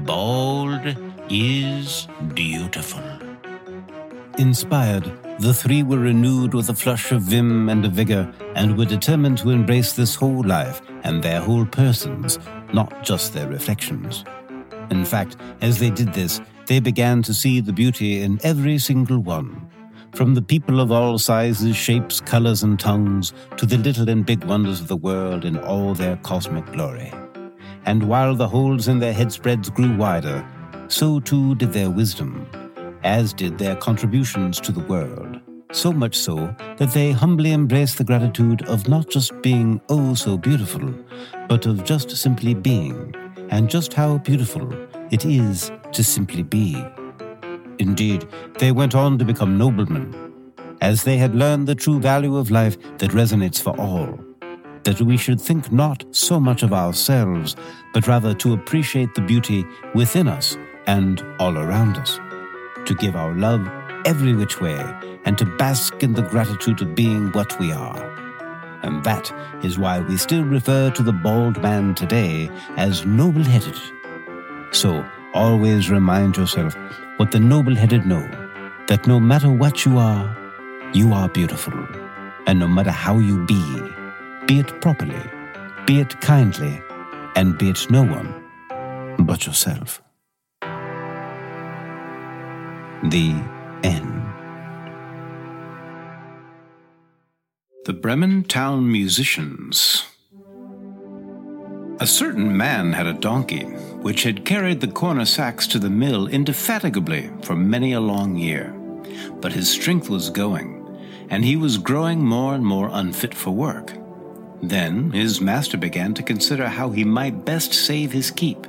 bold 0.04 0.96
is 1.30 2.08
beautiful. 2.34 3.02
Inspired, 4.38 5.04
the 5.38 5.54
three 5.54 5.82
were 5.82 5.98
renewed 5.98 6.54
with 6.54 6.68
a 6.68 6.74
flush 6.74 7.12
of 7.12 7.22
vim 7.22 7.68
and 7.68 7.84
of 7.84 7.92
vigor, 7.92 8.32
and 8.54 8.76
were 8.76 8.84
determined 8.84 9.38
to 9.38 9.50
embrace 9.50 9.92
this 9.92 10.14
whole 10.14 10.42
life 10.42 10.80
and 11.02 11.22
their 11.22 11.40
whole 11.40 11.64
persons, 11.66 12.38
not 12.72 13.04
just 13.04 13.32
their 13.32 13.48
reflections. 13.48 14.24
In 14.90 15.04
fact, 15.04 15.36
as 15.60 15.78
they 15.78 15.90
did 15.90 16.12
this, 16.12 16.40
they 16.66 16.80
began 16.80 17.22
to 17.22 17.34
see 17.34 17.60
the 17.60 17.72
beauty 17.72 18.22
in 18.22 18.40
every 18.42 18.78
single 18.78 19.18
one. 19.18 19.68
From 20.12 20.34
the 20.34 20.42
people 20.42 20.80
of 20.80 20.92
all 20.92 21.18
sizes, 21.18 21.76
shapes, 21.76 22.20
colors, 22.20 22.62
and 22.62 22.78
tongues, 22.78 23.32
to 23.56 23.66
the 23.66 23.78
little 23.78 24.08
and 24.08 24.24
big 24.24 24.44
wonders 24.44 24.80
of 24.80 24.88
the 24.88 24.96
world 24.96 25.44
in 25.44 25.58
all 25.58 25.92
their 25.92 26.16
cosmic 26.18 26.64
glory. 26.72 27.12
And 27.84 28.04
while 28.04 28.34
the 28.34 28.48
holes 28.48 28.88
in 28.88 28.98
their 28.98 29.12
headspreads 29.12 29.74
grew 29.74 29.94
wider, 29.96 30.46
so 30.88 31.20
too 31.20 31.54
did 31.56 31.72
their 31.72 31.90
wisdom, 31.90 32.48
as 33.02 33.32
did 33.32 33.58
their 33.58 33.76
contributions 33.76 34.60
to 34.60 34.72
the 34.72 34.80
world. 34.80 35.40
So 35.72 35.92
much 35.92 36.14
so 36.16 36.54
that 36.76 36.92
they 36.92 37.10
humbly 37.10 37.52
embraced 37.52 37.98
the 37.98 38.04
gratitude 38.04 38.62
of 38.68 38.88
not 38.88 39.10
just 39.10 39.42
being 39.42 39.80
oh 39.88 40.14
so 40.14 40.38
beautiful, 40.38 40.94
but 41.48 41.66
of 41.66 41.84
just 41.84 42.16
simply 42.16 42.54
being, 42.54 43.12
and 43.50 43.68
just 43.68 43.92
how 43.92 44.18
beautiful 44.18 44.72
it 45.14 45.24
is 45.24 45.70
to 45.92 46.02
simply 46.02 46.42
be. 46.42 46.84
Indeed, 47.78 48.26
they 48.58 48.72
went 48.72 48.96
on 48.96 49.16
to 49.18 49.24
become 49.24 49.56
noblemen, 49.56 50.12
as 50.80 51.04
they 51.04 51.16
had 51.18 51.36
learned 51.36 51.68
the 51.68 51.76
true 51.76 52.00
value 52.00 52.36
of 52.36 52.50
life 52.50 52.76
that 52.98 53.12
resonates 53.12 53.62
for 53.62 53.78
all 53.80 54.18
that 54.82 55.00
we 55.00 55.16
should 55.16 55.40
think 55.40 55.70
not 55.70 56.04
so 56.10 56.38
much 56.38 56.64
of 56.64 56.72
ourselves, 56.72 57.54
but 57.94 58.08
rather 58.08 58.34
to 58.34 58.52
appreciate 58.54 59.14
the 59.14 59.20
beauty 59.20 59.64
within 59.94 60.26
us 60.28 60.58
and 60.86 61.24
all 61.38 61.56
around 61.56 61.96
us, 61.96 62.18
to 62.84 62.94
give 62.96 63.14
our 63.14 63.34
love 63.34 63.66
every 64.04 64.34
which 64.34 64.60
way, 64.60 64.78
and 65.24 65.38
to 65.38 65.46
bask 65.56 66.02
in 66.02 66.12
the 66.12 66.22
gratitude 66.22 66.82
of 66.82 66.94
being 66.94 67.30
what 67.32 67.58
we 67.60 67.70
are. 67.72 68.02
And 68.82 69.02
that 69.04 69.32
is 69.62 69.78
why 69.78 70.00
we 70.00 70.16
still 70.16 70.44
refer 70.44 70.90
to 70.90 71.02
the 71.04 71.12
bald 71.12 71.62
man 71.62 71.94
today 71.94 72.50
as 72.76 73.06
noble 73.06 73.44
headed. 73.44 73.78
So 74.74 75.08
always 75.32 75.88
remind 75.88 76.36
yourself 76.36 76.76
what 77.18 77.30
the 77.30 77.38
noble 77.38 77.76
headed 77.76 78.06
know 78.06 78.28
that 78.88 79.06
no 79.06 79.20
matter 79.20 79.48
what 79.48 79.84
you 79.84 79.98
are, 79.98 80.36
you 80.92 81.12
are 81.12 81.28
beautiful. 81.28 81.74
And 82.48 82.58
no 82.58 82.66
matter 82.66 82.90
how 82.90 83.20
you 83.20 83.46
be, 83.46 83.62
be 84.46 84.58
it 84.58 84.80
properly, 84.80 85.22
be 85.86 86.00
it 86.00 86.20
kindly, 86.20 86.82
and 87.36 87.56
be 87.56 87.70
it 87.70 87.88
no 87.88 88.02
one 88.02 88.34
but 89.20 89.46
yourself. 89.46 90.02
The 93.04 93.40
End. 93.84 94.22
The 97.84 97.92
Bremen 97.92 98.42
Town 98.42 98.90
Musicians. 98.90 100.04
A 102.00 102.08
certain 102.08 102.56
man 102.56 102.92
had 102.92 103.06
a 103.06 103.12
donkey 103.12 103.72
which 104.04 104.24
had 104.24 104.44
carried 104.44 104.82
the 104.82 104.86
corn 104.86 105.24
sacks 105.24 105.66
to 105.66 105.78
the 105.78 105.88
mill 105.88 106.26
indefatigably 106.26 107.30
for 107.40 107.56
many 107.56 107.94
a 107.94 108.00
long 108.00 108.36
year. 108.36 108.70
But 109.40 109.54
his 109.54 109.70
strength 109.70 110.10
was 110.10 110.28
going, 110.28 111.26
and 111.30 111.42
he 111.42 111.56
was 111.56 111.78
growing 111.78 112.22
more 112.22 112.54
and 112.54 112.66
more 112.66 112.90
unfit 112.92 113.34
for 113.34 113.52
work. 113.52 113.94
Then 114.60 115.10
his 115.12 115.40
master 115.40 115.78
began 115.78 116.12
to 116.14 116.22
consider 116.22 116.68
how 116.68 116.90
he 116.90 117.02
might 117.02 117.46
best 117.46 117.72
save 117.72 118.12
his 118.12 118.30
keep. 118.30 118.66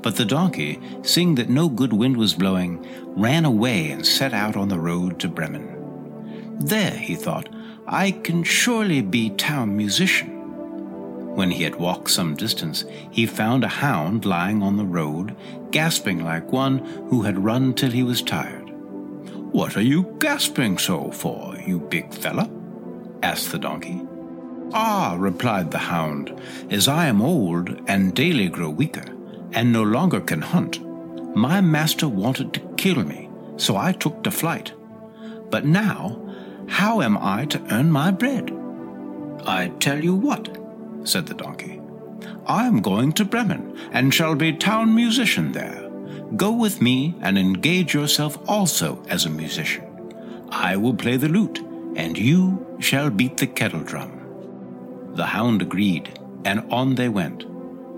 But 0.00 0.16
the 0.16 0.24
donkey, 0.24 0.80
seeing 1.02 1.34
that 1.34 1.50
no 1.50 1.68
good 1.68 1.92
wind 1.92 2.16
was 2.16 2.32
blowing, 2.32 2.86
ran 3.08 3.44
away 3.44 3.90
and 3.90 4.06
set 4.06 4.32
out 4.32 4.56
on 4.56 4.68
the 4.68 4.78
road 4.78 5.20
to 5.20 5.28
Bremen. 5.28 6.56
There, 6.58 6.96
he 6.96 7.16
thought, 7.16 7.50
I 7.86 8.12
can 8.12 8.42
surely 8.42 9.02
be 9.02 9.28
town 9.28 9.76
musician. 9.76 10.33
When 11.34 11.50
he 11.50 11.64
had 11.64 11.74
walked 11.74 12.10
some 12.10 12.36
distance, 12.36 12.84
he 13.10 13.26
found 13.26 13.64
a 13.64 13.68
hound 13.68 14.24
lying 14.24 14.62
on 14.62 14.76
the 14.76 14.84
road, 14.84 15.34
gasping 15.72 16.22
like 16.22 16.52
one 16.52 16.78
who 17.08 17.22
had 17.22 17.44
run 17.44 17.74
till 17.74 17.90
he 17.90 18.04
was 18.04 18.22
tired. 18.22 18.70
What 19.50 19.76
are 19.76 19.82
you 19.82 20.16
gasping 20.20 20.78
so 20.78 21.10
for, 21.10 21.56
you 21.56 21.80
big 21.80 22.14
fella? 22.14 22.48
asked 23.22 23.50
the 23.50 23.58
donkey. 23.58 24.00
Ah, 24.72 25.16
replied 25.18 25.72
the 25.72 25.78
hound, 25.78 26.40
as 26.70 26.86
I 26.86 27.06
am 27.06 27.20
old 27.20 27.80
and 27.88 28.14
daily 28.14 28.48
grow 28.48 28.70
weaker, 28.70 29.04
and 29.52 29.72
no 29.72 29.82
longer 29.82 30.20
can 30.20 30.40
hunt, 30.40 30.84
my 31.36 31.60
master 31.60 32.08
wanted 32.08 32.52
to 32.54 32.60
kill 32.76 33.02
me, 33.02 33.28
so 33.56 33.76
I 33.76 33.90
took 33.90 34.22
to 34.22 34.30
flight. 34.30 34.72
But 35.50 35.66
now, 35.66 36.20
how 36.68 37.02
am 37.02 37.18
I 37.18 37.44
to 37.46 37.62
earn 37.72 37.90
my 37.90 38.12
bread? 38.12 38.52
I 39.46 39.68
tell 39.80 40.02
you 40.02 40.14
what, 40.14 40.63
said 41.04 41.26
the 41.26 41.34
donkey. 41.34 41.80
I 42.46 42.66
am 42.66 42.80
going 42.80 43.12
to 43.14 43.24
Bremen, 43.24 43.78
and 43.92 44.12
shall 44.12 44.34
be 44.34 44.52
town 44.52 44.94
musician 44.94 45.52
there. 45.52 45.90
Go 46.36 46.52
with 46.52 46.82
me 46.82 47.14
and 47.20 47.38
engage 47.38 47.94
yourself 47.94 48.38
also 48.48 49.02
as 49.08 49.24
a 49.24 49.30
musician. 49.30 49.84
I 50.50 50.76
will 50.76 50.94
play 50.94 51.16
the 51.16 51.28
lute, 51.28 51.60
and 51.96 52.18
you 52.18 52.76
shall 52.80 53.10
beat 53.10 53.36
the 53.36 53.46
kettle 53.46 53.80
drum. 53.80 55.12
The 55.14 55.26
hound 55.26 55.62
agreed, 55.62 56.18
and 56.44 56.70
on 56.72 56.96
they 56.96 57.08
went. 57.08 57.46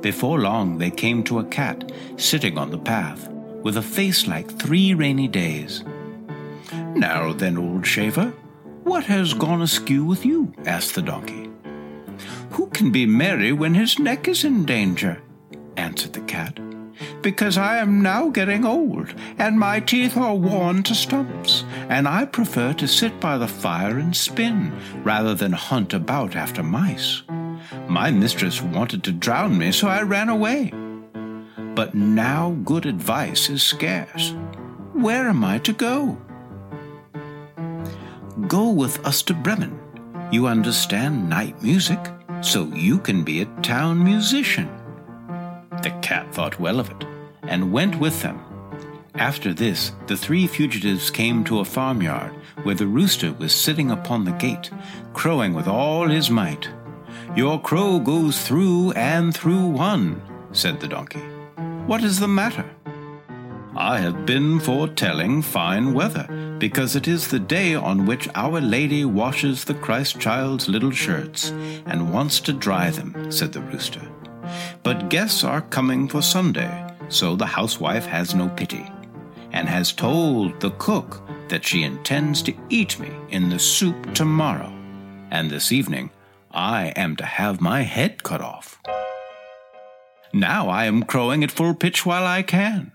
Before 0.02 0.38
long, 0.38 0.78
they 0.78 0.90
came 0.90 1.24
to 1.24 1.38
a 1.38 1.44
cat 1.44 1.90
sitting 2.16 2.58
on 2.58 2.70
the 2.70 2.78
path, 2.78 3.28
with 3.62 3.78
a 3.78 3.82
face 3.82 4.26
like 4.26 4.50
three 4.50 4.94
rainy 4.94 5.28
days. 5.28 5.82
Now 6.94 7.32
then, 7.32 7.58
old 7.58 7.86
shaver, 7.86 8.32
What 8.84 9.04
has 9.04 9.34
gone 9.34 9.62
askew 9.62 10.04
with 10.04 10.24
you? 10.24 10.52
asked 10.64 10.94
the 10.94 11.02
donkey. 11.02 11.50
Can 12.76 12.90
be 12.90 13.06
merry 13.06 13.54
when 13.54 13.72
his 13.72 13.98
neck 13.98 14.28
is 14.28 14.44
in 14.44 14.66
danger? 14.66 15.22
answered 15.78 16.12
the 16.12 16.20
cat. 16.20 16.60
Because 17.22 17.56
I 17.56 17.78
am 17.78 18.02
now 18.02 18.28
getting 18.28 18.66
old, 18.66 19.14
and 19.38 19.58
my 19.58 19.80
teeth 19.80 20.14
are 20.14 20.34
worn 20.34 20.82
to 20.82 20.94
stumps, 20.94 21.64
and 21.88 22.06
I 22.06 22.26
prefer 22.26 22.74
to 22.74 22.86
sit 22.86 23.18
by 23.18 23.38
the 23.38 23.48
fire 23.48 23.96
and 23.98 24.14
spin, 24.14 24.78
rather 25.02 25.34
than 25.34 25.52
hunt 25.52 25.94
about 25.94 26.36
after 26.36 26.62
mice. 26.62 27.22
My 27.88 28.10
mistress 28.10 28.60
wanted 28.60 29.02
to 29.04 29.12
drown 29.12 29.56
me, 29.56 29.72
so 29.72 29.88
I 29.88 30.02
ran 30.02 30.28
away. 30.28 30.70
But 31.74 31.94
now 31.94 32.58
good 32.62 32.84
advice 32.84 33.48
is 33.48 33.62
scarce. 33.62 34.34
Where 34.92 35.30
am 35.30 35.42
I 35.44 35.60
to 35.60 35.72
go? 35.72 36.18
Go 38.46 38.68
with 38.68 39.02
us 39.06 39.22
to 39.22 39.32
Bremen. 39.32 39.80
You 40.30 40.46
understand 40.46 41.30
night 41.30 41.62
music, 41.62 41.98
so 42.46 42.66
you 42.66 42.98
can 42.98 43.24
be 43.24 43.40
a 43.40 43.60
town 43.60 44.02
musician. 44.02 44.68
The 45.82 45.90
cat 46.00 46.32
thought 46.32 46.60
well 46.60 46.78
of 46.78 46.88
it 46.90 47.04
and 47.42 47.72
went 47.72 47.98
with 47.98 48.22
them. 48.22 48.40
After 49.16 49.52
this, 49.52 49.92
the 50.06 50.16
three 50.16 50.46
fugitives 50.46 51.10
came 51.10 51.42
to 51.44 51.58
a 51.58 51.64
farmyard 51.64 52.32
where 52.62 52.76
the 52.76 52.86
rooster 52.86 53.32
was 53.32 53.52
sitting 53.52 53.90
upon 53.90 54.24
the 54.24 54.32
gate, 54.32 54.70
crowing 55.12 55.54
with 55.54 55.66
all 55.66 56.08
his 56.08 56.30
might. 56.30 56.68
Your 57.34 57.60
crow 57.60 57.98
goes 57.98 58.40
through 58.46 58.92
and 58.92 59.34
through 59.34 59.66
one, 59.66 60.22
said 60.52 60.78
the 60.78 60.88
donkey. 60.88 61.22
What 61.86 62.04
is 62.04 62.20
the 62.20 62.28
matter? 62.28 62.64
I 63.78 63.98
have 63.98 64.24
been 64.24 64.58
foretelling 64.58 65.42
fine 65.42 65.92
weather, 65.92 66.56
because 66.58 66.96
it 66.96 67.06
is 67.06 67.28
the 67.28 67.38
day 67.38 67.74
on 67.74 68.06
which 68.06 68.26
Our 68.34 68.58
Lady 68.58 69.04
washes 69.04 69.64
the 69.64 69.74
Christ 69.74 70.18
child's 70.18 70.66
little 70.66 70.90
shirts, 70.90 71.50
and 71.84 72.10
wants 72.10 72.40
to 72.40 72.54
dry 72.54 72.88
them, 72.90 73.30
said 73.30 73.52
the 73.52 73.60
rooster. 73.60 74.00
But 74.82 75.10
guests 75.10 75.44
are 75.44 75.60
coming 75.60 76.08
for 76.08 76.22
Sunday, 76.22 76.86
so 77.10 77.36
the 77.36 77.44
housewife 77.44 78.06
has 78.06 78.34
no 78.34 78.48
pity, 78.48 78.90
and 79.52 79.68
has 79.68 79.92
told 79.92 80.58
the 80.60 80.70
cook 80.70 81.20
that 81.48 81.64
she 81.64 81.82
intends 81.82 82.40
to 82.42 82.54
eat 82.70 82.98
me 82.98 83.10
in 83.28 83.50
the 83.50 83.58
soup 83.58 84.14
tomorrow, 84.14 84.72
and 85.30 85.50
this 85.50 85.70
evening 85.70 86.08
I 86.50 86.94
am 86.96 87.14
to 87.16 87.26
have 87.26 87.60
my 87.60 87.82
head 87.82 88.22
cut 88.22 88.40
off. 88.40 88.80
Now 90.32 90.70
I 90.70 90.86
am 90.86 91.02
crowing 91.02 91.44
at 91.44 91.50
full 91.50 91.74
pitch 91.74 92.06
while 92.06 92.24
I 92.24 92.42
can. 92.42 92.92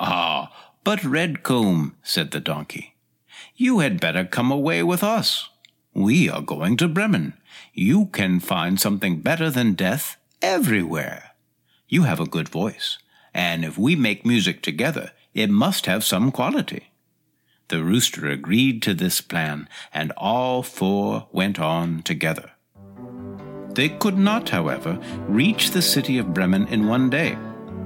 Ah, 0.00 0.50
but 0.82 1.04
Redcomb, 1.04 1.94
said 2.02 2.30
the 2.30 2.40
donkey, 2.40 2.96
you 3.54 3.80
had 3.80 4.00
better 4.00 4.24
come 4.24 4.50
away 4.50 4.82
with 4.82 5.04
us. 5.04 5.50
We 5.92 6.30
are 6.30 6.40
going 6.40 6.78
to 6.78 6.88
Bremen. 6.88 7.34
You 7.74 8.06
can 8.06 8.40
find 8.40 8.80
something 8.80 9.20
better 9.20 9.50
than 9.50 9.74
death 9.74 10.16
everywhere. 10.40 11.32
You 11.86 12.04
have 12.04 12.18
a 12.18 12.26
good 12.26 12.48
voice, 12.48 12.96
and 13.34 13.62
if 13.62 13.76
we 13.76 13.94
make 13.94 14.24
music 14.24 14.62
together, 14.62 15.12
it 15.34 15.50
must 15.50 15.84
have 15.84 16.02
some 16.02 16.32
quality. 16.32 16.92
The 17.68 17.84
rooster 17.84 18.26
agreed 18.26 18.82
to 18.84 18.94
this 18.94 19.20
plan, 19.20 19.68
and 19.92 20.12
all 20.16 20.62
four 20.62 21.28
went 21.30 21.60
on 21.60 22.02
together. 22.02 22.52
They 23.74 23.90
could 23.90 24.16
not, 24.16 24.48
however, 24.48 24.98
reach 25.28 25.70
the 25.70 25.82
city 25.82 26.16
of 26.16 26.32
Bremen 26.32 26.66
in 26.68 26.88
one 26.88 27.10
day, 27.10 27.36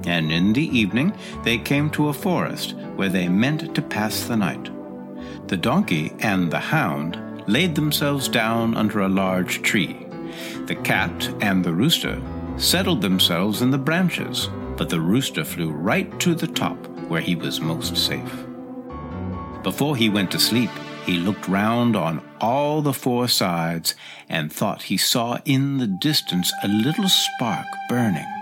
and 0.05 0.31
in 0.31 0.53
the 0.53 0.67
evening 0.77 1.13
they 1.43 1.57
came 1.57 1.89
to 1.91 2.09
a 2.09 2.13
forest 2.13 2.75
where 2.95 3.09
they 3.09 3.27
meant 3.27 3.75
to 3.75 3.81
pass 3.81 4.23
the 4.23 4.37
night. 4.37 4.69
The 5.47 5.57
donkey 5.57 6.13
and 6.19 6.51
the 6.51 6.59
hound 6.59 7.43
laid 7.47 7.75
themselves 7.75 8.27
down 8.27 8.75
under 8.75 9.01
a 9.01 9.09
large 9.09 9.61
tree. 9.61 10.05
The 10.65 10.75
cat 10.75 11.29
and 11.41 11.63
the 11.63 11.73
rooster 11.73 12.21
settled 12.57 13.01
themselves 13.01 13.61
in 13.61 13.71
the 13.71 13.77
branches, 13.77 14.49
but 14.77 14.89
the 14.89 14.99
rooster 14.99 15.43
flew 15.43 15.71
right 15.71 16.19
to 16.19 16.33
the 16.33 16.47
top 16.47 16.77
where 17.07 17.21
he 17.21 17.35
was 17.35 17.61
most 17.61 17.95
safe. 17.95 18.45
Before 19.63 19.95
he 19.95 20.09
went 20.09 20.31
to 20.31 20.39
sleep, 20.39 20.71
he 21.05 21.17
looked 21.17 21.47
round 21.47 21.95
on 21.95 22.21
all 22.41 22.81
the 22.81 22.93
four 22.93 23.27
sides 23.27 23.93
and 24.27 24.51
thought 24.51 24.83
he 24.83 24.97
saw 24.97 25.37
in 25.45 25.77
the 25.77 25.87
distance 25.87 26.51
a 26.63 26.67
little 26.67 27.07
spark 27.07 27.65
burning. 27.89 28.34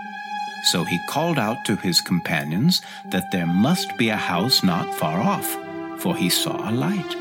So 0.64 0.84
he 0.84 0.98
called 1.08 1.38
out 1.38 1.64
to 1.66 1.76
his 1.76 2.00
companions 2.00 2.80
that 3.10 3.30
there 3.30 3.46
must 3.46 3.96
be 3.96 4.08
a 4.08 4.16
house 4.16 4.62
not 4.62 4.94
far 4.94 5.20
off, 5.20 5.58
for 6.00 6.16
he 6.16 6.28
saw 6.28 6.68
a 6.68 6.72
light. 6.72 7.16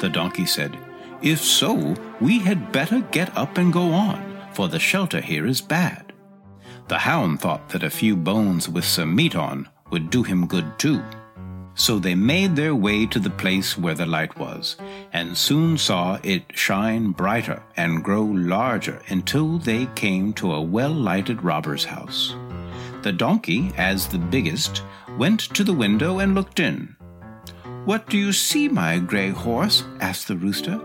The 0.00 0.08
donkey 0.08 0.46
said, 0.46 0.76
If 1.22 1.40
so, 1.40 1.94
we 2.20 2.38
had 2.40 2.72
better 2.72 3.00
get 3.00 3.36
up 3.36 3.58
and 3.58 3.72
go 3.72 3.92
on 3.92 4.28
for 4.58 4.66
the 4.66 4.80
shelter 4.80 5.20
here 5.20 5.46
is 5.46 5.60
bad. 5.60 6.12
The 6.88 6.98
hound 6.98 7.40
thought 7.40 7.68
that 7.68 7.84
a 7.84 7.90
few 7.90 8.16
bones 8.16 8.68
with 8.68 8.84
some 8.84 9.14
meat 9.14 9.36
on 9.36 9.68
would 9.92 10.10
do 10.10 10.24
him 10.24 10.48
good 10.48 10.66
too. 10.80 11.00
So 11.76 12.00
they 12.00 12.16
made 12.16 12.56
their 12.56 12.74
way 12.74 13.06
to 13.06 13.20
the 13.20 13.30
place 13.30 13.78
where 13.78 13.94
the 13.94 14.04
light 14.04 14.36
was, 14.36 14.76
and 15.12 15.38
soon 15.38 15.78
saw 15.78 16.18
it 16.24 16.42
shine 16.58 17.12
brighter 17.12 17.62
and 17.76 18.02
grow 18.02 18.24
larger 18.24 19.00
until 19.06 19.58
they 19.58 19.86
came 19.94 20.32
to 20.32 20.52
a 20.52 20.60
well 20.60 20.92
lighted 20.92 21.44
robber's 21.44 21.84
house. 21.84 22.34
The 23.02 23.12
donkey, 23.12 23.72
as 23.76 24.08
the 24.08 24.18
biggest, 24.18 24.82
went 25.16 25.40
to 25.54 25.64
the 25.64 25.72
window 25.72 26.18
and 26.18 26.34
looked 26.34 26.60
in. 26.60 26.96
What 27.84 28.08
do 28.08 28.18
you 28.18 28.32
see, 28.32 28.68
my 28.68 28.98
gray 28.98 29.30
horse? 29.30 29.84
asked 30.00 30.28
the 30.28 30.36
rooster. 30.36 30.76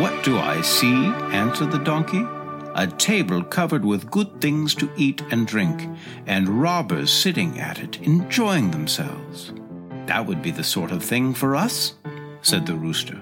What 0.00 0.24
do 0.24 0.38
I 0.38 0.60
see? 0.62 1.06
answered 1.32 1.72
the 1.72 1.78
donkey 1.78 2.24
a 2.74 2.86
table 2.86 3.42
covered 3.42 3.84
with 3.84 4.10
good 4.10 4.40
things 4.40 4.74
to 4.76 4.90
eat 4.96 5.22
and 5.30 5.46
drink, 5.46 5.88
and 6.26 6.48
robbers 6.48 7.12
sitting 7.12 7.58
at 7.58 7.78
it, 7.78 8.00
enjoying 8.00 8.70
themselves. 8.70 9.52
That 10.06 10.26
would 10.26 10.42
be 10.42 10.50
the 10.50 10.64
sort 10.64 10.90
of 10.90 11.02
thing 11.02 11.34
for 11.34 11.54
us, 11.54 11.94
said 12.40 12.66
the 12.66 12.74
rooster. 12.74 13.20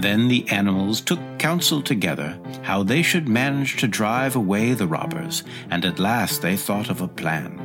Then 0.00 0.28
the 0.28 0.48
animals 0.48 1.00
took 1.00 1.20
counsel 1.38 1.82
together 1.82 2.38
how 2.62 2.82
they 2.82 3.02
should 3.02 3.28
manage 3.28 3.76
to 3.78 3.88
drive 3.88 4.36
away 4.36 4.72
the 4.72 4.86
robbers, 4.86 5.42
and 5.70 5.84
at 5.84 5.98
last 5.98 6.42
they 6.42 6.56
thought 6.56 6.90
of 6.90 7.00
a 7.00 7.08
plan. 7.08 7.58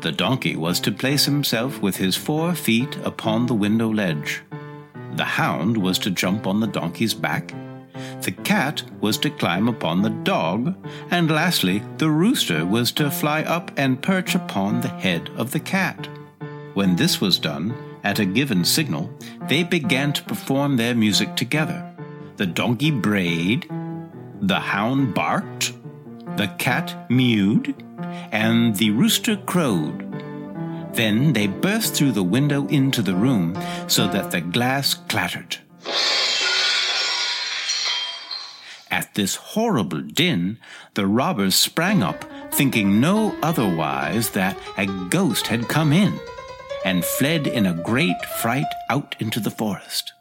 The 0.00 0.12
donkey 0.12 0.56
was 0.56 0.80
to 0.80 0.92
place 0.92 1.24
himself 1.24 1.80
with 1.80 1.96
his 1.96 2.16
four 2.16 2.54
feet 2.54 2.96
upon 3.04 3.46
the 3.46 3.54
window 3.54 3.92
ledge. 3.92 4.42
The 5.14 5.24
hound 5.24 5.76
was 5.76 5.98
to 6.00 6.10
jump 6.10 6.46
on 6.46 6.60
the 6.60 6.66
donkey's 6.66 7.14
back 7.14 7.52
the 8.22 8.32
cat 8.32 8.82
was 9.00 9.18
to 9.18 9.30
climb 9.30 9.68
upon 9.68 10.02
the 10.02 10.10
dog, 10.10 10.74
and 11.10 11.30
lastly, 11.30 11.82
the 11.98 12.10
rooster 12.10 12.66
was 12.66 12.90
to 12.92 13.10
fly 13.10 13.42
up 13.42 13.70
and 13.76 14.02
perch 14.02 14.34
upon 14.34 14.80
the 14.80 14.88
head 14.88 15.30
of 15.36 15.52
the 15.52 15.60
cat. 15.60 16.08
When 16.74 16.96
this 16.96 17.20
was 17.20 17.38
done, 17.38 17.74
at 18.06 18.20
a 18.20 18.24
given 18.24 18.64
signal, 18.64 19.10
they 19.48 19.64
began 19.64 20.12
to 20.12 20.22
perform 20.22 20.76
their 20.76 20.94
music 20.94 21.34
together. 21.34 21.92
The 22.36 22.46
donkey 22.46 22.92
brayed, 22.92 23.68
the 24.40 24.60
hound 24.60 25.12
barked, 25.12 25.72
the 26.36 26.46
cat 26.56 27.10
mewed, 27.10 27.74
and 28.30 28.76
the 28.76 28.90
rooster 28.90 29.36
crowed. 29.36 30.04
Then 30.94 31.32
they 31.32 31.48
burst 31.48 31.94
through 31.94 32.12
the 32.12 32.22
window 32.22 32.68
into 32.68 33.02
the 33.02 33.16
room 33.16 33.58
so 33.88 34.06
that 34.06 34.30
the 34.30 34.40
glass 34.40 34.94
clattered. 34.94 35.56
At 38.88 39.14
this 39.14 39.34
horrible 39.34 40.02
din, 40.02 40.58
the 40.94 41.08
robbers 41.08 41.56
sprang 41.56 42.04
up, 42.04 42.24
thinking 42.54 43.00
no 43.00 43.34
otherwise 43.42 44.30
that 44.30 44.56
a 44.78 44.86
ghost 45.10 45.48
had 45.48 45.68
come 45.68 45.92
in, 45.92 46.20
and 46.86 47.04
fled 47.04 47.48
in 47.48 47.66
a 47.66 47.74
great 47.74 48.24
fright 48.40 48.72
out 48.90 49.16
into 49.18 49.40
the 49.40 49.50
forest. 49.50 50.12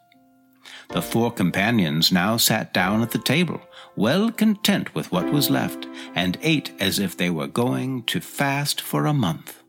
The 0.89 1.01
four 1.01 1.31
companions 1.31 2.11
now 2.11 2.37
sat 2.37 2.73
down 2.73 3.03
at 3.03 3.11
the 3.11 3.19
table, 3.19 3.61
well 3.95 4.31
content 4.31 4.95
with 4.95 5.11
what 5.11 5.31
was 5.31 5.51
left, 5.51 5.85
and 6.15 6.39
ate 6.41 6.71
as 6.79 6.97
if 6.97 7.15
they 7.15 7.29
were 7.29 7.45
going 7.45 8.01
to 8.05 8.19
fast 8.19 8.81
for 8.81 9.05
a 9.05 9.13
month. 9.13 9.61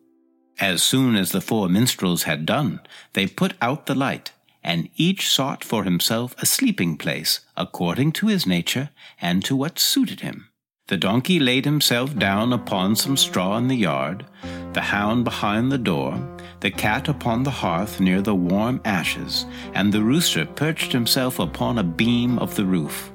As 0.58 0.82
soon 0.82 1.16
as 1.16 1.32
the 1.32 1.42
four 1.42 1.68
minstrels 1.68 2.22
had 2.22 2.46
done, 2.46 2.80
they 3.12 3.26
put 3.26 3.52
out 3.60 3.84
the 3.84 3.94
light 3.94 4.32
and 4.64 4.88
each 4.96 5.28
sought 5.28 5.62
for 5.62 5.84
himself 5.84 6.34
a 6.38 6.46
sleeping 6.46 6.96
place 6.96 7.40
according 7.58 8.12
to 8.12 8.28
his 8.28 8.46
nature 8.46 8.88
and 9.20 9.44
to 9.44 9.54
what 9.54 9.78
suited 9.78 10.20
him. 10.20 10.48
The 10.88 10.96
donkey 10.96 11.38
laid 11.38 11.66
himself 11.66 12.16
down 12.16 12.54
upon 12.54 12.96
some 12.96 13.18
straw 13.18 13.58
in 13.58 13.68
the 13.68 13.76
yard, 13.76 14.24
the 14.72 14.80
hound 14.80 15.24
behind 15.24 15.70
the 15.70 15.78
door, 15.78 16.14
the 16.60 16.70
cat 16.70 17.08
upon 17.08 17.42
the 17.42 17.50
hearth 17.50 18.00
near 18.00 18.22
the 18.22 18.34
warm 18.34 18.80
ashes, 18.84 19.46
and 19.74 19.92
the 19.92 20.02
rooster 20.02 20.46
perched 20.46 20.92
himself 20.92 21.38
upon 21.38 21.78
a 21.78 21.84
beam 21.84 22.38
of 22.38 22.54
the 22.54 22.64
roof. 22.64 23.12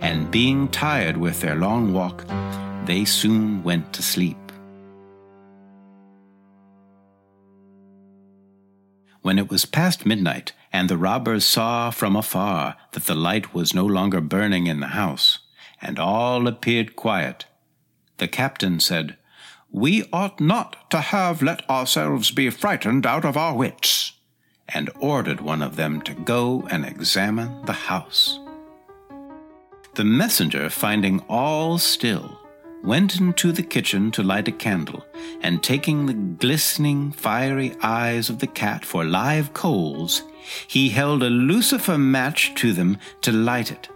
And 0.00 0.30
being 0.30 0.68
tired 0.68 1.16
with 1.16 1.40
their 1.40 1.54
long 1.54 1.92
walk, 1.92 2.24
they 2.86 3.04
soon 3.04 3.62
went 3.62 3.92
to 3.94 4.02
sleep. 4.02 4.36
When 9.22 9.38
it 9.38 9.48
was 9.48 9.64
past 9.64 10.04
midnight, 10.04 10.52
and 10.70 10.90
the 10.90 10.98
robbers 10.98 11.46
saw 11.46 11.90
from 11.90 12.14
afar 12.14 12.76
that 12.92 13.04
the 13.04 13.14
light 13.14 13.54
was 13.54 13.72
no 13.72 13.86
longer 13.86 14.20
burning 14.20 14.66
in 14.66 14.80
the 14.80 14.88
house, 14.88 15.38
and 15.80 15.98
all 15.98 16.46
appeared 16.46 16.94
quiet, 16.94 17.46
the 18.18 18.28
captain 18.28 18.80
said, 18.80 19.16
We 19.74 20.04
ought 20.12 20.40
not 20.40 20.88
to 20.92 21.00
have 21.00 21.42
let 21.42 21.68
ourselves 21.68 22.30
be 22.30 22.48
frightened 22.48 23.04
out 23.04 23.24
of 23.24 23.36
our 23.36 23.56
wits, 23.56 24.12
and 24.68 24.88
ordered 25.00 25.40
one 25.40 25.62
of 25.62 25.74
them 25.74 26.00
to 26.02 26.14
go 26.14 26.64
and 26.70 26.86
examine 26.86 27.64
the 27.64 27.72
house. 27.72 28.38
The 29.94 30.04
messenger, 30.04 30.70
finding 30.70 31.24
all 31.28 31.78
still, 31.78 32.38
went 32.84 33.18
into 33.18 33.50
the 33.50 33.64
kitchen 33.64 34.12
to 34.12 34.22
light 34.22 34.46
a 34.46 34.52
candle, 34.52 35.04
and 35.40 35.60
taking 35.60 36.06
the 36.06 36.14
glistening, 36.14 37.10
fiery 37.10 37.74
eyes 37.82 38.30
of 38.30 38.38
the 38.38 38.46
cat 38.46 38.84
for 38.84 39.04
live 39.04 39.54
coals, 39.54 40.22
he 40.68 40.90
held 40.90 41.20
a 41.24 41.30
lucifer 41.30 41.98
match 41.98 42.54
to 42.54 42.72
them 42.72 42.96
to 43.22 43.32
light 43.32 43.72
it. 43.72 43.88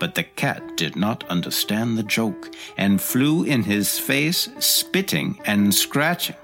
But 0.00 0.16
the 0.16 0.24
cat 0.24 0.76
did 0.76 0.96
not 0.96 1.22
understand 1.28 1.96
the 1.96 2.02
joke, 2.02 2.50
and 2.76 3.00
flew 3.00 3.44
in 3.44 3.62
his 3.62 3.98
face, 4.00 4.48
spitting 4.58 5.38
and 5.44 5.72
scratching. 5.72 6.36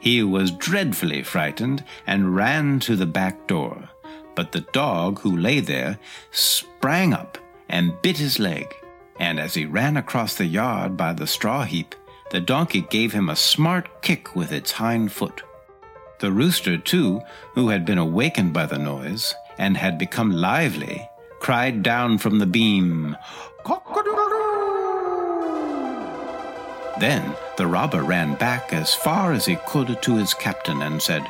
He 0.00 0.24
was 0.24 0.50
dreadfully 0.50 1.22
frightened, 1.22 1.84
and 2.08 2.34
ran 2.34 2.80
to 2.80 2.96
the 2.96 3.06
back 3.06 3.46
door. 3.46 3.90
But 4.34 4.50
the 4.50 4.66
dog, 4.72 5.20
who 5.20 5.36
lay 5.36 5.60
there, 5.60 6.00
sprang 6.32 7.12
up 7.12 7.38
and 7.68 8.02
bit 8.02 8.18
his 8.18 8.40
leg 8.40 8.66
and 9.22 9.38
as 9.38 9.54
he 9.54 9.64
ran 9.66 9.96
across 9.96 10.34
the 10.34 10.46
yard 10.46 10.96
by 10.96 11.12
the 11.12 11.26
straw 11.28 11.62
heap, 11.64 11.94
the 12.32 12.40
donkey 12.40 12.80
gave 12.80 13.12
him 13.12 13.28
a 13.28 13.36
smart 13.36 14.02
kick 14.02 14.34
with 14.34 14.50
its 14.50 14.72
hind 14.72 15.12
foot. 15.12 15.42
The 16.18 16.32
rooster, 16.32 16.76
too, 16.76 17.20
who 17.54 17.68
had 17.68 17.84
been 17.84 17.98
awakened 17.98 18.52
by 18.52 18.66
the 18.66 18.78
noise 18.78 19.32
and 19.58 19.76
had 19.76 19.96
become 19.96 20.32
lively, 20.32 21.08
cried 21.42 21.82
down 21.82 22.16
from 22.18 22.38
the 22.38 22.46
beam, 22.46 23.16
Cock-a-doodle-doo! 23.64 24.20
Then 27.00 27.34
the 27.56 27.66
robber 27.66 28.04
ran 28.04 28.36
back 28.36 28.72
as 28.72 28.94
far 28.94 29.32
as 29.32 29.44
he 29.44 29.56
could 29.66 30.00
to 30.02 30.14
his 30.14 30.34
captain 30.34 30.82
and 30.82 31.02
said, 31.02 31.26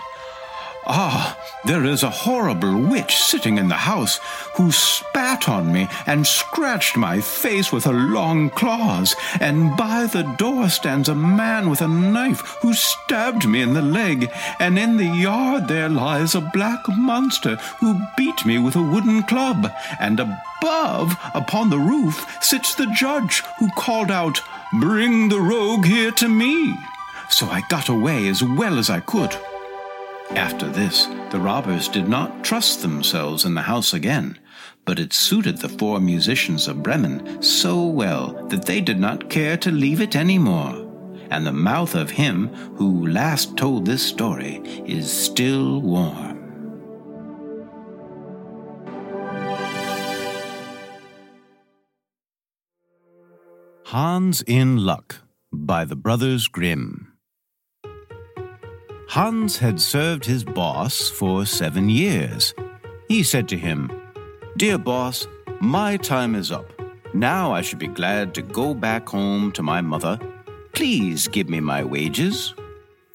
Ah, 0.85 1.39
there 1.65 1.85
is 1.85 2.03
a 2.03 2.11
horrible 2.11 2.77
witch 2.77 3.17
sitting 3.17 3.57
in 3.57 3.69
the 3.69 3.75
house 3.75 4.19
who 4.57 4.73
spat 4.73 5.49
on 5.49 5.73
me 5.73 5.89
and 6.07 6.27
scratched 6.27 6.97
my 6.97 7.21
face 7.21 7.71
with 7.71 7.85
her 7.85 7.93
long 7.93 8.51
claws, 8.51 9.15
and 9.41 9.77
by 9.77 10.07
the 10.07 10.25
door 10.39 10.69
stands 10.69 11.09
a 11.09 11.15
man 11.15 11.71
with 11.71 11.83
a 11.83 11.87
knife 11.87 12.41
who 12.63 12.75
stabbed 12.75 13.49
me 13.49 13.63
in 13.63 13.75
the 13.75 13.83
leg, 13.83 14.29
and 14.59 14.77
in 14.77 14.97
the 14.97 15.07
yard 15.07 15.69
there 15.69 15.89
lies 15.89 16.35
a 16.35 16.41
black 16.41 16.81
monster 16.89 17.55
who 17.79 18.01
beat 18.17 18.45
me 18.45 18.59
with 18.59 18.75
a 18.75 18.83
wooden 18.83 19.23
club, 19.23 19.73
and 20.01 20.19
above, 20.19 21.17
upon 21.33 21.71
the 21.71 21.79
roof, 21.79 22.27
sits 22.41 22.75
the 22.75 22.93
judge 22.93 23.45
who 23.61 23.71
called 23.77 24.11
out, 24.11 24.41
Bring 24.81 25.29
the 25.29 25.41
rogue 25.41 25.85
here 25.85 26.11
to 26.13 26.29
me. 26.29 26.77
So 27.29 27.47
I 27.47 27.61
got 27.69 27.89
away 27.89 28.27
as 28.27 28.43
well 28.43 28.79
as 28.79 28.91
I 28.91 28.99
could. 28.99 29.37
After 30.37 30.69
this, 30.69 31.07
the 31.31 31.41
robbers 31.41 31.89
did 31.89 32.09
not 32.09 32.43
trust 32.43 32.83
themselves 32.83 33.45
in 33.45 33.55
the 33.55 33.63
house 33.63 33.93
again, 33.93 34.39
but 34.85 34.99
it 34.99 35.13
suited 35.13 35.59
the 35.59 35.69
four 35.69 36.01
musicians 36.01 36.69
of 36.69 36.83
Bremen 36.83 37.43
so 37.43 37.85
well 37.85 38.33
that 38.49 38.65
they 38.65 38.81
did 38.81 38.99
not 38.99 39.29
care 39.29 39.57
to 39.59 39.71
leave 39.71 40.01
it 40.01 40.17
any 40.17 40.39
more. 40.39 40.89
And 41.31 41.47
the 41.47 41.53
mouth 41.53 41.95
of 41.95 42.11
him 42.11 42.49
who 42.77 43.07
last 43.07 43.57
told 43.57 43.85
this 43.85 44.03
story 44.03 44.57
is 44.87 45.11
still 45.13 45.81
warm. 45.81 46.33
Hans 53.87 54.43
in 54.47 54.79
Luck 54.87 55.17
by 55.53 55.85
the 55.85 55.97
Brothers 55.97 56.49
Grimm. 56.49 57.12
Hans 59.13 59.59
had 59.59 59.79
served 59.79 60.25
his 60.25 60.43
boss 60.43 61.11
for 61.11 61.45
seven 61.45 61.91
years. 61.91 62.55
He 63.09 63.23
said 63.23 63.47
to 63.49 63.59
him, 63.59 63.93
Dear 64.57 64.79
boss, 64.79 65.27
my 65.61 65.99
time 65.99 66.35
is 66.35 66.51
up. 66.51 66.73
Now 67.13 67.53
I 67.53 67.61
should 67.61 67.79
be 67.79 67.89
glad 67.89 68.33
to 68.33 68.41
go 68.41 68.73
back 68.73 69.07
home 69.07 69.53
to 69.53 69.63
my 69.63 69.83
mother. 69.83 70.19
Please 70.73 71.29
give 71.29 71.51
me 71.51 71.61
my 71.61 71.85
wages. 71.85 72.55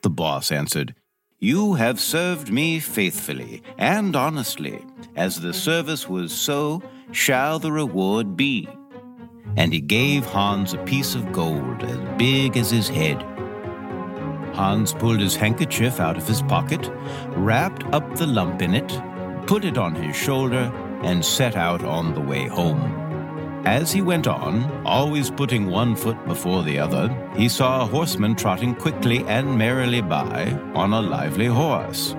The 0.03 0.11
boss 0.11 0.51
answered, 0.51 0.93
You 1.39 1.73
have 1.73 1.99
served 1.99 2.51
me 2.51 2.79
faithfully 2.79 3.63
and 3.79 4.15
honestly. 4.15 4.85
As 5.15 5.41
the 5.41 5.51
service 5.51 6.07
was 6.07 6.31
so, 6.31 6.83
shall 7.11 7.57
the 7.57 7.71
reward 7.71 8.37
be. 8.37 8.69
And 9.55 9.73
he 9.73 9.81
gave 9.81 10.27
Hans 10.27 10.75
a 10.75 10.83
piece 10.83 11.15
of 11.15 11.31
gold 11.31 11.81
as 11.81 12.17
big 12.19 12.55
as 12.55 12.69
his 12.69 12.87
head. 12.87 13.25
Hans 14.57 14.91
pulled 14.91 15.19
his 15.19 15.35
handkerchief 15.35 15.99
out 15.99 16.17
of 16.17 16.27
his 16.27 16.41
pocket, 16.41 16.91
wrapped 17.35 17.83
up 17.93 18.15
the 18.15 18.25
lump 18.25 18.61
in 18.63 18.73
it, 18.73 18.89
put 19.45 19.63
it 19.63 19.77
on 19.77 19.93
his 19.93 20.15
shoulder, 20.15 20.71
and 21.03 21.23
set 21.23 21.55
out 21.55 21.83
on 21.83 22.15
the 22.15 22.21
way 22.21 22.47
home. 22.47 22.81
As 23.67 23.91
he 23.91 24.01
went 24.01 24.27
on, 24.27 24.63
always 24.85 25.29
putting 25.29 25.69
one 25.69 25.95
foot 25.95 26.17
before 26.25 26.63
the 26.63 26.79
other, 26.79 27.07
he 27.35 27.47
saw 27.47 27.81
a 27.81 27.85
horseman 27.85 28.35
trotting 28.35 28.73
quickly 28.73 29.23
and 29.27 29.57
merrily 29.57 30.01
by 30.01 30.51
on 30.73 30.93
a 30.93 31.01
lively 31.01 31.45
horse. 31.45 32.15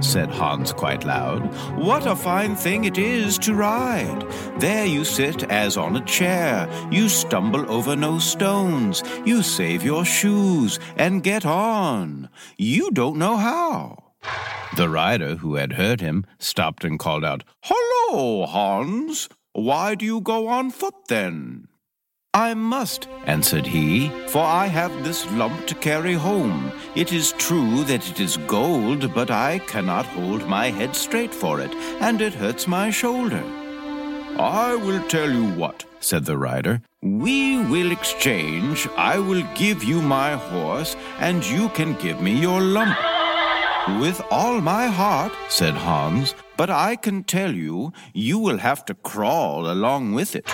Said 0.00 0.30
Hans 0.30 0.72
quite 0.72 1.04
loud, 1.04 1.42
what 1.76 2.06
a 2.06 2.16
fine 2.16 2.54
thing 2.56 2.84
it 2.84 2.98
is 2.98 3.38
to 3.38 3.54
ride! 3.54 4.26
There 4.58 4.86
you 4.86 5.04
sit 5.04 5.44
as 5.44 5.76
on 5.76 5.96
a 5.96 6.04
chair, 6.04 6.68
you 6.90 7.08
stumble 7.08 7.70
over 7.70 7.96
no 7.96 8.18
stones, 8.18 9.02
you 9.24 9.42
save 9.42 9.82
your 9.82 10.04
shoes 10.04 10.78
and 10.96 11.22
get 11.22 11.46
on. 11.46 12.28
You 12.56 12.90
don't 12.90 13.18
know 13.18 13.36
how. 13.36 14.12
The 14.76 14.88
rider, 14.88 15.36
who 15.36 15.54
had 15.54 15.72
heard 15.74 16.00
him, 16.00 16.26
stopped 16.38 16.84
and 16.84 16.98
called 16.98 17.24
out, 17.24 17.44
Hullo, 17.64 18.46
Hans! 18.46 19.28
Why 19.52 19.94
do 19.94 20.04
you 20.04 20.20
go 20.20 20.48
on 20.48 20.70
foot 20.70 20.94
then? 21.08 21.67
I 22.34 22.52
must, 22.52 23.08
answered 23.24 23.66
he, 23.66 24.10
for 24.28 24.44
I 24.44 24.66
have 24.66 25.02
this 25.02 25.28
lump 25.32 25.66
to 25.66 25.74
carry 25.74 26.12
home. 26.12 26.70
It 26.94 27.12
is 27.12 27.32
true 27.32 27.84
that 27.84 28.08
it 28.10 28.20
is 28.20 28.36
gold, 28.46 29.12
but 29.14 29.30
I 29.30 29.60
cannot 29.60 30.04
hold 30.04 30.46
my 30.46 30.70
head 30.70 30.94
straight 30.94 31.34
for 31.34 31.60
it, 31.60 31.74
and 32.00 32.20
it 32.20 32.34
hurts 32.34 32.68
my 32.68 32.90
shoulder. 32.90 33.42
I 34.38 34.76
will 34.76 35.02
tell 35.08 35.30
you 35.30 35.46
what, 35.54 35.84
said 36.00 36.26
the 36.26 36.36
rider. 36.36 36.82
We 37.02 37.64
will 37.64 37.90
exchange. 37.90 38.86
I 38.96 39.18
will 39.18 39.42
give 39.54 39.82
you 39.82 40.02
my 40.02 40.34
horse, 40.34 40.96
and 41.18 41.44
you 41.44 41.70
can 41.70 41.94
give 41.94 42.20
me 42.20 42.38
your 42.38 42.60
lump. 42.60 42.96
With 44.00 44.20
all 44.30 44.60
my 44.60 44.86
heart, 44.86 45.32
said 45.48 45.74
Hans, 45.74 46.34
but 46.58 46.68
I 46.68 46.96
can 46.96 47.24
tell 47.24 47.54
you, 47.54 47.92
you 48.12 48.38
will 48.38 48.58
have 48.58 48.84
to 48.84 48.94
crawl 48.94 49.70
along 49.70 50.12
with 50.12 50.36
it. 50.36 50.46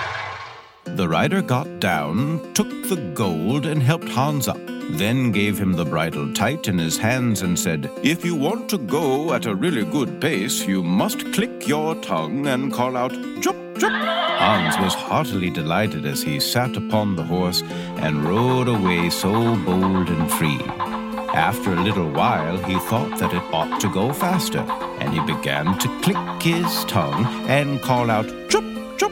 The 0.85 1.09
rider 1.09 1.43
got 1.43 1.80
down, 1.80 2.53
took 2.55 2.68
the 2.89 3.12
gold, 3.14 3.66
and 3.66 3.82
helped 3.82 4.09
Hans 4.09 4.49
up, 4.49 4.61
then 4.91 5.32
gave 5.32 5.59
him 5.59 5.72
the 5.72 5.85
bridle 5.85 6.32
tight 6.35 6.68
in 6.68 6.78
his 6.78 6.99
hands 6.99 7.43
and 7.43 7.59
said, 7.59 7.91
If 8.03 8.24
you 8.24 8.37
want 8.37 8.68
to 8.68 8.78
go 8.78 9.32
at 9.32 9.47
a 9.47 9.55
really 9.55 9.85
good 9.85 10.20
pace, 10.20 10.66
you 10.66 10.82
must 10.82 11.32
click 11.32 11.66
your 11.66 11.95
tongue 11.97 12.47
and 12.47 12.72
call 12.72 12.97
out, 12.97 13.12
jup. 13.41 13.57
Hans 13.80 14.78
was 14.78 14.95
heartily 14.95 15.51
delighted 15.51 16.07
as 16.07 16.22
he 16.22 16.39
sat 16.39 16.76
upon 16.76 17.16
the 17.16 17.24
horse 17.24 17.62
and 17.97 18.24
rode 18.24 18.68
away 18.68 19.11
so 19.11 19.32
bold 19.64 20.09
and 20.09 20.30
free. 20.32 20.61
After 21.35 21.72
a 21.72 21.82
little 21.82 22.11
while, 22.11 22.59
he 22.59 22.78
thought 22.78 23.18
that 23.18 23.32
it 23.32 23.43
ought 23.53 23.80
to 23.80 23.89
go 23.91 24.12
faster, 24.12 24.61
and 25.01 25.12
he 25.12 25.20
began 25.20 25.76
to 25.78 26.01
click 26.03 26.43
his 26.43 26.85
tongue 26.85 27.26
and 27.49 27.82
call 27.82 28.11
out, 28.11 28.26
Jup, 28.49 28.64
jup. 28.97 29.11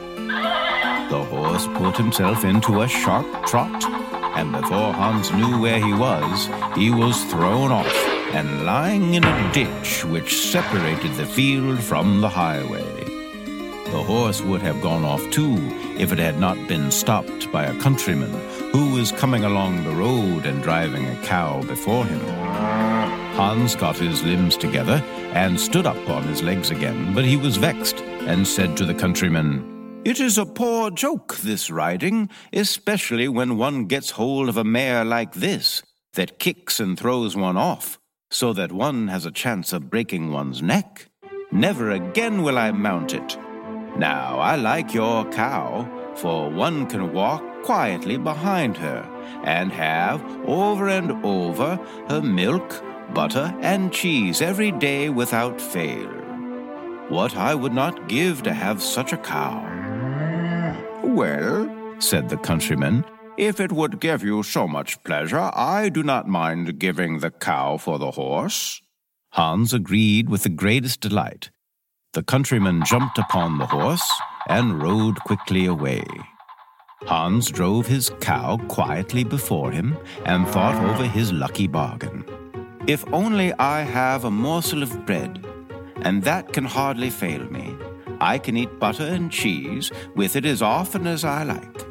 The 1.09 1.23
horse 1.23 1.67
put 1.75 1.97
himself 1.97 2.43
into 2.43 2.81
a 2.81 2.87
sharp 2.87 3.45
trot, 3.45 3.83
and 4.35 4.51
before 4.51 4.93
Hans 4.93 5.31
knew 5.31 5.59
where 5.61 5.79
he 5.79 5.93
was, 5.93 6.49
he 6.75 6.89
was 6.89 7.23
thrown 7.25 7.71
off 7.71 8.07
and 8.33 8.65
lying 8.65 9.13
in 9.13 9.23
a 9.23 9.53
ditch 9.53 10.03
which 10.05 10.49
separated 10.49 11.13
the 11.13 11.25
field 11.25 11.79
from 11.79 12.21
the 12.21 12.29
highway. 12.29 13.03
The 13.91 14.01
horse 14.01 14.41
would 14.41 14.61
have 14.63 14.81
gone 14.81 15.05
off 15.05 15.29
too 15.29 15.57
if 15.99 16.11
it 16.11 16.17
had 16.17 16.39
not 16.39 16.57
been 16.67 16.89
stopped 16.89 17.51
by 17.51 17.65
a 17.65 17.79
countryman 17.79 18.31
who 18.71 18.95
was 18.95 19.11
coming 19.11 19.43
along 19.43 19.83
the 19.83 19.91
road 19.95 20.47
and 20.47 20.63
driving 20.63 21.05
a 21.05 21.21
cow 21.23 21.61
before 21.61 22.05
him. 22.05 22.19
Hans 23.35 23.75
got 23.75 23.97
his 23.97 24.23
limbs 24.23 24.57
together 24.57 25.03
and 25.33 25.59
stood 25.59 25.85
up 25.85 26.09
on 26.09 26.23
his 26.23 26.41
legs 26.41 26.71
again, 26.71 27.13
but 27.13 27.25
he 27.25 27.37
was 27.37 27.57
vexed 27.57 27.99
and 28.01 28.47
said 28.47 28.75
to 28.77 28.85
the 28.85 28.95
countryman, 28.95 29.72
it 30.05 30.19
is 30.19 30.37
a 30.37 30.45
poor 30.45 30.91
joke, 30.91 31.37
this 31.37 31.69
riding, 31.69 32.29
especially 32.51 33.27
when 33.27 33.57
one 33.57 33.85
gets 33.85 34.11
hold 34.11 34.49
of 34.49 34.57
a 34.57 34.63
mare 34.63 35.03
like 35.05 35.33
this, 35.33 35.81
that 36.13 36.39
kicks 36.39 36.79
and 36.79 36.97
throws 36.99 37.35
one 37.35 37.57
off. 37.57 37.99
so 38.33 38.51
that 38.51 38.71
one 38.71 39.07
has 39.09 39.25
a 39.25 39.31
chance 39.31 39.71
of 39.71 39.91
breaking 39.91 40.31
one's 40.31 40.61
neck. 40.61 41.07
Never 41.51 41.91
again 41.91 42.41
will 42.41 42.57
I 42.57 42.71
mount 42.71 43.13
it. 43.13 43.37
Now, 43.95 44.39
I 44.39 44.55
like 44.55 44.91
your 44.91 45.23
cow, 45.31 45.87
for 46.15 46.49
one 46.49 46.87
can 46.87 47.13
walk 47.13 47.43
quietly 47.61 48.17
behind 48.17 48.75
her 48.77 49.07
and 49.43 49.71
have, 49.71 50.19
over 50.47 50.89
and 50.89 51.23
over, 51.23 51.79
her 52.09 52.21
milk, 52.21 52.83
butter, 53.13 53.55
and 53.61 53.93
cheese 53.93 54.41
every 54.41 54.71
day 54.71 55.09
without 55.09 55.61
fail. 55.61 56.09
What 57.09 57.37
I 57.37 57.53
would 57.53 57.73
not 57.73 58.09
give 58.09 58.41
to 58.43 58.53
have 58.53 58.81
such 58.81 59.13
a 59.13 59.17
cow. 59.17 59.61
Well, 61.03 61.69
said 61.99 62.29
the 62.29 62.37
countryman, 62.37 63.05
if 63.37 63.59
it 63.59 63.71
would 63.71 63.99
give 63.99 64.23
you 64.23 64.41
so 64.41 64.67
much 64.67 65.03
pleasure, 65.03 65.51
I 65.53 65.89
do 65.89 66.01
not 66.01 66.27
mind 66.27 66.79
giving 66.79 67.19
the 67.19 67.31
cow 67.31 67.77
for 67.77 67.99
the 67.99 68.11
horse. 68.11 68.81
Hans 69.33 69.73
agreed 69.73 70.29
with 70.29 70.43
the 70.43 70.49
greatest 70.49 71.01
delight. 71.01 71.49
The 72.13 72.23
countryman 72.23 72.83
jumped 72.85 73.17
upon 73.17 73.57
the 73.57 73.65
horse 73.65 74.07
and 74.47 74.81
rode 74.81 75.19
quickly 75.21 75.65
away. 75.65 76.03
Hans 77.05 77.51
drove 77.51 77.87
his 77.87 78.11
cow 78.21 78.57
quietly 78.67 79.23
before 79.23 79.71
him 79.71 79.97
and 80.25 80.47
thought 80.47 80.75
over 80.75 81.05
his 81.05 81.33
lucky 81.33 81.67
bargain. 81.67 82.23
If 82.87 83.03
only 83.11 83.51
I 83.53 83.81
have 83.81 84.23
a 84.23 84.31
morsel 84.31 84.83
of 84.83 85.05
bread, 85.05 85.45
and 86.03 86.23
that 86.23 86.53
can 86.53 86.65
hardly 86.65 87.09
fail 87.09 87.43
me. 87.51 87.75
I 88.23 88.37
can 88.37 88.55
eat 88.55 88.79
butter 88.79 89.03
and 89.03 89.29
cheese 89.29 89.91
with 90.15 90.37
it 90.37 90.45
as 90.45 90.61
often 90.61 91.07
as 91.07 91.25
I 91.25 91.43
like. 91.43 91.85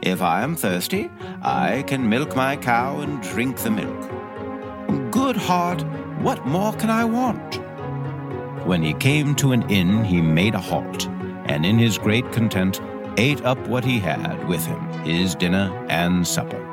If 0.00 0.22
I 0.22 0.42
am 0.42 0.56
thirsty, 0.56 1.10
I 1.42 1.84
can 1.86 2.08
milk 2.08 2.34
my 2.34 2.56
cow 2.56 3.00
and 3.00 3.20
drink 3.20 3.58
the 3.58 3.70
milk. 3.70 5.10
Good 5.10 5.36
heart, 5.36 5.82
what 6.22 6.46
more 6.46 6.72
can 6.72 6.88
I 6.88 7.04
want? 7.04 7.60
When 8.66 8.82
he 8.82 8.94
came 8.94 9.34
to 9.34 9.52
an 9.52 9.68
inn, 9.68 10.04
he 10.04 10.22
made 10.22 10.54
a 10.54 10.58
halt, 10.58 11.06
and 11.44 11.66
in 11.66 11.78
his 11.78 11.98
great 11.98 12.32
content 12.32 12.80
ate 13.18 13.44
up 13.44 13.58
what 13.68 13.84
he 13.84 13.98
had 13.98 14.48
with 14.48 14.64
him, 14.64 14.80
his 15.04 15.34
dinner 15.34 15.68
and 15.90 16.26
supper. 16.26 16.64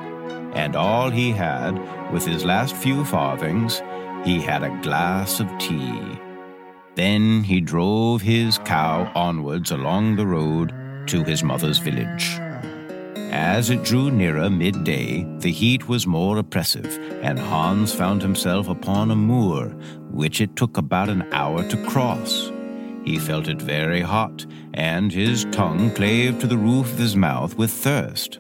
And 0.54 0.78
all 0.78 1.10
he 1.10 1.32
had, 1.32 1.74
with 2.14 2.26
his 2.26 2.46
last 2.46 2.74
few 2.74 3.04
farthings, 3.04 3.82
he 4.24 4.40
had 4.40 4.64
a 4.64 4.80
glass 4.82 5.42
of 5.42 5.50
tea. 5.60 6.18
Then 6.96 7.44
he 7.44 7.62
drove 7.62 8.22
his 8.22 8.58
cow 8.60 9.12
onwards 9.16 9.72
along 9.72 10.16
the 10.16 10.28
road 10.28 10.74
to 11.08 11.24
his 11.24 11.44
mother's 11.44 11.80
village. 11.80 12.38
As 13.32 13.70
it 13.70 13.84
drew 13.84 14.12
nearer 14.12 14.50
midday, 14.50 15.24
the 15.40 15.52
heat 15.52 15.88
was 15.88 16.06
more 16.06 16.38
oppressive, 16.38 17.00
and 17.24 17.40
Hans 17.40 17.94
found 17.94 18.22
himself 18.22 18.68
upon 18.68 19.10
a 19.10 19.16
moor, 19.16 19.70
which 20.12 20.42
it 20.42 20.58
took 20.58 20.78
about 20.78 21.08
an 21.08 21.24
hour 21.32 21.64
to 21.70 21.86
cross. 21.88 22.52
He 23.06 23.18
felt 23.18 23.48
it 23.48 23.62
very 23.62 24.02
hot, 24.02 24.46
and 24.74 25.14
his 25.14 25.46
tongue 25.52 25.92
clave 25.92 26.40
to 26.40 26.48
the 26.48 26.58
roof 26.58 26.92
of 26.92 27.00
his 27.00 27.16
mouth 27.16 27.56
with 27.56 27.72
thirst. 27.72 28.40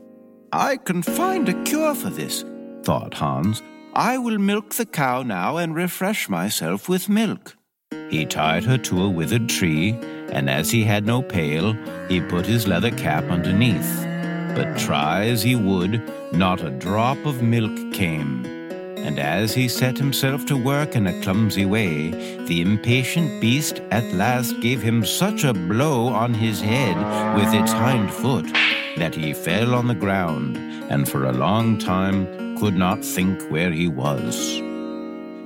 I 0.51 0.75
can 0.75 1.01
find 1.01 1.47
a 1.47 1.63
cure 1.63 1.95
for 1.95 2.09
this, 2.09 2.43
thought 2.83 3.13
Hans. 3.13 3.63
I 3.93 4.17
will 4.17 4.37
milk 4.37 4.75
the 4.75 4.85
cow 4.85 5.23
now 5.23 5.55
and 5.55 5.73
refresh 5.73 6.27
myself 6.27 6.89
with 6.89 7.07
milk. 7.07 7.55
He 8.11 8.25
tied 8.25 8.65
her 8.65 8.77
to 8.77 9.03
a 9.03 9.09
withered 9.09 9.47
tree, 9.47 9.97
and 10.33 10.49
as 10.49 10.69
he 10.69 10.83
had 10.83 11.05
no 11.05 11.21
pail, 11.21 11.71
he 12.09 12.19
put 12.19 12.45
his 12.45 12.67
leather 12.67 12.91
cap 12.91 13.23
underneath. 13.29 14.05
But 14.53 14.77
try 14.77 15.27
as 15.27 15.41
he 15.41 15.55
would, 15.55 16.01
not 16.33 16.61
a 16.61 16.71
drop 16.71 17.25
of 17.25 17.41
milk 17.41 17.93
came. 17.93 18.45
And 18.97 19.17
as 19.17 19.53
he 19.53 19.69
set 19.69 19.97
himself 19.97 20.45
to 20.47 20.57
work 20.57 20.93
in 20.95 21.07
a 21.07 21.21
clumsy 21.21 21.65
way, 21.65 22.11
the 22.47 22.59
impatient 22.59 23.39
beast 23.39 23.79
at 23.91 24.03
last 24.13 24.59
gave 24.59 24.81
him 24.81 25.05
such 25.05 25.45
a 25.45 25.53
blow 25.53 26.07
on 26.07 26.33
his 26.33 26.59
head 26.59 26.97
with 27.35 27.53
its 27.53 27.71
hind 27.71 28.11
foot 28.11 28.45
that 28.97 29.15
he 29.15 29.33
fell 29.33 29.73
on 29.73 29.87
the 29.87 29.95
ground 29.95 30.57
and 30.91 31.07
for 31.07 31.25
a 31.25 31.31
long 31.31 31.77
time 31.77 32.57
could 32.57 32.75
not 32.75 33.05
think 33.05 33.41
where 33.49 33.71
he 33.71 33.87
was. 33.87 34.61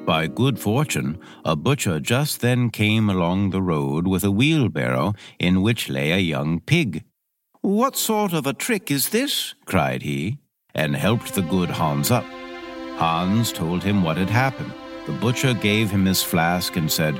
By 0.06 0.28
good 0.28 0.60
fortune, 0.60 1.20
a 1.44 1.56
butcher 1.56 2.00
just 2.00 2.42
then 2.42 2.70
came 2.70 3.10
along 3.10 3.50
the 3.50 3.62
road 3.62 4.06
with 4.06 4.24
a 4.24 4.30
wheelbarrow 4.30 5.16
in 5.40 5.64
which 5.64 5.90
lay 5.90 6.12
a 6.12 6.20
young 6.20 6.60
pig. 6.60 7.04
What 7.62 7.96
sort 7.96 8.32
of 8.32 8.46
a 8.46 8.54
trick 8.54 8.92
is 8.92 9.10
this? 9.10 9.56
cried 9.66 10.04
he, 10.04 10.38
and 10.76 10.96
helped 10.96 11.34
the 11.34 11.42
good 11.42 11.72
Hans 11.72 12.12
up. 12.12 12.26
Hans 12.98 13.52
told 13.52 13.84
him 13.84 14.04
what 14.04 14.18
had 14.18 14.30
happened. 14.30 14.72
The 15.08 15.14
butcher 15.14 15.56
gave 15.56 15.90
him 15.90 16.06
his 16.06 16.22
flask 16.22 16.76
and 16.76 16.92
said, 16.92 17.20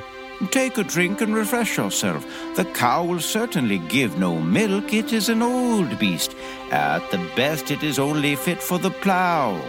Take 0.52 0.78
a 0.78 0.84
drink 0.84 1.22
and 1.22 1.34
refresh 1.34 1.76
yourself. 1.78 2.24
The 2.54 2.66
cow 2.66 3.04
will 3.04 3.20
certainly 3.20 3.78
give 3.78 4.16
no 4.16 4.38
milk. 4.38 4.94
It 4.94 5.12
is 5.12 5.28
an 5.28 5.42
old 5.42 5.98
beast. 5.98 6.36
At 6.70 7.10
the 7.10 7.18
best, 7.34 7.72
it 7.72 7.82
is 7.82 7.98
only 7.98 8.36
fit 8.36 8.62
for 8.62 8.78
the 8.78 8.90
plough. 8.90 9.60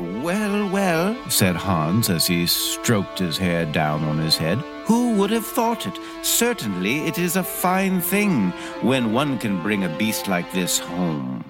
Well, 0.00 0.70
well, 0.70 1.14
said 1.28 1.56
Hans 1.56 2.08
as 2.08 2.26
he 2.26 2.46
stroked 2.46 3.18
his 3.18 3.36
hair 3.36 3.66
down 3.66 4.02
on 4.04 4.16
his 4.16 4.38
head. 4.38 4.56
Who 4.86 5.14
would 5.16 5.30
have 5.30 5.44
thought 5.44 5.86
it? 5.86 5.98
Certainly, 6.22 7.00
it 7.00 7.18
is 7.18 7.36
a 7.36 7.42
fine 7.42 8.00
thing 8.00 8.50
when 8.80 9.12
one 9.12 9.38
can 9.38 9.62
bring 9.62 9.84
a 9.84 9.96
beast 9.98 10.26
like 10.26 10.50
this 10.52 10.78
home. 10.78 11.44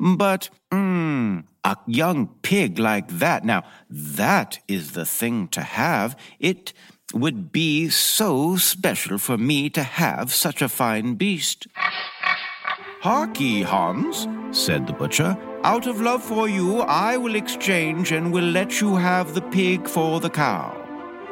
But, 0.00 0.48
mm, 0.72 1.44
a 1.62 1.76
young 1.86 2.28
pig 2.40 2.78
like 2.78 3.08
that, 3.18 3.44
now, 3.44 3.64
that 3.90 4.60
is 4.66 4.92
the 4.92 5.04
thing 5.04 5.48
to 5.48 5.60
have. 5.60 6.18
It 6.40 6.72
would 7.12 7.52
be 7.52 7.90
so 7.90 8.56
special 8.56 9.18
for 9.18 9.36
me 9.36 9.68
to 9.70 9.82
have 9.82 10.32
such 10.32 10.62
a 10.62 10.70
fine 10.70 11.16
beast. 11.16 11.66
Harkee, 13.02 13.62
Hans, 13.62 14.26
said 14.52 14.86
the 14.86 14.94
butcher. 14.94 15.36
Out 15.64 15.86
of 15.86 15.98
love 15.98 16.22
for 16.22 16.46
you, 16.46 16.80
I 16.80 17.16
will 17.16 17.36
exchange 17.36 18.12
and 18.12 18.34
will 18.34 18.44
let 18.44 18.82
you 18.82 18.96
have 18.96 19.32
the 19.32 19.40
pig 19.40 19.88
for 19.88 20.20
the 20.20 20.28
cow. 20.28 20.76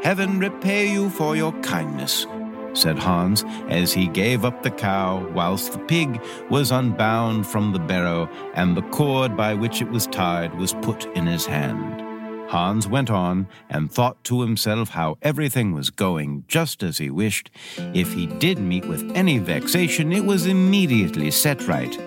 Heaven 0.02 0.38
repay 0.38 0.90
you 0.90 1.10
for 1.10 1.36
your 1.36 1.52
kindness, 1.60 2.26
said 2.72 2.98
Hans 2.98 3.44
as 3.68 3.92
he 3.92 4.08
gave 4.08 4.46
up 4.46 4.62
the 4.62 4.70
cow 4.70 5.28
whilst 5.34 5.72
the 5.72 5.80
pig 5.80 6.18
was 6.48 6.70
unbound 6.70 7.46
from 7.46 7.74
the 7.74 7.78
barrow 7.78 8.26
and 8.54 8.74
the 8.74 8.88
cord 8.88 9.36
by 9.36 9.52
which 9.52 9.82
it 9.82 9.90
was 9.90 10.06
tied 10.06 10.54
was 10.54 10.72
put 10.80 11.04
in 11.14 11.26
his 11.26 11.44
hand. 11.44 12.00
Hans 12.50 12.88
went 12.88 13.10
on 13.10 13.46
and 13.68 13.92
thought 13.92 14.24
to 14.24 14.40
himself 14.40 14.88
how 14.88 15.18
everything 15.20 15.74
was 15.74 15.90
going 15.90 16.44
just 16.48 16.82
as 16.82 16.96
he 16.96 17.10
wished. 17.10 17.50
If 17.92 18.14
he 18.14 18.26
did 18.26 18.58
meet 18.58 18.86
with 18.86 19.12
any 19.14 19.36
vexation, 19.36 20.10
it 20.10 20.24
was 20.24 20.46
immediately 20.46 21.30
set 21.30 21.68
right. 21.68 21.98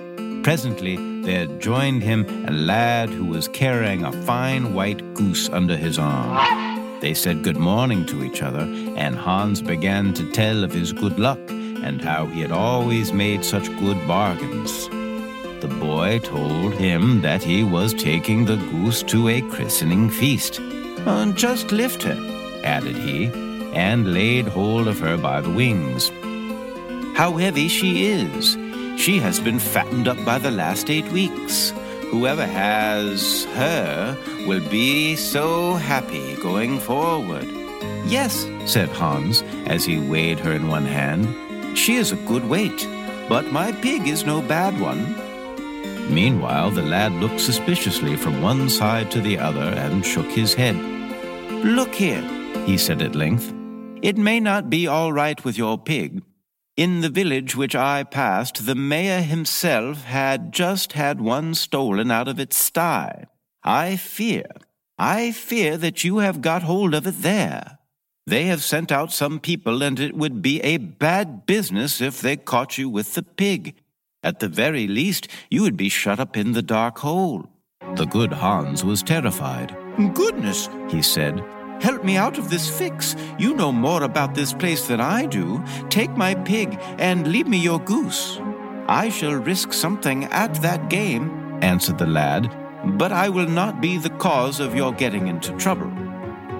Presently, 0.43 1.14
there 1.25 1.47
joined 1.57 2.03
him 2.03 2.45
a 2.47 2.51
lad 2.51 3.09
who 3.09 3.25
was 3.25 3.47
carrying 3.47 4.03
a 4.05 4.11
fine 4.23 4.75
white 4.75 5.15
goose 5.15 5.49
under 5.49 5.75
his 5.75 5.97
arm. 5.97 6.99
They 7.01 7.15
said 7.15 7.43
good 7.43 7.57
morning 7.57 8.05
to 8.05 8.23
each 8.23 8.43
other, 8.43 8.61
and 8.95 9.15
Hans 9.15 9.61
began 9.61 10.13
to 10.13 10.31
tell 10.31 10.63
of 10.63 10.71
his 10.71 10.93
good 10.93 11.17
luck 11.17 11.39
and 11.49 12.01
how 12.01 12.27
he 12.27 12.41
had 12.41 12.51
always 12.51 13.11
made 13.11 13.43
such 13.43 13.65
good 13.79 14.07
bargains. 14.07 14.87
The 15.61 15.75
boy 15.79 16.19
told 16.19 16.73
him 16.75 17.21
that 17.21 17.41
he 17.41 17.63
was 17.63 17.93
taking 17.93 18.45
the 18.45 18.57
goose 18.57 19.01
to 19.03 19.29
a 19.29 19.41
christening 19.41 20.09
feast. 20.09 20.59
Uh, 20.59 21.31
just 21.31 21.71
lift 21.71 22.03
her, 22.03 22.17
added 22.63 22.95
he, 22.95 23.31
and 23.73 24.13
laid 24.13 24.47
hold 24.47 24.87
of 24.87 24.99
her 24.99 25.17
by 25.17 25.41
the 25.41 25.49
wings. 25.49 26.09
How 27.17 27.33
heavy 27.37 27.67
she 27.67 28.05
is! 28.05 28.57
She 28.97 29.19
has 29.19 29.39
been 29.39 29.59
fattened 29.59 30.07
up 30.07 30.23
by 30.25 30.37
the 30.39 30.51
last 30.51 30.89
eight 30.89 31.07
weeks. 31.11 31.71
Whoever 32.11 32.45
has 32.45 33.45
her 33.55 34.17
will 34.47 34.67
be 34.69 35.15
so 35.15 35.73
happy 35.73 36.35
going 36.35 36.79
forward. 36.79 37.47
Yes, 38.05 38.47
said 38.65 38.89
Hans, 38.89 39.41
as 39.65 39.85
he 39.85 39.99
weighed 39.99 40.39
her 40.39 40.51
in 40.53 40.67
one 40.67 40.85
hand. 40.85 41.77
She 41.77 41.95
is 41.95 42.11
a 42.11 42.25
good 42.27 42.47
weight, 42.47 42.87
but 43.27 43.51
my 43.51 43.71
pig 43.71 44.07
is 44.07 44.25
no 44.25 44.41
bad 44.41 44.79
one. 44.79 45.15
Meanwhile, 46.13 46.71
the 46.71 46.83
lad 46.83 47.11
looked 47.13 47.41
suspiciously 47.41 48.15
from 48.15 48.41
one 48.41 48.69
side 48.69 49.11
to 49.11 49.21
the 49.21 49.37
other 49.37 49.73
and 49.83 50.05
shook 50.05 50.29
his 50.31 50.53
head. 50.53 50.75
Look 51.65 51.93
here, 51.95 52.21
he 52.65 52.77
said 52.77 53.01
at 53.01 53.15
length. 53.15 53.53
It 54.01 54.17
may 54.17 54.39
not 54.39 54.69
be 54.69 54.87
all 54.87 55.11
right 55.11 55.43
with 55.43 55.57
your 55.57 55.77
pig. 55.79 56.21
In 56.77 56.99
the 56.99 57.09
village 57.09 57.55
which 57.55 57.73
I 57.73 58.03
passed, 58.03 58.65
the 58.65 58.75
mayor 58.75 59.21
himself 59.21 60.03
had 60.03 60.51
just 60.51 60.91
had 60.91 61.21
one 61.21 61.53
stolen 61.55 62.11
out 62.11 62.27
of 62.27 62.37
its 62.37 62.57
sty. 62.57 63.27
I 63.63 63.95
fear, 63.95 64.45
I 64.97 65.31
fear 65.31 65.77
that 65.77 66.03
you 66.03 66.17
have 66.17 66.41
got 66.41 66.63
hold 66.63 66.93
of 66.93 67.07
it 67.07 67.21
there. 67.21 67.79
They 68.27 68.45
have 68.47 68.61
sent 68.61 68.91
out 68.91 69.13
some 69.13 69.39
people, 69.39 69.83
and 69.83 69.99
it 70.01 70.17
would 70.17 70.41
be 70.41 70.59
a 70.61 70.75
bad 70.75 71.45
business 71.45 72.01
if 72.01 72.19
they 72.19 72.35
caught 72.35 72.77
you 72.77 72.89
with 72.89 73.13
the 73.13 73.23
pig. 73.23 73.75
At 74.21 74.39
the 74.39 74.49
very 74.49 74.85
least, 74.85 75.29
you 75.49 75.61
would 75.61 75.77
be 75.77 75.89
shut 75.89 76.19
up 76.19 76.35
in 76.35 76.51
the 76.51 76.61
dark 76.61 76.97
hole. 76.97 77.47
The 77.95 78.05
good 78.05 78.33
Hans 78.33 78.83
was 78.83 79.01
terrified. 79.01 79.73
Goodness, 80.13 80.67
he 80.89 81.01
said, 81.01 81.41
Help 81.81 82.03
me 82.03 82.17
out 82.17 82.37
of 82.37 82.49
this 82.49 82.69
fix. 82.69 83.15
You 83.37 83.53
know 83.53 83.71
more 83.71 84.03
about 84.03 84.35
this 84.35 84.53
place 84.53 84.87
than 84.87 85.01
I 85.01 85.25
do. 85.25 85.63
Take 85.89 86.11
my 86.11 86.35
pig 86.35 86.77
and 86.97 87.27
leave 87.27 87.47
me 87.47 87.57
your 87.57 87.79
goose. 87.79 88.39
I 88.87 89.09
shall 89.09 89.33
risk 89.33 89.73
something 89.73 90.25
at 90.25 90.53
that 90.61 90.89
game, 90.89 91.59
answered 91.61 91.97
the 91.97 92.05
lad, 92.05 92.49
but 92.97 93.11
I 93.11 93.29
will 93.29 93.47
not 93.47 93.81
be 93.81 93.97
the 93.97 94.11
cause 94.11 94.59
of 94.59 94.75
your 94.75 94.93
getting 94.93 95.27
into 95.27 95.51
trouble. 95.57 95.91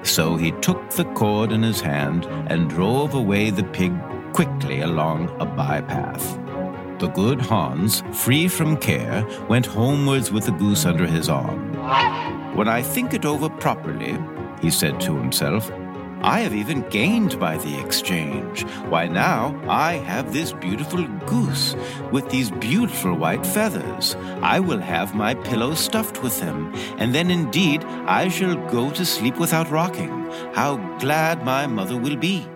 So 0.03 0.35
he 0.35 0.51
took 0.61 0.91
the 0.91 1.05
cord 1.13 1.51
in 1.51 1.63
his 1.63 1.81
hand 1.81 2.25
and 2.47 2.69
drove 2.69 3.13
away 3.13 3.49
the 3.49 3.63
pig 3.63 3.93
quickly 4.33 4.81
along 4.81 5.29
a 5.39 5.45
bypath. 5.45 6.99
The 6.99 7.07
good 7.07 7.41
Hans, 7.41 8.03
free 8.11 8.47
from 8.47 8.77
care, 8.77 9.25
went 9.49 9.65
homewards 9.65 10.31
with 10.31 10.45
the 10.45 10.51
goose 10.51 10.85
under 10.85 11.05
his 11.05 11.29
arm. 11.29 11.73
When 12.55 12.67
I 12.67 12.81
think 12.81 13.13
it 13.13 13.25
over 13.25 13.49
properly, 13.49 14.17
he 14.65 14.71
said 14.71 14.99
to 14.99 15.15
himself, 15.15 15.71
I 16.21 16.39
have 16.39 16.55
even 16.55 16.89
gained 16.89 17.39
by 17.39 17.55
the 17.57 17.79
exchange. 17.79 18.63
Why, 18.89 19.07
now 19.07 19.61
I 19.69 19.93
have 19.97 20.33
this 20.33 20.53
beautiful 20.53 21.03
goose 21.27 21.75
with 22.11 22.27
these 22.31 22.49
beautiful 22.49 23.13
white 23.13 23.45
feathers. 23.45 24.15
I 24.41 24.59
will 24.59 24.79
have 24.79 25.13
my 25.13 25.35
pillow 25.35 25.75
stuffed 25.75 26.23
with 26.23 26.39
them, 26.39 26.73
and 26.97 27.13
then 27.13 27.29
indeed 27.29 27.83
I 28.07 28.27
shall 28.29 28.55
go 28.71 28.89
to 28.89 29.05
sleep 29.05 29.37
without 29.37 29.69
rocking. 29.69 30.31
How 30.55 30.77
glad 30.97 31.45
my 31.45 31.67
mother 31.67 31.95
will 31.95 32.17
be! 32.17 32.47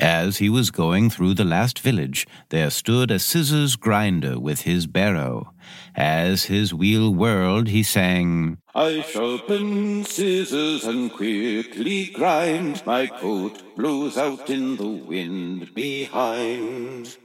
As 0.00 0.38
he 0.38 0.48
was 0.48 0.70
going 0.70 1.10
through 1.10 1.34
the 1.34 1.44
last 1.44 1.78
village, 1.78 2.26
there 2.48 2.70
stood 2.70 3.10
a 3.10 3.18
scissors 3.18 3.76
grinder 3.76 4.40
with 4.40 4.62
his 4.62 4.86
barrow. 4.86 5.52
As 5.94 6.44
his 6.44 6.72
wheel 6.72 7.12
whirled, 7.12 7.68
he 7.68 7.82
sang, 7.82 8.56
I 8.74 9.02
sharpen 9.02 10.04
scissors 10.04 10.84
and 10.84 11.12
quickly 11.12 12.06
grind. 12.06 12.82
My 12.86 13.08
coat 13.08 13.76
blows 13.76 14.16
out 14.16 14.48
in 14.48 14.76
the 14.76 14.88
wind 14.88 15.74
behind. 15.74 17.18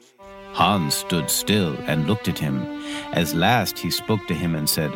Hans 0.51 0.95
stood 0.95 1.29
still 1.29 1.77
and 1.85 2.07
looked 2.07 2.27
at 2.27 2.39
him. 2.39 2.61
As 3.13 3.33
last 3.33 3.79
he 3.79 3.89
spoke 3.89 4.27
to 4.27 4.33
him 4.33 4.53
and 4.53 4.69
said, 4.69 4.91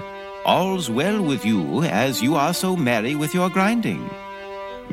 All's 0.46 0.90
well 0.90 1.22
with 1.22 1.46
you, 1.46 1.84
as 1.84 2.22
you 2.22 2.36
are 2.36 2.54
so 2.54 2.76
merry 2.76 3.16
with 3.16 3.34
your 3.34 3.50
grinding. 3.50 4.10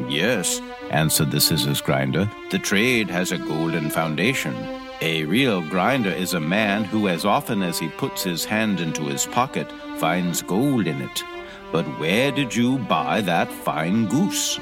Yes, 0.08 0.60
answered 0.90 1.30
the 1.30 1.40
scissors 1.40 1.80
grinder, 1.80 2.30
the 2.50 2.58
trade 2.58 3.08
has 3.08 3.32
a 3.32 3.38
golden 3.38 3.90
foundation. 3.90 4.54
A 5.00 5.24
real 5.24 5.62
grinder 5.62 6.10
is 6.10 6.34
a 6.34 6.40
man 6.40 6.84
who, 6.84 7.08
as 7.08 7.24
often 7.24 7.62
as 7.62 7.78
he 7.78 7.88
puts 7.88 8.22
his 8.22 8.44
hand 8.44 8.80
into 8.80 9.04
his 9.04 9.26
pocket, 9.26 9.70
finds 9.98 10.42
gold 10.42 10.86
in 10.86 11.00
it. 11.00 11.24
But 11.72 11.84
where 11.98 12.30
did 12.30 12.54
you 12.54 12.78
buy 12.78 13.20
that 13.22 13.50
fine 13.50 14.06
goose? 14.06 14.58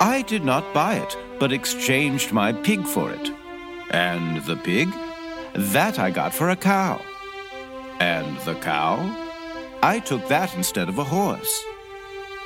I 0.00 0.22
did 0.22 0.44
not 0.44 0.74
buy 0.74 0.96
it, 0.96 1.16
but 1.38 1.52
exchanged 1.52 2.32
my 2.32 2.52
pig 2.52 2.86
for 2.86 3.12
it. 3.12 3.30
And 3.90 4.42
the 4.44 4.56
pig? 4.56 4.88
That 5.54 5.98
I 5.98 6.10
got 6.10 6.32
for 6.32 6.50
a 6.50 6.56
cow. 6.56 7.00
And 7.98 8.36
the 8.38 8.54
cow? 8.56 8.98
I 9.82 9.98
took 10.00 10.26
that 10.28 10.54
instead 10.56 10.88
of 10.88 10.98
a 10.98 11.04
horse. 11.04 11.64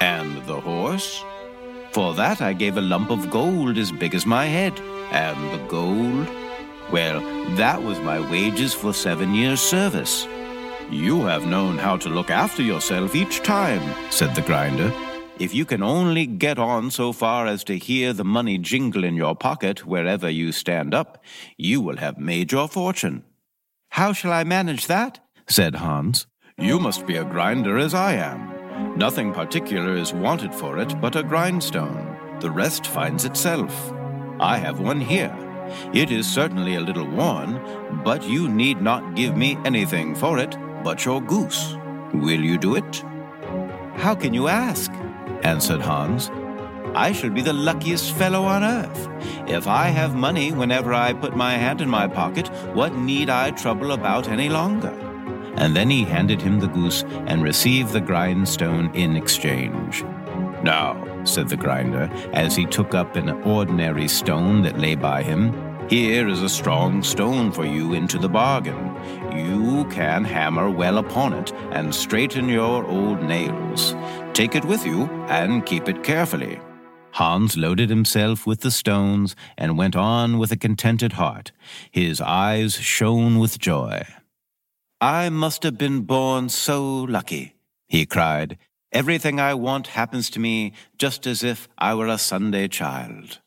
And 0.01 0.45
the 0.47 0.61
horse? 0.61 1.23
For 1.95 2.13
that 2.15 2.43
I 2.43 2.55
gave 2.55 2.77
a 2.77 2.81
lump 2.81 3.11
of 3.11 3.31
gold 3.31 3.79
as 3.79 3.93
big 3.93 4.17
as 4.17 4.27
my 4.27 4.47
head. 4.47 4.81
And 5.13 5.39
the 5.53 5.65
gold? 5.69 6.29
Well, 6.91 7.21
that 7.55 7.85
was 7.85 8.01
my 8.01 8.19
wages 8.29 8.75
for 8.75 8.93
seven 8.93 9.33
years' 9.33 9.61
service. 9.61 10.27
You 10.91 11.21
have 11.21 11.47
known 11.47 11.79
how 11.79 11.97
to 11.99 12.09
look 12.09 12.31
after 12.31 12.63
yourself 12.63 13.15
each 13.15 13.43
time, 13.43 13.81
said 14.11 14.35
the 14.35 14.43
grinder. 14.43 14.93
If 15.39 15.55
you 15.55 15.65
can 15.65 15.85
only 15.85 16.27
get 16.27 16.59
on 16.59 16.91
so 16.91 17.13
far 17.13 17.47
as 17.47 17.63
to 17.65 17.79
hear 17.79 18.13
the 18.13 18.25
money 18.25 18.59
jingle 18.59 19.05
in 19.05 19.15
your 19.15 19.37
pocket 19.37 19.87
wherever 19.87 20.29
you 20.29 20.51
stand 20.51 20.95
up, 20.95 21.23
you 21.57 21.81
will 21.81 21.99
have 21.99 22.19
made 22.19 22.51
your 22.51 22.67
fortune. 22.67 23.23
How 23.91 24.13
shall 24.13 24.33
I 24.33 24.43
manage 24.43 24.89
that? 24.89 25.21
said 25.49 25.77
Hans. 25.77 26.27
You 26.59 26.81
must 26.81 27.07
be 27.07 27.15
a 27.15 27.25
grinder 27.25 27.79
as 27.79 27.95
I 27.95 28.15
am. 28.15 28.54
Nothing 28.97 29.33
particular 29.33 29.97
is 29.97 30.13
wanted 30.13 30.55
for 30.55 30.79
it 30.79 31.01
but 31.01 31.17
a 31.17 31.23
grindstone. 31.25 32.17
The 32.41 32.51
rest 32.51 32.87
finds 32.87 33.25
itself. 33.25 33.93
I 34.39 34.57
have 34.59 34.79
one 34.79 35.01
here. 35.01 35.37
It 35.93 36.13
is 36.13 36.33
certainly 36.33 36.77
a 36.77 36.81
little 36.81 37.07
worn, 37.07 37.61
but 38.05 38.23
you 38.23 38.49
need 38.49 38.81
not 38.81 39.17
give 39.17 39.37
me 39.37 39.59
anything 39.65 40.15
for 40.15 40.39
it 40.39 40.57
but 40.85 41.05
your 41.05 41.21
goose. 41.21 41.77
Will 42.13 42.41
you 42.41 42.57
do 42.57 42.77
it? 42.77 43.03
How 43.97 44.15
can 44.15 44.33
you 44.33 44.47
ask? 44.47 44.93
answered 45.43 45.81
Hans. 45.81 46.31
I 46.95 47.11
shall 47.11 47.31
be 47.31 47.43
the 47.43 47.53
luckiest 47.53 48.13
fellow 48.15 48.45
on 48.45 48.63
earth. 48.63 49.09
If 49.49 49.67
I 49.67 49.87
have 49.89 50.15
money 50.15 50.53
whenever 50.53 50.95
I 50.95 51.13
put 51.13 51.35
my 51.35 51.55
hand 51.55 51.81
in 51.81 51.89
my 51.89 52.07
pocket, 52.07 52.47
what 52.73 52.95
need 52.95 53.29
I 53.29 53.51
trouble 53.51 53.91
about 53.91 54.29
any 54.29 54.49
longer? 54.49 55.04
And 55.57 55.75
then 55.77 55.91
he 55.91 56.05
handed 56.05 56.43
him 56.43 56.61
the 56.61 56.69
goose 56.69 57.05
and 57.27 57.43
received 57.43 57.93
the 57.93 58.01
grindstone 58.01 58.95
in 58.95 59.17
exchange. 59.17 60.05
Now, 60.63 60.97
said 61.25 61.49
the 61.49 61.57
grinder, 61.57 62.11
as 62.33 62.57
he 62.57 62.67
took 62.67 62.95
up 62.95 63.17
an 63.17 63.31
ordinary 63.43 64.09
stone 64.09 64.63
that 64.63 64.79
lay 64.79 64.95
by 64.95 65.23
him, 65.23 65.53
here 65.89 66.29
is 66.29 66.43
a 66.43 66.49
strong 66.49 67.03
stone 67.03 67.53
for 67.53 67.67
you 67.67 67.93
into 67.93 68.19
the 68.19 68.29
bargain. 68.29 68.97
You 69.37 69.85
can 69.91 70.25
hammer 70.25 70.71
well 70.71 70.97
upon 70.97 71.35
it 71.35 71.53
and 71.73 71.95
straighten 71.95 72.49
your 72.49 72.87
old 72.87 73.23
nails. 73.23 73.95
Take 74.33 74.55
it 74.55 74.65
with 74.65 74.87
you 74.87 75.05
and 75.29 75.67
keep 75.67 75.89
it 75.89 76.03
carefully. 76.03 76.59
Hans 77.13 77.57
loaded 77.57 77.91
himself 77.91 78.47
with 78.47 78.63
the 78.63 78.71
stones 78.71 79.37
and 79.59 79.79
went 79.79 79.95
on 79.95 80.39
with 80.39 80.51
a 80.51 80.57
contented 80.57 81.13
heart. 81.13 81.53
His 81.91 82.21
eyes 82.21 82.75
shone 82.75 83.39
with 83.39 83.59
joy. 83.59 84.05
I 85.01 85.29
must 85.29 85.63
have 85.65 85.77
been 85.77 86.03
born 86.03 86.49
so 86.49 87.03
lucky, 87.03 87.55
he 87.89 88.07
cried. 88.07 88.59
Everything 88.93 89.41
I 89.41 89.55
want 89.55 89.89
happens 89.89 90.31
to 90.31 90.41
me 90.41 90.73
just 90.99 91.27
as 91.27 91.43
if 91.43 91.69
I 91.77 91.95
were 91.95 92.07
a 92.07 92.17
Sunday 92.17 92.69
child. 92.69 93.41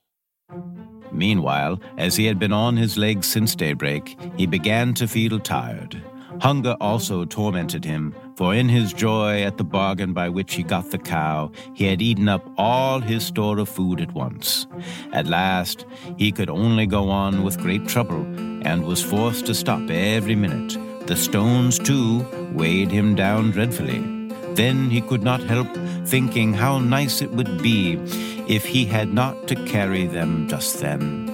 Meanwhile, 1.11 1.79
as 1.97 2.17
he 2.17 2.25
had 2.25 2.37
been 2.37 2.51
on 2.51 2.75
his 2.75 2.97
legs 2.97 3.27
since 3.27 3.55
daybreak, 3.55 4.19
he 4.35 4.45
began 4.45 4.93
to 4.95 5.07
feel 5.07 5.39
tired. 5.39 6.01
Hunger 6.41 6.75
also 6.79 7.25
tormented 7.25 7.83
him, 7.83 8.13
for 8.35 8.53
in 8.53 8.69
his 8.69 8.93
joy 8.93 9.41
at 9.41 9.57
the 9.57 9.63
bargain 9.63 10.13
by 10.13 10.29
which 10.29 10.53
he 10.53 10.63
got 10.63 10.91
the 10.91 10.99
cow, 10.99 11.51
he 11.73 11.85
had 11.85 12.01
eaten 12.01 12.29
up 12.29 12.47
all 12.57 12.99
his 12.99 13.25
store 13.25 13.57
of 13.57 13.69
food 13.69 14.01
at 14.01 14.13
once. 14.13 14.67
At 15.13 15.27
last, 15.27 15.85
he 16.17 16.31
could 16.31 16.49
only 16.49 16.85
go 16.85 17.09
on 17.09 17.43
with 17.43 17.57
great 17.57 17.87
trouble, 17.87 18.21
and 18.67 18.85
was 18.85 19.03
forced 19.03 19.45
to 19.47 19.55
stop 19.55 19.89
every 19.89 20.35
minute. 20.35 20.77
The 21.08 21.16
stones, 21.16 21.80
too, 21.80 22.26
weighed 22.51 22.91
him 22.91 23.16
down 23.16 23.51
dreadfully. 23.51 24.03
Then 24.55 24.89
he 24.89 24.99
could 24.99 25.24
not 25.24 25.39
help 25.39 25.70
thinking 26.03 26.53
how 26.53 26.80
nice 26.80 27.22
it 27.22 27.32
would 27.32 27.64
be 27.64 27.93
if 28.45 28.66
he 28.66 28.84
had 28.84 29.14
not 29.14 29.47
to 29.47 29.55
carry 29.55 30.05
them 30.05 30.49
just 30.49 30.82
then. 30.82 31.32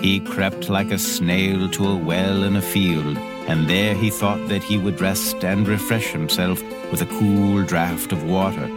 He 0.00 0.18
crept 0.18 0.68
like 0.68 0.90
a 0.90 0.98
snail 0.98 1.70
to 1.70 1.86
a 1.86 1.96
well 1.96 2.42
in 2.42 2.56
a 2.56 2.60
field, 2.62 3.16
and 3.46 3.68
there 3.68 3.94
he 3.94 4.10
thought 4.10 4.48
that 4.48 4.64
he 4.64 4.76
would 4.76 5.00
rest 5.00 5.44
and 5.44 5.68
refresh 5.68 6.08
himself 6.08 6.60
with 6.90 7.00
a 7.00 7.06
cool 7.20 7.62
draught 7.62 8.10
of 8.10 8.24
water. 8.24 8.68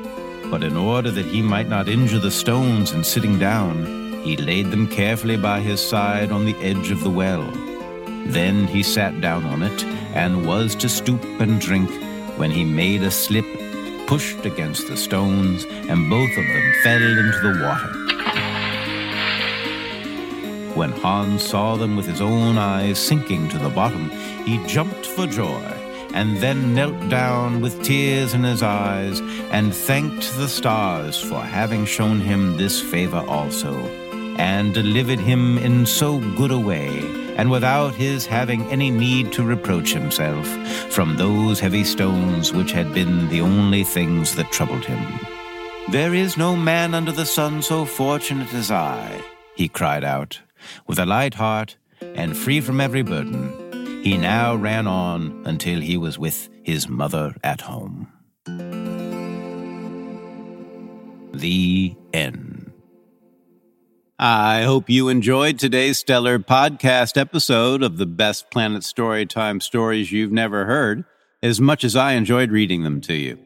But 0.52 0.64
in 0.64 0.78
order 0.78 1.10
that 1.10 1.26
he 1.26 1.41
might 1.41 1.70
not 1.70 1.89
injure 1.89 2.20
the 2.20 2.30
stones 2.30 2.91
in 2.91 3.04
sitting 3.04 3.39
down, 3.39 4.22
he 4.24 4.38
laid 4.38 4.70
them 4.70 4.88
carefully 4.88 5.38
by 5.38 5.60
his 5.62 5.82
side 5.82 6.32
on 6.32 6.45
the 6.45 6.56
edge 6.58 6.91
of 6.91 7.04
the 7.04 7.10
well. 7.10 7.52
Then 8.32 8.67
he 8.67 8.84
sat 8.84 9.21
down 9.21 9.45
on 9.45 9.63
it, 9.63 9.84
and 10.13 10.45
was 10.45 10.75
to 10.75 10.89
stoop 10.89 11.23
and 11.39 11.59
drink, 11.59 11.89
when 12.38 12.51
he 12.51 12.63
made 12.63 13.03
a 13.03 13.11
slip, 13.11 13.45
pushed 14.05 14.45
against 14.45 14.88
the 14.88 14.97
stones, 14.97 15.65
and 15.89 16.09
both 16.09 16.30
of 16.30 16.45
them 16.45 16.73
fell 16.84 17.01
into 17.01 17.39
the 17.41 17.59
water. 17.63 17.93
When 20.75 20.91
Hans 20.91 21.43
saw 21.43 21.75
them 21.75 21.95
with 21.95 22.05
his 22.05 22.21
own 22.21 22.57
eyes 22.57 22.99
sinking 22.99 23.49
to 23.49 23.57
the 23.57 23.69
bottom, 23.69 24.09
he 24.45 24.63
jumped 24.67 25.05
for 25.07 25.25
joy, 25.25 25.63
and 26.13 26.38
then 26.38 26.75
knelt 26.75 27.09
down 27.09 27.61
with 27.61 27.84
tears 27.84 28.34
in 28.34 28.43
his 28.43 28.61
eyes, 28.61 29.19
and 29.51 29.73
thanked 29.73 30.38
the 30.38 30.47
stars 30.47 31.19
for 31.19 31.41
having 31.41 31.86
shown 31.86 32.19
him 32.19 32.57
this 32.57 32.80
favor 32.80 33.23
also, 33.28 33.73
and 34.38 34.73
delivered 34.73 35.19
him 35.19 35.57
in 35.57 35.86
so 35.86 36.19
good 36.36 36.51
a 36.51 36.59
way, 36.59 37.01
and 37.38 37.49
without 37.49 37.93
his 37.95 38.25
having 38.25 38.63
any 38.63 38.91
need 38.91 39.31
to 39.31 39.43
reproach 39.43 39.93
himself, 39.93 40.47
from 40.91 41.15
those 41.15 41.59
heavy 41.59 41.83
stones 41.83 42.51
which 42.51 42.71
had 42.71 42.93
been 42.93 43.29
the 43.29 43.41
only 43.41 43.83
things 43.83 44.35
that 44.35 44.51
troubled 44.51 44.83
him. 44.83 45.19
There 45.89 46.13
is 46.13 46.35
no 46.35 46.55
man 46.55 46.93
under 46.93 47.13
the 47.13 47.25
sun 47.25 47.61
so 47.61 47.85
fortunate 47.85 48.53
as 48.53 48.71
I, 48.71 49.21
he 49.55 49.69
cried 49.69 50.03
out. 50.03 50.41
With 50.88 50.99
a 50.99 51.05
light 51.05 51.35
heart 51.35 51.77
and 52.01 52.35
free 52.35 52.59
from 52.59 52.81
every 52.81 53.03
burden, 53.03 54.01
he 54.03 54.17
now 54.17 54.55
ran 54.55 54.88
on 54.88 55.43
until 55.45 55.79
he 55.79 55.95
was 55.95 56.19
with 56.19 56.49
his 56.63 56.89
mother 56.89 57.35
at 57.43 57.61
home. 57.61 58.11
The 61.33 61.95
end. 62.13 62.66
I 64.20 64.63
hope 64.63 64.89
you 64.89 65.09
enjoyed 65.09 65.59
today's 65.59 65.99
stellar 65.99 66.39
podcast 66.39 67.18
episode 67.22 67.84
of 67.84 67.97
the 67.97 68.07
best 68.07 68.49
Planet 68.49 68.82
Storytime 68.82 69.61
stories 69.61 70.11
you've 70.11 70.32
never 70.32 70.65
heard 70.65 71.05
as 71.43 71.61
much 71.61 71.84
as 71.84 71.95
I 71.95 72.13
enjoyed 72.13 72.49
reading 72.49 72.82
them 72.82 72.99
to 73.01 73.13
you. 73.13 73.38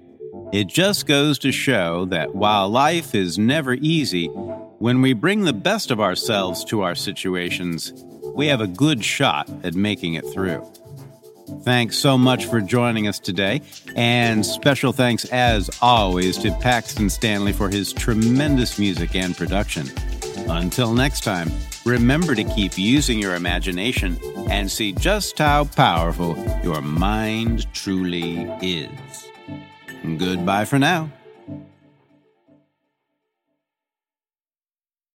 It 0.54 0.68
just 0.68 1.08
goes 1.08 1.38
to 1.40 1.52
show 1.52 2.06
that 2.06 2.36
while 2.36 2.70
life 2.70 3.14
is 3.14 3.38
never 3.38 3.74
easy, 3.74 4.28
when 4.28 5.02
we 5.02 5.12
bring 5.12 5.44
the 5.44 5.52
best 5.52 5.92
of 5.92 6.00
ourselves 6.00 6.64
to 6.66 6.84
our 6.84 6.96
situations, 6.96 7.92
we 8.34 8.48
have 8.48 8.62
a 8.62 8.68
good 8.68 9.04
shot 9.04 9.50
at 9.66 9.74
making 9.74 10.14
it 10.14 10.26
through. 10.32 10.66
Thanks 11.64 11.98
so 11.98 12.18
much 12.18 12.46
for 12.46 12.62
joining 12.62 13.10
us 13.10 13.20
today, 13.20 13.62
and 13.98 14.46
special 14.46 14.94
thanks 14.94 15.26
as 15.26 15.70
always 15.82 16.38
to 16.38 16.52
Paxton 16.62 17.10
Stanley 17.10 17.52
for 17.52 17.68
his 17.68 17.92
tremendous 17.92 18.80
music 18.80 19.18
and 19.18 19.36
production. 19.36 19.92
Until 20.50 20.94
next 20.94 21.22
time, 21.22 21.52
remember 21.86 22.36
to 22.36 22.44
keep 22.44 22.78
using 22.78 23.20
your 23.20 23.36
imagination 23.36 24.20
and 24.50 24.70
see 24.70 24.92
just 24.94 25.38
how 25.38 25.66
powerful 25.66 26.38
your 26.64 26.82
mind 26.82 27.72
truly 27.74 28.50
is. 28.62 28.90
Goodbye 30.18 30.66
for 30.66 30.80
now. 30.80 31.10